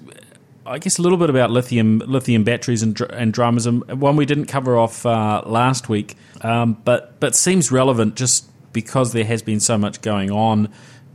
I 0.66 0.78
guess, 0.78 0.98
a 0.98 1.02
little 1.02 1.18
bit 1.18 1.30
about 1.30 1.50
lithium 1.50 1.98
lithium 1.98 2.44
batteries 2.44 2.82
and, 2.82 3.00
and 3.00 3.32
dramas. 3.32 3.66
And 3.66 4.00
one 4.00 4.16
we 4.16 4.26
didn't 4.26 4.46
cover 4.46 4.76
off 4.76 5.04
uh, 5.04 5.42
last 5.46 5.88
week, 5.88 6.16
um, 6.42 6.74
but 6.84 7.18
but 7.20 7.34
seems 7.34 7.72
relevant 7.72 8.14
just 8.14 8.48
because 8.72 9.12
there 9.12 9.24
has 9.24 9.42
been 9.42 9.60
so 9.60 9.76
much 9.76 10.00
going 10.02 10.30
on 10.30 10.68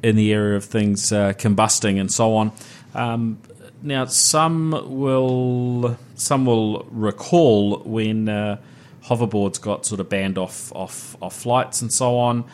in 0.03 0.15
the 0.15 0.31
area 0.31 0.55
of 0.55 0.65
things 0.65 1.11
uh, 1.11 1.33
combusting 1.33 1.99
and 1.99 2.11
so 2.11 2.35
on. 2.35 2.51
Um, 2.93 3.39
now, 3.81 4.05
some 4.05 4.71
will 4.99 5.97
some 6.15 6.45
will 6.45 6.87
recall 6.91 7.79
when 7.79 8.27
uh, 8.27 8.57
hoverboards 9.03 9.61
got 9.61 9.85
sort 9.85 9.99
of 9.99 10.09
banned 10.09 10.37
off 10.37 10.71
off 10.73 11.15
off 11.21 11.35
flights 11.35 11.81
and 11.81 11.91
so 11.91 12.17
on, 12.17 12.45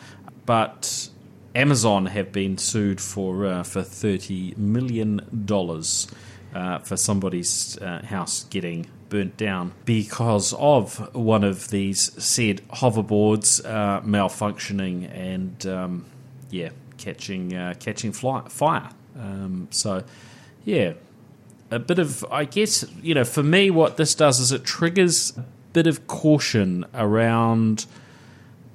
but 0.46 1.08
Amazon 1.54 2.06
have 2.06 2.32
been 2.32 2.58
sued 2.58 3.00
for 3.00 3.46
uh, 3.46 3.62
for 3.62 3.82
thirty 3.82 4.54
million 4.56 5.44
dollars 5.46 6.08
uh, 6.54 6.78
for 6.80 6.96
somebody's 6.96 7.78
uh, 7.78 8.02
house 8.04 8.44
getting 8.44 8.86
burnt 9.08 9.36
down 9.36 9.72
because 9.84 10.52
of 10.54 11.14
one 11.14 11.44
of 11.44 11.68
these 11.70 12.12
said 12.22 12.60
hoverboards 12.68 13.64
uh, 13.64 14.00
malfunctioning 14.02 15.10
and 15.16 15.66
um, 15.66 16.04
yeah 16.50 16.70
catching 16.98 17.54
uh, 17.54 17.74
catching 17.80 18.12
fly- 18.12 18.48
fire. 18.48 18.90
Um, 19.18 19.68
so 19.70 20.04
yeah, 20.64 20.94
a 21.74 21.78
bit 21.78 21.98
of 21.98 22.24
I 22.30 22.44
guess 22.44 22.84
you 23.02 23.14
know 23.14 23.24
for 23.24 23.42
me 23.42 23.70
what 23.70 23.96
this 23.96 24.14
does 24.14 24.40
is 24.40 24.52
it 24.52 24.64
triggers 24.64 25.36
a 25.36 25.44
bit 25.72 25.86
of 25.86 26.06
caution 26.06 26.84
around 26.94 27.86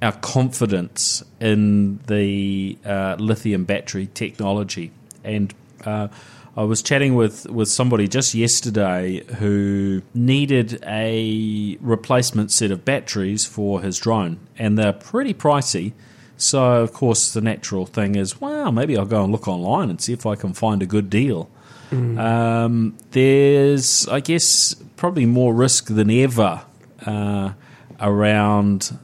our 0.01 0.13
confidence 0.13 1.23
in 1.39 1.99
the 2.07 2.77
uh, 2.85 3.15
lithium 3.19 3.65
battery 3.65 4.09
technology. 4.13 4.91
And 5.23 5.53
uh, 5.83 6.07
I 6.55 6.63
was 6.63 6.81
chatting 6.81 7.15
with, 7.15 7.49
with 7.49 7.67
somebody 7.67 8.07
just 8.07 8.33
yesterday 8.33 9.23
who 9.35 10.01
needed 10.13 10.81
a 10.85 11.77
replacement 11.81 12.51
set 12.51 12.71
of 12.71 12.85
batteries 12.85 13.45
for 13.45 13.81
his 13.81 13.97
drone, 13.97 14.39
and 14.57 14.77
they're 14.77 14.93
pretty 14.93 15.33
pricey. 15.33 15.93
So, 16.37 16.81
of 16.81 16.93
course, 16.93 17.33
the 17.33 17.41
natural 17.41 17.85
thing 17.85 18.15
is, 18.15 18.39
wow, 18.39 18.71
maybe 18.71 18.97
I'll 18.97 19.05
go 19.05 19.23
and 19.23 19.31
look 19.31 19.47
online 19.47 19.89
and 19.89 19.99
see 19.99 20.13
if 20.13 20.25
I 20.25 20.35
can 20.35 20.53
find 20.53 20.81
a 20.81 20.85
good 20.85 21.09
deal. 21.09 21.49
Um, 21.91 22.97
there's, 23.11 24.07
I 24.07 24.19
guess, 24.19 24.75
probably 24.95 25.25
more 25.25 25.53
risk 25.53 25.87
than 25.87 26.09
ever 26.11 26.61
uh, 27.05 27.53
around 27.99 28.97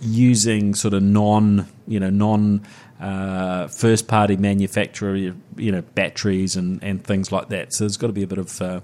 using 0.00 0.74
sort 0.74 0.94
of 0.94 1.02
non, 1.02 1.66
you 1.86 2.00
know, 2.00 2.10
non 2.10 2.62
uh, 3.00 3.68
first 3.68 4.08
party 4.08 4.36
manufacturer, 4.36 5.16
you 5.16 5.72
know, 5.72 5.82
batteries 5.94 6.56
and, 6.56 6.82
and 6.82 7.02
things 7.04 7.32
like 7.32 7.48
that. 7.48 7.72
So 7.72 7.84
there's 7.84 7.96
got 7.96 8.08
to 8.08 8.12
be 8.12 8.22
a 8.22 8.26
bit 8.26 8.38
of 8.38 8.60
uh, 8.60 8.80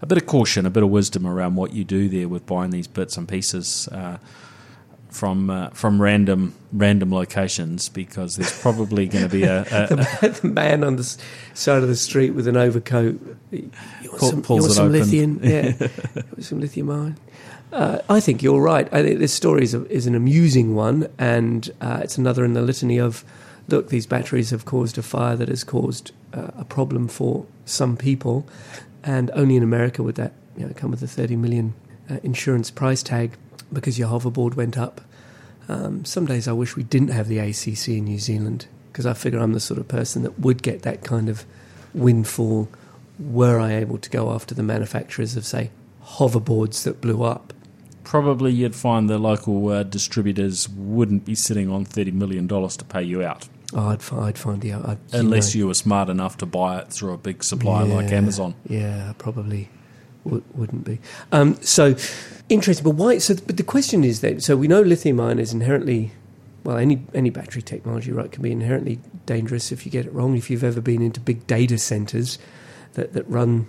a 0.00 0.06
bit 0.06 0.18
of 0.18 0.26
caution, 0.26 0.66
a 0.66 0.70
bit 0.70 0.82
of 0.82 0.90
wisdom 0.90 1.26
around 1.26 1.56
what 1.56 1.72
you 1.72 1.84
do 1.84 2.08
there 2.08 2.28
with 2.28 2.46
buying 2.46 2.70
these 2.70 2.86
bits 2.86 3.16
and 3.16 3.28
pieces. 3.28 3.88
From 5.10 5.50
uh, 5.50 5.70
from 5.70 6.00
random 6.00 6.54
random 6.72 7.12
locations 7.12 7.88
because 7.88 8.36
there's 8.36 8.60
probably 8.60 9.06
going 9.06 9.24
to 9.24 9.30
be 9.30 9.44
a, 9.44 9.62
a, 9.62 9.64
the, 9.88 10.40
the, 10.42 10.48
man 10.48 10.84
on 10.84 10.96
the 10.96 11.16
side 11.54 11.82
of 11.82 11.88
the 11.88 11.96
street 11.96 12.30
with 12.30 12.46
an 12.46 12.56
overcoat. 12.56 13.18
You 13.50 13.70
want 14.10 14.20
some, 14.20 14.42
pulls 14.42 14.60
you 14.60 14.62
want 14.64 14.74
some 14.74 14.92
lithium? 14.92 15.40
Yeah, 15.42 15.88
some 16.40 16.60
lithium 16.60 16.90
ion. 16.90 17.16
Uh, 17.72 18.00
I 18.08 18.20
think 18.20 18.42
you're 18.42 18.60
right. 18.60 18.88
I 18.92 19.02
think 19.02 19.18
this 19.18 19.32
story 19.32 19.62
is, 19.62 19.74
a, 19.74 19.86
is 19.90 20.06
an 20.06 20.14
amusing 20.14 20.74
one, 20.74 21.08
and 21.18 21.70
uh, 21.80 22.00
it's 22.02 22.16
another 22.16 22.44
in 22.44 22.54
the 22.54 22.62
litany 22.62 22.98
of 22.98 23.24
look, 23.68 23.90
these 23.90 24.06
batteries 24.06 24.50
have 24.50 24.64
caused 24.64 24.98
a 24.98 25.02
fire 25.02 25.36
that 25.36 25.48
has 25.48 25.64
caused 25.64 26.12
uh, 26.32 26.50
a 26.56 26.64
problem 26.64 27.08
for 27.08 27.46
some 27.66 27.96
people, 27.96 28.48
and 29.04 29.30
only 29.32 29.56
in 29.56 29.62
America 29.62 30.02
would 30.02 30.14
that 30.16 30.32
you 30.56 30.66
know, 30.66 30.72
come 30.74 30.90
with 30.90 31.02
a 31.02 31.06
30 31.06 31.36
million 31.36 31.74
uh, 32.10 32.16
insurance 32.22 32.70
price 32.70 33.02
tag 33.02 33.32
because 33.72 33.98
your 33.98 34.08
hoverboard 34.08 34.54
went 34.54 34.78
up. 34.78 35.00
Um, 35.68 36.04
some 36.04 36.26
days 36.26 36.48
I 36.48 36.52
wish 36.52 36.76
we 36.76 36.82
didn't 36.82 37.08
have 37.08 37.28
the 37.28 37.38
ACC 37.38 37.88
in 37.88 38.04
New 38.04 38.18
Zealand 38.18 38.66
because 38.90 39.06
I 39.06 39.12
figure 39.12 39.38
I'm 39.38 39.52
the 39.52 39.60
sort 39.60 39.78
of 39.78 39.86
person 39.86 40.22
that 40.22 40.38
would 40.40 40.62
get 40.62 40.82
that 40.82 41.04
kind 41.04 41.28
of 41.28 41.44
windfall 41.94 42.68
were 43.18 43.58
I 43.58 43.74
able 43.74 43.98
to 43.98 44.10
go 44.10 44.32
after 44.32 44.54
the 44.54 44.62
manufacturers 44.62 45.36
of, 45.36 45.44
say, 45.44 45.70
hoverboards 46.04 46.84
that 46.84 47.00
blew 47.00 47.22
up. 47.22 47.52
Probably 48.04 48.52
you'd 48.52 48.74
find 48.74 49.10
the 49.10 49.18
local 49.18 49.68
uh, 49.68 49.82
distributors 49.82 50.68
wouldn't 50.68 51.24
be 51.24 51.34
sitting 51.34 51.70
on 51.70 51.84
$30 51.84 52.12
million 52.12 52.48
to 52.48 52.84
pay 52.88 53.02
you 53.02 53.22
out. 53.22 53.46
Oh, 53.74 53.88
I'd, 53.88 54.12
I'd 54.12 54.38
find 54.38 54.62
the 54.62 54.72
I'd, 54.72 54.98
Unless 55.12 55.54
know, 55.54 55.58
you 55.58 55.66
were 55.66 55.74
smart 55.74 56.08
enough 56.08 56.38
to 56.38 56.46
buy 56.46 56.78
it 56.78 56.88
through 56.90 57.12
a 57.12 57.18
big 57.18 57.44
supplier 57.44 57.84
like 57.84 58.10
Amazon. 58.10 58.54
Yeah, 58.66 59.12
probably 59.18 59.68
wouldn't 60.24 60.84
be. 60.84 60.98
Um, 61.32 61.60
so 61.62 61.96
interesting, 62.48 62.84
but 62.84 62.94
why? 62.94 63.18
So, 63.18 63.34
but 63.34 63.56
the 63.56 63.62
question 63.62 64.04
is 64.04 64.20
then. 64.20 64.40
So 64.40 64.56
we 64.56 64.68
know 64.68 64.80
lithium 64.80 65.20
ion 65.20 65.38
is 65.38 65.52
inherently, 65.52 66.12
well, 66.64 66.76
any 66.76 67.02
any 67.14 67.30
battery 67.30 67.62
technology, 67.62 68.12
right, 68.12 68.30
can 68.30 68.42
be 68.42 68.52
inherently 68.52 69.00
dangerous 69.26 69.72
if 69.72 69.86
you 69.86 69.92
get 69.92 70.06
it 70.06 70.12
wrong. 70.12 70.36
If 70.36 70.50
you've 70.50 70.64
ever 70.64 70.80
been 70.80 71.02
into 71.02 71.20
big 71.20 71.46
data 71.46 71.78
centers 71.78 72.38
that 72.94 73.12
that 73.12 73.28
run 73.28 73.66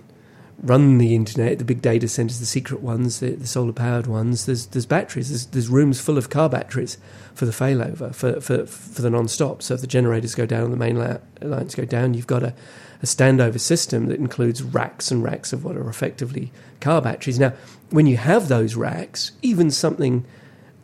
run 0.62 0.98
the 0.98 1.14
internet, 1.14 1.58
the 1.58 1.64
big 1.64 1.80
data 1.80 2.06
centers, 2.06 2.38
the 2.38 2.46
secret 2.46 2.82
ones, 2.82 3.20
the, 3.20 3.30
the 3.30 3.46
solar 3.46 3.72
powered 3.72 4.06
ones. 4.06 4.46
There's 4.46 4.66
there's 4.66 4.86
batteries. 4.86 5.30
There's, 5.30 5.46
there's 5.46 5.68
rooms 5.68 6.00
full 6.00 6.18
of 6.18 6.28
car 6.28 6.48
batteries 6.48 6.98
for 7.34 7.46
the 7.46 7.52
failover 7.52 8.14
for 8.14 8.40
for 8.40 8.66
for 8.66 9.02
the 9.02 9.10
non-stop. 9.10 9.62
So 9.62 9.74
if 9.74 9.80
the 9.80 9.86
generators 9.86 10.34
go 10.34 10.46
down, 10.46 10.70
the 10.70 10.76
main 10.76 10.98
lines 11.40 11.74
go 11.74 11.84
down. 11.84 12.14
You've 12.14 12.26
got 12.26 12.42
a 12.42 12.54
a 13.02 13.06
standover 13.06 13.58
system 13.58 14.06
that 14.06 14.18
includes 14.18 14.62
racks 14.62 15.10
and 15.10 15.22
racks 15.22 15.52
of 15.52 15.64
what 15.64 15.76
are 15.76 15.88
effectively 15.88 16.52
car 16.80 17.00
batteries. 17.00 17.38
Now, 17.38 17.52
when 17.90 18.06
you 18.06 18.16
have 18.16 18.48
those 18.48 18.76
racks, 18.76 19.32
even 19.42 19.70
something 19.70 20.24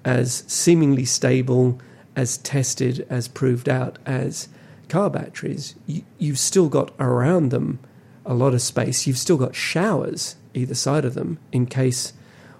as 0.05 0.45
seemingly 0.47 1.05
stable, 1.05 1.81
as 2.15 2.39
tested, 2.39 3.07
as 3.11 3.29
proved 3.29 3.69
out 3.69 3.99
as 4.07 4.49
car 4.89 5.11
batteries, 5.11 5.75
you, 5.87 6.03
you've 6.19 6.39
still 6.39 6.69
got 6.69 6.93
around 6.99 7.51
them 7.51 7.79
a 8.25 8.35
lot 8.35 8.55
of 8.55 8.63
space. 8.63 9.07
You've 9.07 9.19
still 9.19 9.37
got 9.37 9.55
showers 9.55 10.37
either 10.55 10.75
side 10.75 11.05
of 11.05 11.15
them 11.15 11.39
in 11.53 11.67
case 11.67 12.13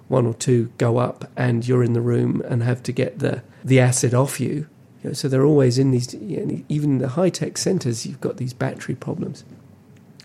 one 0.07 0.25
or 0.25 0.33
two 0.33 0.71
go 0.77 0.97
up 0.97 1.29
and 1.35 1.67
you're 1.67 1.83
in 1.83 1.93
the 1.93 2.01
room 2.01 2.41
and 2.47 2.63
have 2.63 2.81
to 2.83 2.91
get 2.91 3.19
the, 3.19 3.43
the 3.63 3.79
acid 3.79 4.13
off 4.13 4.39
you. 4.39 4.67
You 5.03 5.09
know, 5.09 5.13
so 5.13 5.27
they're 5.27 5.45
always 5.45 5.77
in 5.77 5.91
these, 5.91 6.13
you 6.13 6.45
know, 6.45 6.63
even 6.69 6.91
in 6.91 6.97
the 6.97 7.09
high 7.09 7.29
tech 7.29 7.57
centres, 7.57 8.05
you've 8.05 8.21
got 8.21 8.37
these 8.37 8.53
battery 8.53 8.95
problems. 8.95 9.43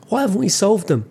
Why 0.08 0.22
haven't 0.22 0.38
we 0.38 0.48
solved 0.48 0.88
them? 0.88 1.10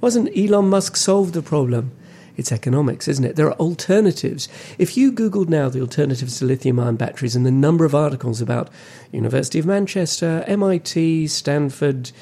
Why 0.00 0.08
hasn't 0.08 0.36
Elon 0.36 0.68
Musk 0.68 0.96
solved 0.96 1.34
the 1.34 1.42
problem? 1.42 1.92
It's 2.36 2.52
economics, 2.52 3.06
isn't 3.06 3.24
it? 3.24 3.36
There 3.36 3.48
are 3.48 3.58
alternatives. 3.58 4.48
If 4.78 4.96
you 4.96 5.12
Googled 5.12 5.48
now 5.48 5.68
the 5.68 5.82
alternatives 5.82 6.38
to 6.38 6.46
lithium 6.46 6.80
ion 6.80 6.96
batteries 6.96 7.36
and 7.36 7.44
the 7.44 7.50
number 7.50 7.84
of 7.84 7.94
articles 7.94 8.40
about 8.40 8.70
University 9.12 9.58
of 9.58 9.66
Manchester, 9.66 10.42
MIT, 10.46 11.26
Stanford, 11.26 12.12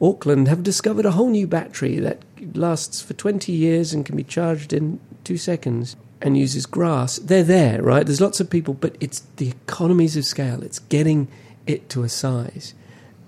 Auckland 0.00 0.48
have 0.48 0.62
discovered 0.62 1.06
a 1.06 1.12
whole 1.12 1.30
new 1.30 1.46
battery 1.46 1.98
that 2.00 2.22
lasts 2.54 3.00
for 3.00 3.14
20 3.14 3.52
years 3.52 3.92
and 3.92 4.06
can 4.06 4.16
be 4.16 4.24
charged 4.24 4.72
in 4.72 4.98
two 5.22 5.36
seconds 5.36 5.96
and 6.20 6.36
uses 6.36 6.66
grass. 6.66 7.18
They're 7.18 7.42
there, 7.44 7.82
right? 7.82 8.04
There's 8.04 8.20
lots 8.20 8.40
of 8.40 8.50
people, 8.50 8.74
but 8.74 8.96
it's 9.00 9.20
the 9.36 9.48
economies 9.50 10.16
of 10.16 10.24
scale. 10.24 10.62
It's 10.62 10.78
getting 10.80 11.28
it 11.66 11.88
to 11.90 12.02
a 12.02 12.08
size. 12.08 12.74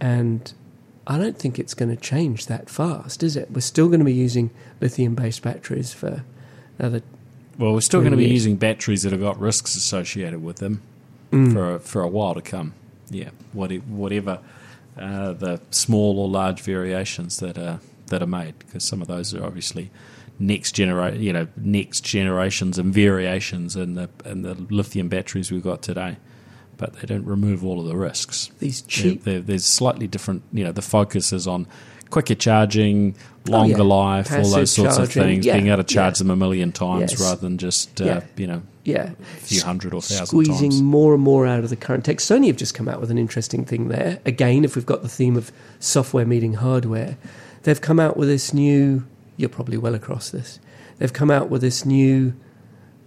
And 0.01 0.53
I 1.07 1.19
don't 1.19 1.39
think 1.39 1.59
it's 1.59 1.75
going 1.75 1.95
to 1.95 2.01
change 2.01 2.47
that 2.47 2.69
fast, 2.71 3.23
is 3.23 3.37
it? 3.37 3.51
We're 3.51 3.61
still 3.61 3.89
going 3.89 4.01
to 4.01 4.05
be 4.05 4.13
using 4.15 4.51
lithium 4.81 5.15
based 5.15 5.43
batteries 5.43 5.93
for 5.93 6.25
another. 6.79 7.03
Well, 7.59 7.75
we're 7.75 7.81
still 7.81 8.01
going 8.01 8.13
to 8.13 8.17
be 8.17 8.25
Really? 8.25 8.35
using 8.35 8.57
batteries 8.57 9.03
that 9.03 9.13
have 9.13 9.21
got 9.21 9.39
risks 9.39 9.75
associated 9.77 10.43
with 10.43 10.57
them 10.57 10.83
Mm. 11.31 11.53
for 11.53 11.75
a, 11.77 11.79
for 11.79 12.03
a 12.03 12.09
while 12.09 12.35
to 12.35 12.43
come. 12.43 12.73
Yeah, 13.09 13.29
what- 13.53 13.71
whatever 13.87 14.41
uh, 14.99 15.33
the 15.33 15.61
small 15.71 16.19
or 16.19 16.29
large 16.29 16.61
variations 16.61 17.37
that 17.39 17.57
are 17.57 17.79
that 18.09 18.21
are 18.23 18.27
made, 18.27 18.59
because 18.59 18.83
some 18.83 19.01
of 19.01 19.07
those 19.07 19.33
are 19.33 19.45
obviously 19.45 19.91
next 20.41 20.73
genera- 20.73 21.15
you 21.15 21.33
know, 21.33 21.47
next 21.57 22.01
generations 22.05 22.79
and 22.79 22.93
variations 22.93 23.77
in 23.77 23.95
the 23.95 24.09
in 24.25 24.43
the 24.43 24.55
lithium 24.71 25.09
batteries 25.09 25.53
we've 25.53 25.63
got 25.63 25.83
today. 25.83 26.17
But 26.77 26.95
they 26.95 27.07
don't 27.07 27.27
remove 27.27 27.63
all 27.65 27.79
of 27.79 27.87
the 27.87 27.97
risks. 27.97 28.51
These 28.59 28.81
cheap. 28.83 29.25
there- 29.25 29.41
there's 29.41 29.67
slightly 29.67 30.07
different. 30.09 30.43
You 30.53 30.65
know, 30.65 30.73
the 30.73 30.83
focus 30.83 31.33
is 31.33 31.47
on 31.47 31.67
quicker 32.09 32.35
charging, 32.35 33.15
longer 33.47 33.75
Oh, 33.75 33.79
yeah. 33.79 33.83
life, 33.85 34.33
all 34.33 34.51
those 34.51 34.73
sorts 34.73 34.97
charging. 34.97 35.23
of 35.23 35.29
things. 35.29 35.47
Yeah, 35.47 35.55
Being 35.55 35.69
able 35.69 35.77
to 35.77 35.85
charge 35.85 36.15
yeah. 36.15 36.19
them 36.25 36.31
a 36.31 36.37
million 36.37 36.73
times 36.73 37.13
Yes. 37.13 37.21
rather 37.21 37.41
than 37.41 37.57
just 37.59 38.01
uh, 38.01 38.23
you 38.37 38.47
know 38.49 38.63
Yeah. 38.85 39.11
a 39.11 39.25
few 39.41 39.61
hundred 39.63 39.93
or 39.95 40.01
thousand 40.01 40.27
squeezing 40.27 40.71
times. 40.71 40.83
more 40.83 41.13
and 41.15 41.23
more 41.23 41.47
out 41.47 41.63
of 41.63 41.69
the 41.71 41.77
current 41.77 42.05
tech. 42.07 42.17
Sony 42.17 42.47
have 42.49 42.57
just 42.57 42.73
come 42.75 42.89
out 42.89 42.99
with 43.01 43.11
an 43.11 43.19
interesting 43.19 43.65
thing 43.67 43.89
there. 43.89 44.19
Again, 44.25 44.65
if 44.65 44.75
we've 44.75 44.87
got 44.87 45.03
the 45.03 45.09
theme 45.09 45.37
of 45.37 45.53
software 45.79 46.25
meeting 46.27 46.55
hardware, 46.55 47.17
they've 47.65 47.81
come 47.81 48.01
out 48.01 48.17
with 48.17 48.29
this 48.29 48.55
new. 48.55 49.05
You're 49.41 49.49
probably 49.49 49.77
well 49.79 49.95
across 49.95 50.31
this. 50.31 50.61
They've 50.99 51.13
come 51.13 51.31
out 51.31 51.49
with 51.51 51.63
this 51.63 51.85
new 51.85 52.35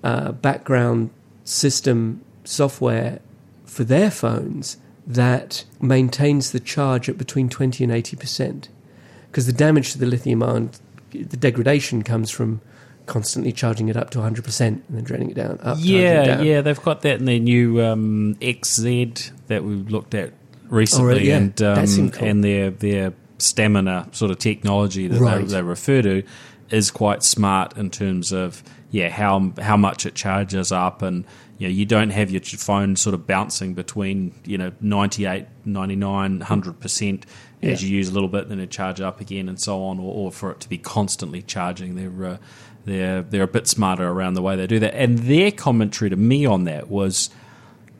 uh, 0.03 0.31
background 0.34 1.11
system 1.43 2.21
software 2.43 3.19
for 3.65 3.84
their 3.84 4.11
phones 4.11 4.77
that 5.05 5.63
maintains 5.81 6.51
the 6.51 6.59
charge 6.59 7.07
at 7.09 7.17
between 7.17 7.49
20 7.49 7.84
and 7.84 7.93
80 7.93 8.15
percent. 8.17 8.69
Because 9.29 9.45
the 9.45 9.53
damage 9.53 9.91
to 9.93 9.97
the 9.97 10.05
lithium 10.05 10.43
ion, 10.43 10.71
the 11.11 11.38
degradation 11.38 12.03
comes 12.03 12.29
from 12.29 12.61
constantly 13.05 13.51
charging 13.51 13.89
it 13.89 13.97
up 13.97 14.09
to 14.11 14.19
100 14.19 14.43
percent 14.45 14.84
and 14.88 14.97
then 14.97 15.03
draining 15.03 15.29
it 15.29 15.36
down. 15.36 15.59
Up, 15.61 15.77
Yeah, 15.79 16.25
down. 16.25 16.45
yeah, 16.45 16.61
they've 16.61 16.81
got 16.81 17.01
that 17.01 17.19
in 17.19 17.25
their 17.25 17.39
new 17.39 17.81
um, 17.84 18.36
XZ 18.41 19.31
that 19.47 19.63
we 19.63 19.75
looked 19.75 20.13
at 20.15 20.31
recently, 20.69 21.03
Oh, 21.03 21.07
really? 21.07 21.27
Yeah. 21.27 21.38
and 21.38 21.61
um, 21.61 22.09
cool. 22.11 22.27
and 22.27 22.43
their 22.43 22.69
their 22.71 23.13
stamina 23.43 24.07
sort 24.11 24.31
of 24.31 24.37
technology 24.39 25.07
that 25.07 25.19
Right. 25.19 25.45
they, 25.45 25.53
they 25.55 25.61
refer 25.61 26.01
to 26.01 26.23
is 26.69 26.89
quite 26.91 27.23
smart 27.23 27.77
in 27.77 27.89
terms 27.89 28.31
of 28.31 28.63
yeah 28.89 29.09
how 29.09 29.51
how 29.61 29.77
much 29.77 30.05
it 30.05 30.15
charges 30.15 30.71
up 30.71 31.01
and 31.01 31.25
you 31.57 31.67
know 31.67 31.73
you 31.73 31.85
don't 31.85 32.09
have 32.11 32.31
your 32.31 32.41
phone 32.41 32.95
sort 32.95 33.13
of 33.13 33.27
bouncing 33.27 33.73
between 33.73 34.33
you 34.45 34.57
know 34.57 34.71
98 34.81 35.45
99 35.65 36.39
100% 36.39 37.23
as 37.61 37.81
Yeah. 37.83 37.87
you 37.89 37.95
use 37.97 38.09
a 38.09 38.13
little 38.13 38.29
bit 38.29 38.49
then 38.49 38.59
it 38.59 38.71
charge 38.71 39.01
up 39.01 39.19
again 39.21 39.49
and 39.49 39.59
so 39.59 39.83
on 39.83 39.99
or, 39.99 40.13
or 40.13 40.31
for 40.31 40.51
it 40.51 40.59
to 40.61 40.69
be 40.69 40.77
constantly 40.77 41.41
charging 41.41 41.95
they're 41.95 42.31
uh, 42.33 42.37
they're 42.85 43.21
they're 43.21 43.43
a 43.43 43.47
bit 43.47 43.67
smarter 43.67 44.07
around 44.07 44.33
the 44.33 44.41
way 44.41 44.55
they 44.55 44.67
do 44.67 44.79
that 44.79 44.93
and 44.95 45.19
their 45.19 45.51
commentary 45.51 46.09
to 46.09 46.15
me 46.15 46.45
on 46.45 46.63
that 46.65 46.89
was 46.89 47.29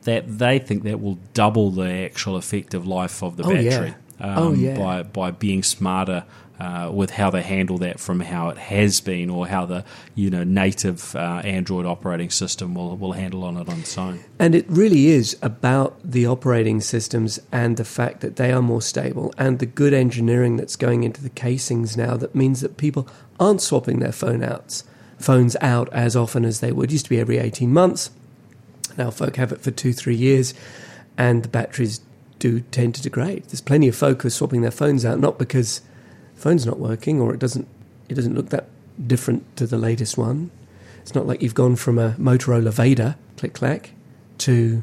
that 0.02 0.24
they 0.38 0.58
think 0.58 0.82
that 0.82 1.00
will 1.00 1.18
double 1.32 1.70
the 1.70 1.88
actual 2.04 2.36
effective 2.36 2.86
life 2.86 3.22
of 3.22 3.36
the 3.38 3.44
Oh, 3.44 3.50
yeah. 3.52 3.94
Um, 4.20 4.38
Oh, 4.38 4.52
yeah. 4.52 4.76
by 4.78 5.02
by 5.02 5.30
being 5.30 5.62
smarter 5.62 6.24
uh, 6.60 6.88
with 6.92 7.10
how 7.10 7.30
they 7.30 7.42
handle 7.42 7.78
that 7.78 7.98
from 7.98 8.20
how 8.20 8.48
it 8.48 8.56
has 8.56 9.00
been 9.00 9.28
or 9.28 9.46
how 9.48 9.66
the 9.66 9.84
you 10.14 10.30
know 10.30 10.44
native 10.44 11.14
uh, 11.16 11.40
Android 11.44 11.84
operating 11.84 12.30
system 12.30 12.74
will, 12.74 12.96
will 12.96 13.12
handle 13.12 13.42
on 13.44 13.56
it 13.56 13.68
on 13.68 13.80
its 13.80 13.98
own. 13.98 14.20
And 14.38 14.54
it 14.54 14.64
really 14.68 15.08
is 15.08 15.36
about 15.42 15.98
the 16.04 16.26
operating 16.26 16.80
systems 16.80 17.40
and 17.50 17.76
the 17.76 17.84
fact 17.84 18.20
that 18.20 18.36
they 18.36 18.52
are 18.52 18.62
more 18.62 18.82
stable 18.82 19.34
and 19.36 19.58
the 19.58 19.66
good 19.66 19.92
engineering 19.92 20.56
that's 20.56 20.76
going 20.76 21.02
into 21.02 21.22
the 21.22 21.30
casings 21.30 21.96
now 21.96 22.16
that 22.16 22.34
means 22.36 22.60
that 22.60 22.76
people 22.76 23.08
aren't 23.40 23.60
swapping 23.60 23.98
their 23.98 24.12
phone 24.12 24.44
outs, 24.44 24.84
phones 25.18 25.56
out 25.60 25.92
as 25.92 26.14
often 26.14 26.44
as 26.44 26.60
they 26.60 26.70
would. 26.70 26.92
Used 26.92 27.06
to 27.06 27.10
be 27.10 27.18
every 27.18 27.38
18 27.38 27.72
months. 27.72 28.10
Now 28.96 29.10
folk 29.10 29.34
have 29.36 29.50
it 29.50 29.60
for 29.60 29.72
two, 29.72 29.92
three 29.92 30.14
years 30.14 30.54
and 31.18 31.42
the 31.42 31.48
batteries 31.48 32.00
do 32.44 32.60
tend 32.70 32.94
to 32.94 33.02
degrade. 33.02 33.44
There's 33.44 33.60
plenty 33.62 33.88
of 33.88 33.96
folk 33.96 34.22
who 34.22 34.28
are 34.28 34.30
swapping 34.30 34.60
their 34.62 34.70
phones 34.70 35.04
out, 35.04 35.18
not 35.18 35.38
because 35.38 35.80
the 36.34 36.40
phone's 36.40 36.66
not 36.66 36.78
working 36.78 37.20
or 37.20 37.32
it 37.32 37.40
doesn't 37.40 37.66
it 38.08 38.14
doesn't 38.14 38.34
look 38.34 38.50
that 38.50 38.66
different 39.06 39.56
to 39.56 39.66
the 39.66 39.78
latest 39.78 40.18
one. 40.18 40.50
It's 41.00 41.14
not 41.14 41.26
like 41.26 41.40
you've 41.42 41.54
gone 41.54 41.76
from 41.76 41.98
a 41.98 42.10
Motorola 42.18 42.70
Vader, 42.72 43.16
click 43.38 43.54
clack, 43.54 43.90
to 44.38 44.82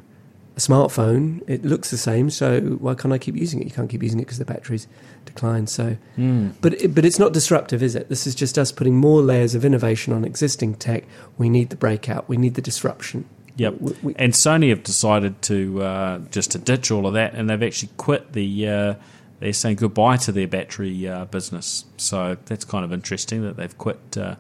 a 0.58 0.60
smartphone. 0.60 1.42
It 1.48 1.64
looks 1.64 1.92
the 1.92 1.98
same, 1.98 2.30
so 2.32 2.60
why 2.86 2.96
can't 2.96 3.14
I 3.14 3.18
keep 3.20 3.36
using 3.36 3.62
it? 3.62 3.66
You 3.66 3.72
can't 3.72 3.90
keep 3.90 4.02
using 4.04 4.20
it 4.20 4.24
because 4.26 4.40
the 4.40 4.46
batteries 4.46 4.88
decline. 5.26 5.68
So, 5.68 5.98
Mm. 6.18 6.54
but 6.62 6.74
it, 6.82 6.96
but 6.96 7.06
it's 7.06 7.20
not 7.20 7.32
disruptive, 7.32 7.82
is 7.84 7.96
it? 7.96 8.10
This 8.10 8.26
is 8.28 8.34
just 8.36 8.58
us 8.58 8.72
putting 8.72 8.96
more 8.96 9.22
layers 9.22 9.54
of 9.56 9.64
innovation 9.64 10.14
on 10.14 10.26
existing 10.26 10.76
tech. 10.76 11.04
We 11.38 11.48
need 11.48 11.70
the 11.70 11.76
breakout. 11.76 12.28
We 12.28 12.38
need 12.38 12.56
the 12.56 12.62
disruption. 12.62 13.26
Yep. 13.58 13.76
We- 13.80 13.96
we- 14.04 14.16
and 14.18 14.34
Sony 14.34 14.70
have 14.70 14.84
decided 14.84 15.42
to 15.44 15.82
uh, 15.82 16.18
just 16.32 16.52
to 16.52 16.58
ditch 16.58 16.92
all 16.92 17.06
of 17.06 17.14
that, 17.14 17.34
and 17.34 17.50
they've 17.50 17.64
actually 17.64 17.92
quit 17.98 18.34
the. 18.34 18.68
Uh, 18.68 18.94
they're 19.40 19.54
saying 19.54 19.78
goodbye 19.78 20.18
to 20.18 20.32
their 20.32 20.48
battery 20.48 21.08
uh, 21.08 21.26
business. 21.26 21.86
So 21.98 22.38
that's 22.46 22.64
kind 22.64 22.86
of 22.86 22.94
interesting 22.94 23.42
that 23.44 23.58
they've 23.58 23.76
quit. 23.78 24.00
Uh, 24.16 24.36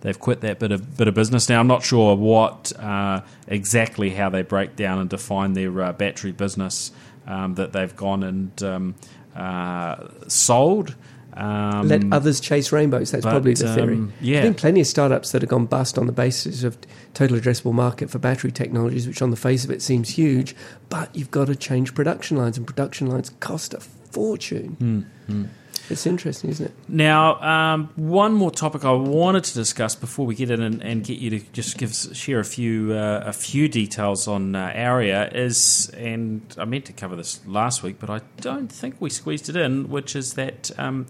they've 0.00 0.18
quit 0.18 0.40
that 0.40 0.58
bit 0.58 0.72
of 0.72 0.96
bit 0.96 1.08
of 1.08 1.14
business. 1.14 1.48
Now 1.48 1.60
I'm 1.60 1.66
not 1.66 1.82
sure 1.82 2.16
what 2.16 2.72
uh, 2.78 3.20
exactly 3.46 4.10
how 4.10 4.30
they 4.30 4.42
break 4.42 4.74
down 4.74 4.98
and 4.98 5.10
define 5.10 5.52
their 5.52 5.80
uh, 5.82 5.92
battery 5.92 6.32
business 6.32 6.90
um, 7.26 7.54
that 7.56 7.72
they've 7.72 7.94
gone 7.94 8.22
and 8.22 8.62
um, 8.62 8.94
uh, 9.34 10.08
sold. 10.26 10.94
Um, 11.36 11.88
Let 11.88 12.02
others 12.12 12.40
chase 12.40 12.72
rainbows. 12.72 13.10
That's 13.10 13.24
but, 13.24 13.30
probably 13.30 13.54
the 13.54 13.74
theory. 13.74 13.94
um, 13.94 14.12
yeah. 14.20 14.38
I 14.38 14.42
think 14.42 14.56
plenty 14.56 14.80
of 14.80 14.86
startups 14.86 15.32
that 15.32 15.42
have 15.42 15.50
gone 15.50 15.66
bust 15.66 15.98
on 15.98 16.06
the 16.06 16.12
basis 16.12 16.64
of 16.64 16.78
total 17.12 17.38
addressable 17.38 17.74
market 17.74 18.08
for 18.10 18.18
battery 18.18 18.50
technologies, 18.50 19.06
which 19.06 19.20
on 19.20 19.30
the 19.30 19.36
face 19.36 19.64
of 19.64 19.70
it 19.70 19.82
seems 19.82 20.10
huge, 20.10 20.56
but 20.88 21.14
you've 21.14 21.30
got 21.30 21.48
to 21.48 21.56
change 21.56 21.94
production 21.94 22.36
lines, 22.38 22.56
and 22.56 22.66
production 22.66 23.06
lines 23.08 23.30
cost 23.40 23.74
a 23.74 23.80
fortune. 23.80 25.06
Hmm, 25.26 25.44
It's 25.88 26.06
interesting, 26.06 26.50
isn't 26.50 26.66
it? 26.66 26.74
Now, 26.88 27.40
um, 27.40 27.90
one 27.94 28.32
more 28.32 28.50
topic 28.50 28.84
I 28.84 28.92
wanted 28.92 29.44
to 29.44 29.54
discuss 29.54 29.94
before 29.94 30.26
we 30.26 30.34
get 30.34 30.50
in 30.50 30.60
and, 30.60 30.82
and 30.82 31.04
get 31.04 31.18
you 31.18 31.30
to 31.30 31.40
just 31.52 31.78
give 31.78 31.94
share 31.94 32.40
a 32.40 32.44
few 32.44 32.92
uh, 32.92 33.22
a 33.24 33.32
few 33.32 33.68
details 33.68 34.26
on 34.26 34.54
uh, 34.54 34.72
Arria 34.74 35.32
is, 35.34 35.90
and 35.96 36.42
I 36.58 36.64
meant 36.64 36.86
to 36.86 36.92
cover 36.92 37.14
this 37.14 37.46
last 37.46 37.82
week, 37.82 38.00
but 38.00 38.10
I 38.10 38.20
don't 38.40 38.70
think 38.70 38.96
we 39.00 39.10
squeezed 39.10 39.48
it 39.48 39.56
in, 39.56 39.88
which 39.88 40.16
is 40.16 40.34
that 40.34 40.70
um, 40.78 41.06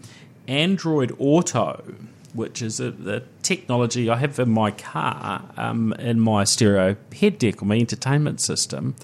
Android 0.47 1.15
Auto, 1.17 1.83
which 2.33 2.61
is 2.61 2.79
a, 2.79 3.23
technology 3.41 4.09
I 4.09 4.17
have 4.17 4.37
in 4.39 4.49
my 4.49 4.71
car, 4.71 5.43
um, 5.57 5.93
in 5.93 6.19
my 6.19 6.43
stereo 6.43 6.97
head 7.19 7.39
deck 7.39 7.61
or 7.61 7.65
my 7.65 7.77
entertainment 7.77 8.41
system. 8.41 8.95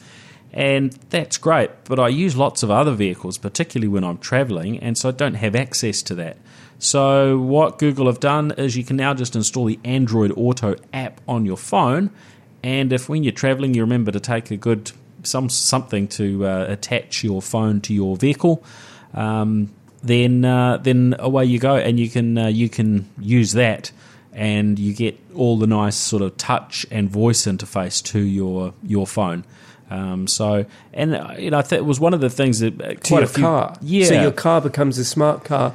And 0.54 0.94
that's 1.10 1.38
great, 1.38 1.72
but 1.86 2.00
I 2.00 2.10
use 2.10 2.38
lots 2.38 2.62
of 2.62 2.70
other 2.70 2.92
vehicles, 2.92 3.40
particularly 3.40 3.88
when 3.88 4.04
I'm 4.04 4.20
traveling, 4.20 4.78
and 4.78 4.96
so 4.96 5.10
I 5.10 5.12
don't 5.12 5.34
have 5.34 5.56
access 5.56 6.04
to 6.04 6.16
that. 6.16 6.38
So, 6.78 7.40
what 7.40 7.80
Google 7.80 8.06
have 8.06 8.20
done 8.20 8.52
is 8.52 8.76
you 8.76 8.84
can 8.84 8.98
now 8.98 9.16
just 9.16 9.36
install 9.36 9.66
the 9.66 9.80
Android 9.84 10.32
Auto 10.36 10.76
app 10.94 11.22
on 11.28 11.46
your 11.46 11.58
phone, 11.58 12.12
and 12.62 12.94
if 12.94 13.10
when 13.10 13.24
you're 13.24 13.34
traveling 13.34 13.74
you 13.74 13.82
remember 13.82 14.12
to 14.12 14.20
take 14.20 14.52
a 14.52 14.58
good 14.58 14.92
some 15.24 15.50
something 15.50 16.08
to 16.10 16.46
uh, 16.46 16.66
attach 16.70 17.24
your 17.24 17.42
phone 17.42 17.82
to 17.82 17.94
your 17.94 18.16
vehicle, 18.16 18.64
um, 19.14 19.74
then 20.04 20.46
uh, 20.46 20.78
then 20.78 21.16
away 21.18 21.46
you 21.46 21.58
go, 21.58 21.78
and 21.78 22.00
you 22.00 22.10
can 22.10 22.38
uh, 22.38 22.48
you 22.48 22.70
can 22.70 23.10
use 23.18 23.54
that, 23.54 23.92
and 24.32 24.78
you 24.78 24.94
get 24.94 25.20
all 25.34 25.58
the 25.58 25.68
nice 25.68 25.96
sort 25.96 26.22
of 26.22 26.38
touch 26.38 26.86
and 26.92 27.10
voice 27.10 27.44
interface 27.44 28.04
to 28.04 28.20
your 28.20 28.74
your 28.84 29.08
phone. 29.08 29.46
Um, 29.94 30.28
so, 30.28 30.66
and 30.94 31.16
uh, 31.16 31.36
you 31.38 31.52
know, 31.52 31.60
I 31.60 31.76
it 31.76 31.86
was 31.86 32.00
one 32.00 32.14
of 32.14 32.22
the 32.22 32.30
things 32.30 32.60
that 32.60 32.74
uh, 32.82 32.94
To 32.96 33.14
your 33.16 33.24
a 33.24 33.28
few, 33.28 33.44
car. 33.44 33.76
yeah. 33.82 34.06
So 34.06 34.22
your 34.22 34.32
car 34.32 34.60
becomes 34.62 34.98
a 34.98 35.06
smart 35.06 35.44
car 35.44 35.74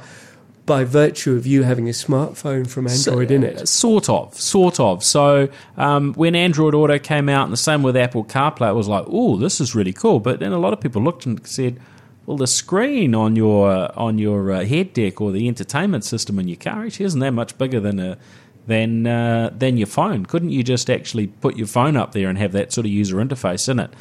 by 0.65 0.83
virtue 0.83 1.35
of 1.35 1.47
you 1.47 1.63
having 1.63 1.87
a 1.89 1.91
smartphone 1.93 2.67
from 2.69 2.85
Android 2.87 3.29
So- 3.29 3.33
in 3.35 3.43
it. 3.43 3.67
Sort 3.67 4.07
of, 4.09 4.35
sort 4.39 4.79
of. 4.79 5.03
So 5.03 5.49
um, 5.77 6.13
when 6.13 6.35
Android 6.35 6.75
Auto 6.75 6.99
came 6.99 7.27
out, 7.29 7.43
and 7.45 7.53
the 7.53 7.57
same 7.57 7.81
with 7.81 7.97
Apple 7.97 8.23
CarPlay, 8.23 8.69
it 8.69 8.75
was 8.75 8.87
like, 8.87 9.05
oh, 9.07 9.37
this 9.37 9.59
is 9.61 9.73
really 9.73 9.93
cool. 9.93 10.19
But 10.19 10.39
then 10.39 10.51
a 10.51 10.59
lot 10.59 10.73
of 10.73 10.79
people 10.79 11.01
looked 11.01 11.25
and 11.25 11.45
said, 11.47 11.79
well, 12.25 12.37
the 12.37 12.45
screen 12.45 13.15
on 13.15 13.35
your 13.35 13.89
on 13.97 14.19
your 14.19 14.51
uh, 14.51 14.63
head 14.63 14.93
deck 14.93 15.19
or 15.21 15.31
the 15.31 15.47
entertainment 15.47 16.03
system 16.03 16.37
in 16.37 16.47
your 16.47 16.57
car 16.57 16.85
actually 16.85 17.07
isn't 17.07 17.19
that 17.21 17.31
much 17.33 17.57
bigger 17.57 17.79
than 17.79 17.99
a 17.99 18.17
than 18.67 19.07
uh, 19.07 19.51
than 19.57 19.77
your 19.77 19.87
phone. 19.87 20.25
Couldn't 20.25 20.51
you 20.51 20.63
just 20.63 20.89
actually 20.89 21.27
put 21.27 21.57
your 21.57 21.67
phone 21.67 21.97
up 21.97 22.11
there 22.11 22.29
and 22.29 22.37
have 22.37 22.51
that 22.51 22.71
sort 22.71 22.85
of 22.85 22.91
user 22.91 23.17
interface 23.17 23.67
in 23.69 23.79
it? 23.79 23.91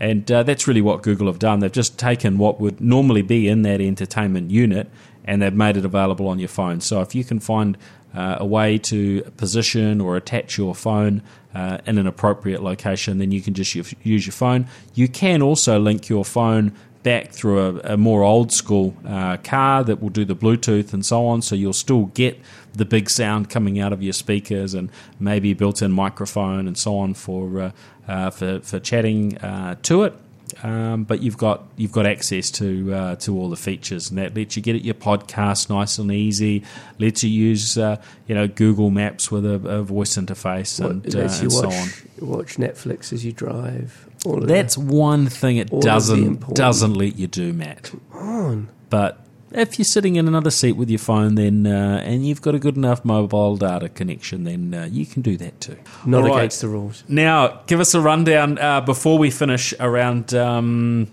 And 0.00 0.30
uh, 0.30 0.42
that's 0.42 0.66
really 0.66 0.82
what 0.82 1.02
Google 1.02 1.28
have 1.28 1.38
done. 1.38 1.60
They've 1.60 1.70
just 1.70 1.98
taken 1.98 2.38
what 2.38 2.60
would 2.60 2.80
normally 2.80 3.22
be 3.22 3.48
in 3.48 3.62
that 3.62 3.80
entertainment 3.80 4.50
unit 4.50 4.90
and 5.24 5.40
they've 5.40 5.54
made 5.54 5.76
it 5.76 5.84
available 5.84 6.28
on 6.28 6.38
your 6.38 6.48
phone. 6.48 6.80
So 6.80 7.00
if 7.00 7.14
you 7.14 7.24
can 7.24 7.40
find 7.40 7.78
uh, 8.14 8.36
a 8.38 8.46
way 8.46 8.78
to 8.78 9.22
position 9.36 10.00
or 10.00 10.16
attach 10.16 10.58
your 10.58 10.74
phone 10.74 11.22
uh, 11.54 11.78
in 11.86 11.98
an 11.98 12.06
appropriate 12.06 12.62
location, 12.62 13.18
then 13.18 13.32
you 13.32 13.40
can 13.40 13.54
just 13.54 13.74
use 13.74 14.26
your 14.26 14.32
phone. 14.32 14.66
You 14.94 15.08
can 15.08 15.42
also 15.42 15.78
link 15.78 16.08
your 16.08 16.24
phone 16.24 16.72
back 17.02 17.32
through 17.32 17.60
a, 17.60 17.94
a 17.94 17.96
more 17.96 18.22
old 18.22 18.50
school 18.52 18.96
uh, 19.06 19.36
car 19.38 19.84
that 19.84 20.02
will 20.02 20.10
do 20.10 20.24
the 20.24 20.36
Bluetooth 20.36 20.92
and 20.92 21.04
so 21.04 21.26
on. 21.26 21.42
So 21.42 21.54
you'll 21.54 21.72
still 21.72 22.06
get 22.06 22.40
the 22.74 22.84
big 22.84 23.08
sound 23.08 23.48
coming 23.50 23.78
out 23.80 23.92
of 23.92 24.02
your 24.02 24.12
speakers 24.12 24.74
and 24.74 24.90
maybe 25.18 25.52
a 25.52 25.54
built-in 25.54 25.92
microphone 25.92 26.66
and 26.66 26.76
so 26.76 26.98
on 26.98 27.14
for 27.14 27.60
uh, 27.60 27.70
uh, 28.08 28.30
for, 28.30 28.60
for 28.60 28.80
chatting 28.80 29.38
uh, 29.38 29.76
to 29.82 30.04
it. 30.04 30.14
Um, 30.62 31.04
but 31.04 31.22
you've 31.22 31.38
got 31.38 31.64
you've 31.76 31.90
got 31.90 32.06
access 32.06 32.50
to 32.52 32.92
uh, 32.94 33.16
to 33.16 33.36
all 33.36 33.48
the 33.48 33.56
features, 33.56 34.10
and 34.10 34.18
that 34.18 34.36
lets 34.36 34.56
you 34.56 34.62
get 34.62 34.76
at 34.76 34.84
your 34.84 34.94
podcast 34.94 35.68
nice 35.68 35.98
and 35.98 36.12
easy. 36.12 36.62
Lets 36.98 37.24
you 37.24 37.30
use 37.30 37.76
uh, 37.76 38.00
you 38.28 38.34
know 38.34 38.46
Google 38.46 38.90
Maps 38.90 39.30
with 39.30 39.44
a, 39.46 39.54
a 39.54 39.82
voice 39.82 40.16
interface 40.16 40.84
and, 40.84 41.04
uh, 41.14 41.18
you 41.18 41.24
and 41.24 41.52
so 41.52 41.68
watch, 41.68 41.74
on. 41.74 42.28
watch 42.28 42.56
Netflix 42.56 43.12
as 43.12 43.24
you 43.24 43.32
drive. 43.32 44.06
That's 44.24 44.78
one 44.78 45.26
thing 45.28 45.56
it 45.56 45.70
the 45.70 45.80
doesn't 45.80 46.54
doesn't 46.54 46.94
let 46.94 47.16
you 47.18 47.26
do, 47.26 47.52
Matt. 47.52 47.84
that. 48.12 48.18
on. 48.18 48.68
But 48.90 49.23
if 49.54 49.78
you're 49.78 49.84
sitting 49.84 50.16
in 50.16 50.28
another 50.28 50.50
seat 50.50 50.72
with 50.72 50.90
your 50.90 50.98
phone, 50.98 51.36
then 51.36 51.66
uh, 51.66 52.02
and 52.04 52.26
you've 52.26 52.42
got 52.42 52.54
a 52.54 52.58
good 52.58 52.76
enough 52.76 53.04
mobile 53.04 53.56
data 53.56 53.88
connection, 53.88 54.44
then 54.44 54.74
uh, 54.74 54.88
you 54.90 55.06
can 55.06 55.22
do 55.22 55.36
that 55.36 55.60
too. 55.60 55.76
Not 56.04 56.24
All 56.24 56.30
right. 56.30 56.38
against 56.38 56.60
the 56.60 56.68
rules. 56.68 57.04
Now, 57.08 57.62
give 57.66 57.80
us 57.80 57.94
a 57.94 58.00
rundown 58.00 58.58
uh, 58.58 58.80
before 58.80 59.18
we 59.18 59.30
finish 59.30 59.72
around 59.80 60.34
um, 60.34 61.08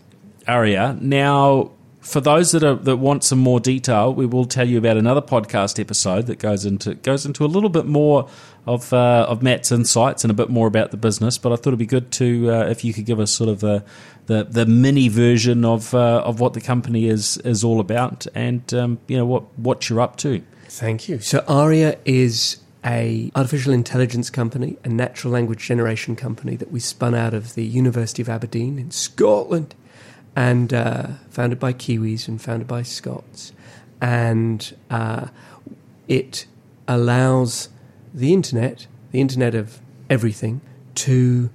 Arria. 0.47 0.99
Now, 0.99 1.71
for 2.01 2.19
those 2.19 2.51
that 2.51 2.63
are, 2.63 2.75
that 2.75 2.97
want 2.97 3.23
some 3.23 3.39
more 3.39 3.59
detail, 3.59 4.13
we 4.13 4.25
will 4.25 4.45
tell 4.45 4.67
you 4.67 4.79
about 4.79 4.97
another 4.97 5.21
podcast 5.21 5.79
episode 5.79 6.25
that 6.25 6.39
goes 6.39 6.65
into 6.65 6.95
goes 6.95 7.25
into 7.25 7.45
a 7.45 7.47
little 7.47 7.69
bit 7.69 7.85
more 7.85 8.27
of 8.65 8.91
uh, 8.91 9.25
of 9.29 9.43
Matt's 9.43 9.71
insights 9.71 10.23
and 10.23 10.31
a 10.31 10.33
bit 10.33 10.49
more 10.49 10.67
about 10.67 10.91
the 10.91 10.97
business. 10.97 11.37
But 11.37 11.51
I 11.53 11.55
thought 11.55 11.67
it'd 11.67 11.79
be 11.79 11.85
good 11.85 12.11
to 12.13 12.51
uh, 12.51 12.65
if 12.65 12.83
you 12.83 12.91
could 12.91 13.05
give 13.05 13.19
us 13.19 13.31
sort 13.31 13.49
of 13.49 13.63
a, 13.63 13.83
the 14.25 14.43
the 14.43 14.65
mini 14.65 15.09
version 15.09 15.63
of 15.63 15.93
uh, 15.93 16.21
of 16.25 16.39
what 16.39 16.53
the 16.53 16.61
company 16.61 17.07
is 17.07 17.37
is 17.37 17.63
all 17.63 17.79
about 17.79 18.25
and 18.33 18.73
um, 18.73 18.99
you 19.07 19.15
know 19.15 19.25
what 19.25 19.43
what 19.57 19.89
you're 19.89 20.01
up 20.01 20.17
to. 20.17 20.43
Thank 20.67 21.07
you. 21.07 21.19
So 21.19 21.41
Arria 21.41 21.97
is 22.05 22.57
a 22.83 23.31
artificial 23.35 23.73
intelligence 23.73 24.29
company, 24.29 24.77
a 24.83 24.89
natural 24.89 25.31
language 25.31 25.59
generation 25.59 26.15
company 26.15 26.55
that 26.55 26.71
we 26.71 26.79
spun 26.79 27.13
out 27.13 27.33
of 27.33 27.53
the 27.53 27.63
University 27.63 28.21
of 28.21 28.29
Aberdeen 28.29 28.79
in 28.79 28.89
Scotland, 28.89 29.75
and 30.35 30.73
uh, 30.73 31.07
founded 31.29 31.59
by 31.59 31.73
Kiwis 31.73 32.27
and 32.27 32.41
founded 32.41 32.67
by 32.67 32.83
Scots, 32.83 33.51
and 33.99 34.75
uh, 34.89 35.27
it 36.07 36.45
allows 36.87 37.69
the 38.13 38.33
internet, 38.33 38.87
the 39.11 39.21
internet 39.21 39.55
of 39.55 39.79
everything, 40.09 40.61
to 40.95 41.49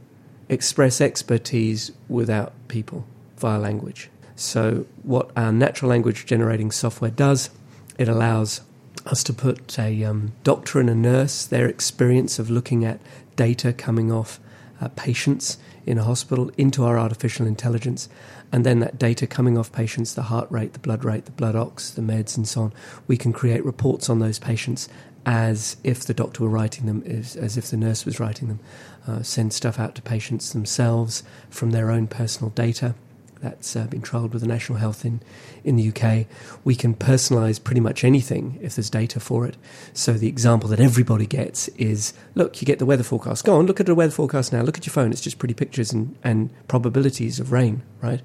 express 0.49 1.01
expertise 1.01 1.93
without 2.09 2.53
people 2.69 3.07
via 3.37 3.59
language. 3.59 4.11
So, 4.35 4.87
what 5.03 5.31
our 5.37 5.53
natural 5.53 5.91
language 5.91 6.27
generating 6.27 6.71
software 6.71 7.11
does, 7.11 7.51
it 7.99 8.09
allows 8.09 8.61
us 9.07 9.23
to 9.25 9.33
put 9.33 9.79
a 9.79 10.05
um, 10.05 10.33
doctor 10.43 10.81
and 10.81 10.91
a 10.91 10.95
nurse, 10.95 11.47
their 11.47 11.67
experience 11.67 12.39
of 12.39 12.51
looking 12.51 12.85
at 12.85 13.01
data 13.37 13.73
coming 13.73 14.13
off 14.13 14.41
uh, 14.81 14.89
patients 14.97 15.59
in 15.85 15.99
a 15.99 16.05
hospital, 16.05 16.51
into 16.57 16.85
our 16.85 16.99
artificial 16.99 17.47
intelligence, 17.47 18.09
and 18.53 18.65
then 18.65 18.81
that 18.81 18.99
data 18.99 19.27
coming 19.27 19.57
off 19.57 19.73
patients, 19.73 20.15
the 20.15 20.23
heart 20.23 20.51
rate, 20.51 20.73
the 20.73 20.79
blood 20.79 21.05
rate, 21.05 21.25
the 21.25 21.33
blood 21.33 21.57
ox, 21.57 21.91
the 21.91 22.03
meds, 22.03 22.37
and 22.37 22.47
so 22.47 22.63
on, 22.63 22.73
we 23.07 23.17
can 23.17 23.33
create 23.33 23.65
reports 23.65 24.09
on 24.09 24.19
those 24.19 24.39
patients 24.39 24.89
as 25.25 25.77
if 25.83 26.05
the 26.05 26.15
doctor 26.15 26.43
were 26.43 26.49
writing 26.49 26.87
them, 26.87 27.03
as, 27.05 27.35
as 27.37 27.57
if 27.57 27.71
the 27.71 27.77
nurse 27.77 28.05
was 28.05 28.21
writing 28.21 28.49
them. 28.49 28.61
Uh, 29.07 29.23
send 29.23 29.53
stuff 29.53 29.79
out 29.79 29.95
to 29.95 30.03
patients 30.03 30.53
themselves 30.53 31.25
from 31.51 31.71
their 31.71 31.91
own 31.91 32.07
personal 32.07 32.51
data 32.51 32.95
that's 33.41 33.77
uh, 33.77 33.85
been 33.87 34.03
trialled 34.03 34.33
with 34.33 34.43
the 34.43 34.49
National 34.49 34.79
Health 34.79 35.05
in, 35.05 35.21
in 35.65 35.77
the 35.77 35.89
UK. 35.89 36.27
We 36.65 36.75
can 36.75 36.95
personalise 36.95 37.63
pretty 37.63 37.81
much 37.81 38.05
anything 38.05 38.59
if 38.63 38.77
there's 38.77 38.91
data 38.91 39.21
for 39.21 39.47
it. 39.47 39.57
So 39.93 40.15
the 40.15 40.29
example 40.29 40.69
that 40.71 40.81
everybody 40.81 41.27
gets 41.27 41.69
is 41.69 42.15
look, 42.35 42.61
you 42.61 42.67
get 42.67 42.79
the 42.79 42.87
weather 42.87 43.03
forecast. 43.03 43.45
Go 43.45 43.57
on, 43.57 43.67
look 43.67 43.81
at 43.81 43.87
the 43.87 43.95
weather 43.95 44.13
forecast 44.13 44.53
now. 44.53 44.63
Look 44.63 44.79
at 44.79 44.87
your 44.87 44.93
phone. 44.93 45.11
It's 45.11 45.21
just 45.21 45.39
pretty 45.39 45.55
pictures 45.55 45.93
and, 45.93 46.17
and 46.25 46.51
probabilities 46.69 47.41
of 47.41 47.53
rain, 47.53 47.83
right? 48.03 48.21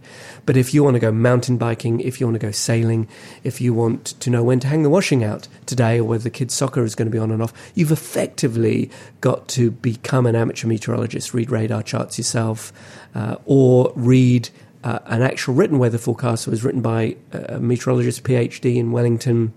But 0.45 0.57
if 0.57 0.73
you 0.73 0.83
want 0.83 0.95
to 0.95 0.99
go 0.99 1.11
mountain 1.11 1.57
biking, 1.57 1.99
if 2.01 2.19
you 2.19 2.27
want 2.27 2.39
to 2.39 2.45
go 2.45 2.51
sailing, 2.51 3.07
if 3.43 3.61
you 3.61 3.73
want 3.73 4.05
to 4.05 4.29
know 4.29 4.43
when 4.43 4.59
to 4.61 4.67
hang 4.67 4.83
the 4.83 4.89
washing 4.89 5.23
out 5.23 5.47
today 5.65 5.99
or 5.99 6.03
whether 6.03 6.23
the 6.23 6.29
kids' 6.29 6.53
soccer 6.53 6.83
is 6.83 6.95
going 6.95 7.07
to 7.07 7.11
be 7.11 7.19
on 7.19 7.31
and 7.31 7.41
off, 7.41 7.53
you've 7.75 7.91
effectively 7.91 8.89
got 9.19 9.47
to 9.49 9.71
become 9.71 10.25
an 10.25 10.35
amateur 10.35 10.67
meteorologist, 10.67 11.33
read 11.33 11.51
radar 11.51 11.83
charts 11.83 12.17
yourself, 12.17 12.71
uh, 13.15 13.35
or 13.45 13.91
read 13.95 14.49
uh, 14.83 14.99
an 15.05 15.21
actual 15.21 15.53
written 15.53 15.79
weather 15.79 15.97
forecast 15.97 16.47
was 16.47 16.63
written 16.63 16.81
by 16.81 17.15
a 17.31 17.59
meteorologist 17.59 18.23
PhD 18.23 18.77
in 18.77 18.91
Wellington 18.91 19.53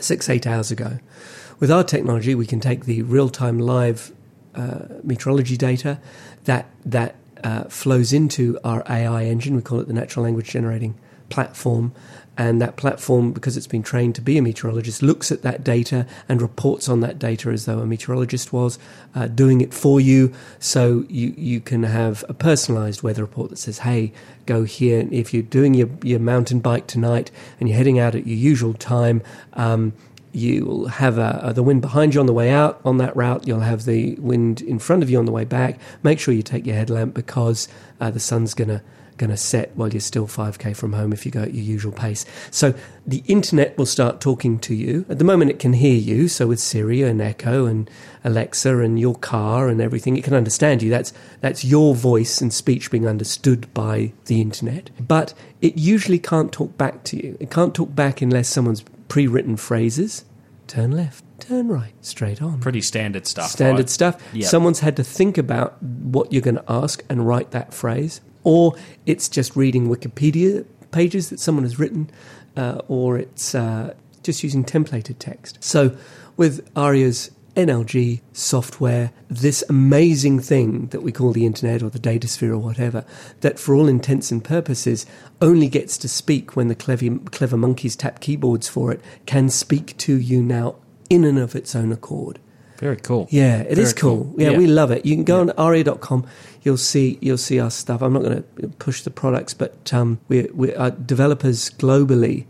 six, 0.00 0.28
eight 0.28 0.46
hours 0.46 0.70
ago. 0.70 0.98
With 1.58 1.70
our 1.70 1.84
technology, 1.84 2.34
we 2.34 2.46
can 2.46 2.60
take 2.60 2.84
the 2.84 3.02
real 3.02 3.28
time 3.28 3.58
live 3.58 4.12
uh, 4.54 4.80
meteorology 5.02 5.56
data 5.56 6.00
that, 6.44 6.66
that 6.84 7.16
uh, 7.44 7.64
flows 7.64 8.12
into 8.12 8.58
our 8.64 8.82
AI 8.88 9.24
engine. 9.24 9.56
We 9.56 9.62
call 9.62 9.80
it 9.80 9.86
the 9.86 9.92
natural 9.92 10.24
language 10.24 10.50
generating 10.50 10.98
platform 11.28 11.92
and 12.40 12.58
that 12.58 12.76
platform, 12.76 13.32
because 13.32 13.58
it's 13.58 13.66
been 13.66 13.82
trained 13.82 14.14
to 14.14 14.22
be 14.22 14.38
a 14.38 14.42
meteorologist, 14.42 15.02
looks 15.02 15.30
at 15.30 15.42
that 15.42 15.62
data 15.62 16.06
and 16.26 16.40
reports 16.40 16.88
on 16.88 17.00
that 17.00 17.18
data 17.18 17.50
as 17.50 17.66
though 17.66 17.80
a 17.80 17.86
meteorologist 17.86 18.50
was 18.50 18.78
uh, 19.14 19.26
doing 19.26 19.60
it 19.60 19.74
for 19.74 20.00
you. 20.00 20.32
So 20.58 21.04
you, 21.10 21.34
you 21.36 21.60
can 21.60 21.82
have 21.82 22.24
a 22.30 22.32
personalized 22.32 23.02
weather 23.02 23.20
report 23.20 23.50
that 23.50 23.58
says, 23.58 23.80
hey, 23.80 24.14
go 24.46 24.64
here. 24.64 25.06
If 25.10 25.34
you're 25.34 25.42
doing 25.42 25.74
your, 25.74 25.90
your 26.02 26.18
mountain 26.18 26.60
bike 26.60 26.86
tonight 26.86 27.30
and 27.58 27.68
you're 27.68 27.76
heading 27.76 27.98
out 27.98 28.14
at 28.14 28.26
your 28.26 28.38
usual 28.38 28.72
time, 28.72 29.20
um, 29.52 29.92
you'll 30.32 30.88
have 30.88 31.18
a, 31.18 31.52
the 31.54 31.62
wind 31.62 31.82
behind 31.82 32.14
you 32.14 32.20
on 32.20 32.26
the 32.26 32.32
way 32.32 32.48
out 32.48 32.80
on 32.86 32.96
that 32.96 33.14
route. 33.14 33.46
You'll 33.46 33.60
have 33.60 33.84
the 33.84 34.14
wind 34.14 34.62
in 34.62 34.78
front 34.78 35.02
of 35.02 35.10
you 35.10 35.18
on 35.18 35.26
the 35.26 35.32
way 35.32 35.44
back. 35.44 35.78
Make 36.02 36.18
sure 36.18 36.32
you 36.32 36.42
take 36.42 36.64
your 36.64 36.76
headlamp 36.76 37.12
because 37.12 37.68
uh, 38.00 38.10
the 38.10 38.20
sun's 38.20 38.54
going 38.54 38.68
to 38.68 38.80
going 39.20 39.30
to 39.30 39.36
set 39.36 39.76
while 39.76 39.90
you're 39.90 40.00
still 40.00 40.26
5k 40.26 40.74
from 40.74 40.94
home 40.94 41.12
if 41.12 41.26
you 41.26 41.30
go 41.30 41.42
at 41.42 41.52
your 41.52 41.62
usual 41.62 41.92
pace. 41.92 42.24
So 42.50 42.74
the 43.06 43.22
internet 43.26 43.76
will 43.76 43.86
start 43.86 44.20
talking 44.20 44.58
to 44.60 44.74
you. 44.74 45.04
At 45.10 45.18
the 45.18 45.24
moment, 45.24 45.50
it 45.50 45.58
can 45.58 45.74
hear 45.74 45.94
you. 45.94 46.26
So 46.26 46.46
with 46.46 46.58
Siri 46.58 47.02
and 47.02 47.20
Echo 47.20 47.66
and 47.66 47.88
Alexa 48.24 48.78
and 48.78 48.98
your 48.98 49.14
car 49.14 49.68
and 49.68 49.80
everything, 49.80 50.16
it 50.16 50.24
can 50.24 50.34
understand 50.34 50.82
you. 50.82 50.90
That's 50.90 51.12
that's 51.40 51.64
your 51.64 51.94
voice 51.94 52.40
and 52.40 52.52
speech 52.52 52.90
being 52.90 53.06
understood 53.06 53.72
by 53.74 54.14
the 54.24 54.40
internet. 54.40 54.90
But 54.98 55.34
it 55.60 55.76
usually 55.76 56.18
can't 56.18 56.50
talk 56.50 56.76
back 56.78 57.04
to 57.04 57.16
you. 57.22 57.36
It 57.38 57.50
can't 57.50 57.74
talk 57.74 57.94
back 57.94 58.22
unless 58.22 58.48
someone's 58.48 58.84
pre-written 59.08 59.56
phrases. 59.56 60.24
Turn 60.66 60.92
left 60.92 61.24
turn 61.40 61.68
right, 61.68 61.94
straight 62.02 62.42
on. 62.42 62.60
Pretty 62.60 62.82
standard 62.82 63.26
stuff. 63.26 63.50
Standard 63.50 63.84
right? 63.84 63.88
stuff. 63.88 64.22
Yep. 64.34 64.44
Someone's 64.44 64.80
had 64.80 64.94
to 64.96 65.02
think 65.02 65.38
about 65.38 65.82
what 65.82 66.30
you're 66.30 66.42
going 66.42 66.56
to 66.56 66.64
ask 66.68 67.02
and 67.08 67.26
write 67.26 67.50
that 67.52 67.72
phrase 67.72 68.20
or 68.44 68.74
it's 69.06 69.28
just 69.28 69.56
reading 69.56 69.88
Wikipedia 69.88 70.64
pages 70.90 71.30
that 71.30 71.40
someone 71.40 71.64
has 71.64 71.78
written, 71.78 72.10
uh, 72.56 72.80
or 72.88 73.18
it's 73.18 73.54
uh, 73.54 73.94
just 74.22 74.42
using 74.42 74.64
templated 74.64 75.16
text. 75.18 75.58
So 75.62 75.96
with 76.36 76.68
Arria's 76.76 77.30
NLG 77.56 78.20
software, 78.32 79.12
this 79.28 79.64
amazing 79.68 80.40
thing 80.40 80.86
that 80.88 81.02
we 81.02 81.12
call 81.12 81.32
the 81.32 81.46
internet 81.46 81.82
or 81.82 81.90
the 81.90 81.98
data 81.98 82.28
sphere 82.28 82.52
or 82.52 82.58
whatever, 82.58 83.04
that 83.40 83.58
for 83.58 83.74
all 83.74 83.88
intents 83.88 84.30
and 84.30 84.42
purposes 84.42 85.04
only 85.40 85.68
gets 85.68 85.98
to 85.98 86.08
speak 86.08 86.56
when 86.56 86.68
the 86.68 86.74
clever, 86.74 87.18
clever 87.30 87.56
monkeys 87.56 87.96
tap 87.96 88.20
keyboards 88.20 88.68
for 88.68 88.92
it, 88.92 89.00
can 89.26 89.48
speak 89.48 89.96
to 89.98 90.16
you 90.18 90.42
now 90.42 90.76
in 91.08 91.24
and 91.24 91.38
of 91.38 91.54
its 91.56 91.74
own 91.74 91.92
accord. 91.92 92.38
Very 92.80 92.96
cool. 92.96 93.28
Yeah, 93.30 93.58
it 93.58 93.74
Very 93.74 93.82
is 93.82 93.92
cool. 93.92 94.24
cool. 94.24 94.34
Yeah, 94.38 94.50
Yeah. 94.52 94.58
we 94.58 94.66
love 94.66 94.90
it. 94.90 95.04
You 95.06 95.14
can 95.14 95.24
go 95.24 95.36
Yeah. 95.44 95.52
on 95.58 95.72
arria.com. 95.72 96.24
You'll 96.62 96.78
see 96.78 97.18
you'll 97.20 97.38
see 97.38 97.60
our 97.60 97.70
stuff. 97.70 98.00
I'm 98.02 98.12
not 98.14 98.22
going 98.22 98.42
to 98.42 98.68
push 98.78 99.02
the 99.02 99.10
products, 99.10 99.52
but 99.54 99.92
um, 99.92 100.18
we 100.28 100.48
we 100.54 100.74
are 100.74 100.90
developers 100.90 101.70
globally 101.70 102.46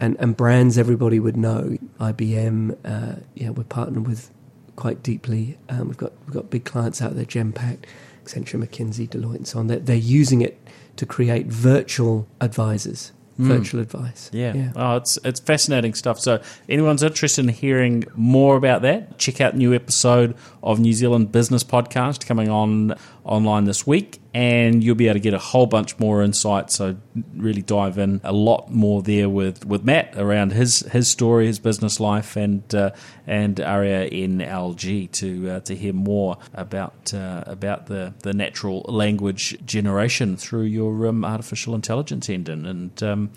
and, 0.00 0.16
and 0.18 0.36
brands 0.36 0.76
everybody 0.78 1.18
would 1.20 1.36
know. 1.36 1.78
IBM. 2.00 2.76
Uh, 2.84 3.20
yeah, 3.34 3.50
we're 3.50 3.64
partnered 3.64 4.06
with 4.06 4.30
quite 4.76 5.02
deeply. 5.02 5.58
Um, 5.68 5.86
we've 5.88 5.96
got 5.96 6.12
we've 6.26 6.34
got 6.34 6.50
big 6.50 6.64
clients 6.64 7.00
out 7.00 7.14
there. 7.14 7.24
Genpact, 7.24 7.84
Accenture, 8.24 8.62
McKinsey, 8.64 9.08
Deloitte, 9.08 9.36
and 9.36 9.46
so 9.48 9.60
on. 9.60 9.68
They're, 9.68 9.78
they're 9.78 9.96
using 9.96 10.40
it 10.40 10.58
to 10.96 11.06
create 11.06 11.46
virtual 11.46 12.26
advisors, 12.40 13.12
Hmm. 13.38 13.48
virtual 13.48 13.80
advice. 13.80 14.30
Yeah. 14.32 14.52
yeah. 14.52 14.72
Oh, 14.74 14.96
it's 14.96 15.16
it's 15.24 15.38
fascinating 15.38 15.94
stuff. 15.94 16.18
So, 16.18 16.42
anyone's 16.68 17.04
interested 17.04 17.44
in 17.44 17.48
hearing 17.50 18.04
more 18.16 18.56
about 18.56 18.82
that, 18.82 19.16
check 19.16 19.40
out 19.40 19.56
new 19.56 19.72
episode 19.72 20.34
of 20.60 20.80
New 20.80 20.92
Zealand 20.92 21.30
Business 21.30 21.62
Podcast 21.62 22.26
coming 22.26 22.48
on 22.48 22.96
online 23.22 23.64
this 23.64 23.86
week, 23.86 24.18
and 24.34 24.84
you'll 24.84 24.94
be 24.94 25.06
able 25.06 25.14
to 25.14 25.20
get 25.20 25.32
a 25.32 25.38
whole 25.38 25.66
bunch 25.66 25.98
more 25.98 26.22
insight. 26.22 26.70
So, 26.70 26.96
really 27.34 27.62
dive 27.62 27.98
in 27.98 28.20
a 28.22 28.32
lot 28.32 28.70
more 28.70 29.02
there 29.02 29.28
with, 29.28 29.64
with 29.64 29.84
Matt 29.84 30.14
around 30.16 30.52
his 30.52 30.80
his 30.80 31.08
story, 31.08 31.46
his 31.46 31.58
business 31.58 31.98
life, 31.98 32.36
and 32.36 32.74
uh, 32.74 32.90
and 33.26 33.56
Arria 33.56 34.08
in 34.08 34.38
LG 34.38 35.10
to 35.12 35.50
uh, 35.50 35.60
to 35.60 35.74
hear 35.74 35.92
more 35.92 36.36
about 36.52 37.14
uh, 37.14 37.44
about 37.46 37.86
the 37.86 38.14
the 38.22 38.34
natural 38.34 38.84
language 38.88 39.56
generation 39.64 40.36
through 40.36 40.64
your 40.64 41.06
um, 41.06 41.24
artificial 41.24 41.74
intelligence 41.74 42.28
engine 42.28 42.66
and. 42.66 43.02
Um, 43.02 43.30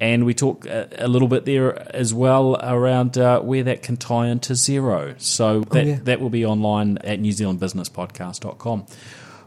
and 0.00 0.26
we 0.26 0.34
talk 0.34 0.66
a, 0.66 1.06
little 1.06 1.28
bit 1.28 1.44
there 1.44 1.94
as 1.94 2.12
well 2.12 2.56
around 2.56 3.16
uh, 3.16 3.40
where 3.40 3.62
that 3.62 3.82
can 3.82 3.96
tie 3.96 4.26
into 4.26 4.54
Xero. 4.54 5.18
So 5.20 5.60
that, 5.70 5.86
yeah. 5.86 5.98
that 6.02 6.20
will 6.20 6.30
be 6.30 6.44
online 6.44 6.98
at 6.98 7.20
newzealandbusinesspodcast.com. 7.20 8.86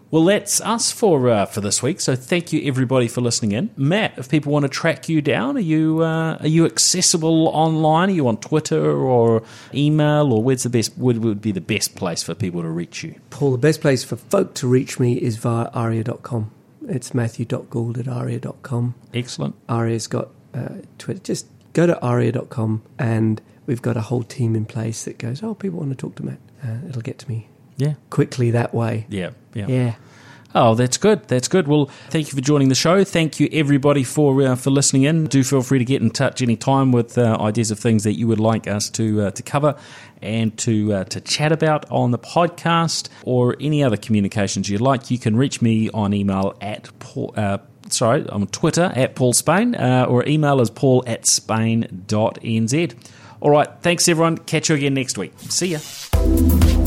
Well, 0.10 0.24
that's 0.24 0.62
us 0.62 0.90
for 0.90 1.30
uh, 1.30 1.46
for 1.46 1.60
this 1.60 1.84
week. 1.84 2.00
So 2.00 2.16
thank 2.16 2.54
you 2.54 2.62
everybody 2.66 3.10
for 3.10 3.20
listening 3.20 3.52
in. 3.52 3.72
Matt, 3.76 4.18
if 4.18 4.30
people 4.30 4.54
want 4.54 4.64
to 4.64 4.70
track 4.70 5.10
you 5.10 5.22
down, 5.22 5.58
are 5.58 5.62
you 5.62 6.02
uh, 6.02 6.38
are 6.40 6.48
you 6.48 6.66
accessible 6.66 7.50
online? 7.50 8.10
Are 8.10 8.14
you 8.14 8.28
on 8.30 8.38
Twitter 8.38 8.90
or 8.90 9.44
email, 9.74 10.32
or 10.32 10.42
where's 10.42 10.64
the 10.64 10.70
best 10.70 10.98
would, 10.98 11.24
would 11.24 11.42
be 11.42 11.52
the 11.52 11.60
best 11.60 11.96
place 11.96 12.24
for 12.24 12.34
people 12.34 12.62
to 12.62 12.70
reach 12.70 13.04
you? 13.04 13.16
Paul, 13.32 13.52
the 13.52 13.58
best 13.58 13.82
place 13.82 14.06
for 14.06 14.16
folk 14.16 14.54
to 14.56 14.68
reach 14.68 14.98
me 14.98 15.16
is 15.18 15.36
via 15.36 15.70
arria.com. 15.72 16.52
It's 16.88 17.14
matthew.gould 17.14 17.98
at 17.98 18.06
arria.com. 18.06 18.96
Excellent. 19.14 19.56
Arria's 19.68 20.08
got 20.08 20.30
uh, 20.54 20.70
Twitter. 20.98 21.20
Just 21.20 21.48
go 21.74 21.86
to 21.86 22.00
arria.com 22.02 22.82
and 22.98 23.42
we've 23.66 23.82
got 23.82 23.98
a 23.98 24.02
whole 24.02 24.24
team 24.24 24.56
in 24.56 24.66
place 24.66 25.04
that 25.04 25.18
goes, 25.18 25.44
oh, 25.44 25.54
people 25.54 25.80
want 25.80 25.92
to 25.92 25.98
talk 25.98 26.16
to 26.16 26.24
Matt. 26.24 26.40
Uh, 26.64 26.88
it'll 26.88 27.02
get 27.02 27.20
to 27.20 27.28
me 27.30 27.50
Yeah. 27.78 27.94
quickly 28.10 28.52
that 28.52 28.74
way. 28.74 29.06
Yeah. 29.10 29.32
Yeah. 29.54 29.68
Yeah. 29.68 29.96
Oh, 30.56 30.74
that's 30.74 30.98
good. 30.98 31.28
That's 31.28 31.48
good. 31.48 31.68
Well, 31.68 31.86
thank 32.10 32.28
you 32.32 32.36
for 32.36 32.42
joining 32.42 32.70
the 32.70 32.76
show. 32.76 33.04
Thank 33.04 33.40
you 33.40 33.48
everybody 33.52 34.04
for 34.04 34.42
uh, 34.42 34.56
for 34.56 34.72
listening 34.72 35.04
in. 35.04 35.26
Do 35.26 35.44
feel 35.44 35.62
free 35.62 35.78
to 35.78 35.86
get 35.86 36.02
in 36.02 36.10
touch 36.10 36.42
anytime 36.42 36.92
with 36.92 37.18
uh, 37.18 37.38
ideas 37.40 37.70
of 37.70 37.80
things 37.80 38.04
that 38.06 38.18
you 38.18 38.28
would 38.28 38.40
like 38.40 38.66
us 38.68 38.90
to 38.92 39.24
uh, 39.24 39.32
to 39.32 39.44
cover 39.44 39.76
and 40.22 40.58
to 40.60 40.94
uh, 40.94 41.04
to 41.06 41.22
chat 41.22 41.52
about 41.52 41.86
on 41.92 42.12
the 42.12 42.18
podcast 42.18 43.10
or 43.24 43.56
any 43.60 43.84
other 43.84 43.98
communications 43.98 44.68
you'd 44.70 44.82
like. 44.82 45.12
You 45.12 45.20
can 45.20 45.36
reach 45.36 45.62
me 45.62 45.90
on 45.92 46.14
email 46.14 46.58
at 46.62 46.90
Paul. 47.00 47.34
Uh, 47.38 47.60
Sorry, 47.90 48.28
on 48.28 48.46
Twitter 48.48 48.92
at 48.96 49.16
Paul 49.16 49.32
Spain, 49.32 49.74
uh, 49.74 50.08
or 50.10 50.28
email 50.28 50.60
is 50.60 50.70
paul 50.70 51.06
at 51.08 51.26
spain.nz. 51.26 52.96
All 53.40 53.50
right, 53.50 53.70
thanks 53.82 54.10
everyone. 54.10 54.40
Catch 54.40 54.68
you 54.68 54.76
again 54.76 54.94
next 54.94 55.18
week. 55.18 55.32
See 55.40 55.68
ya. 55.78 56.87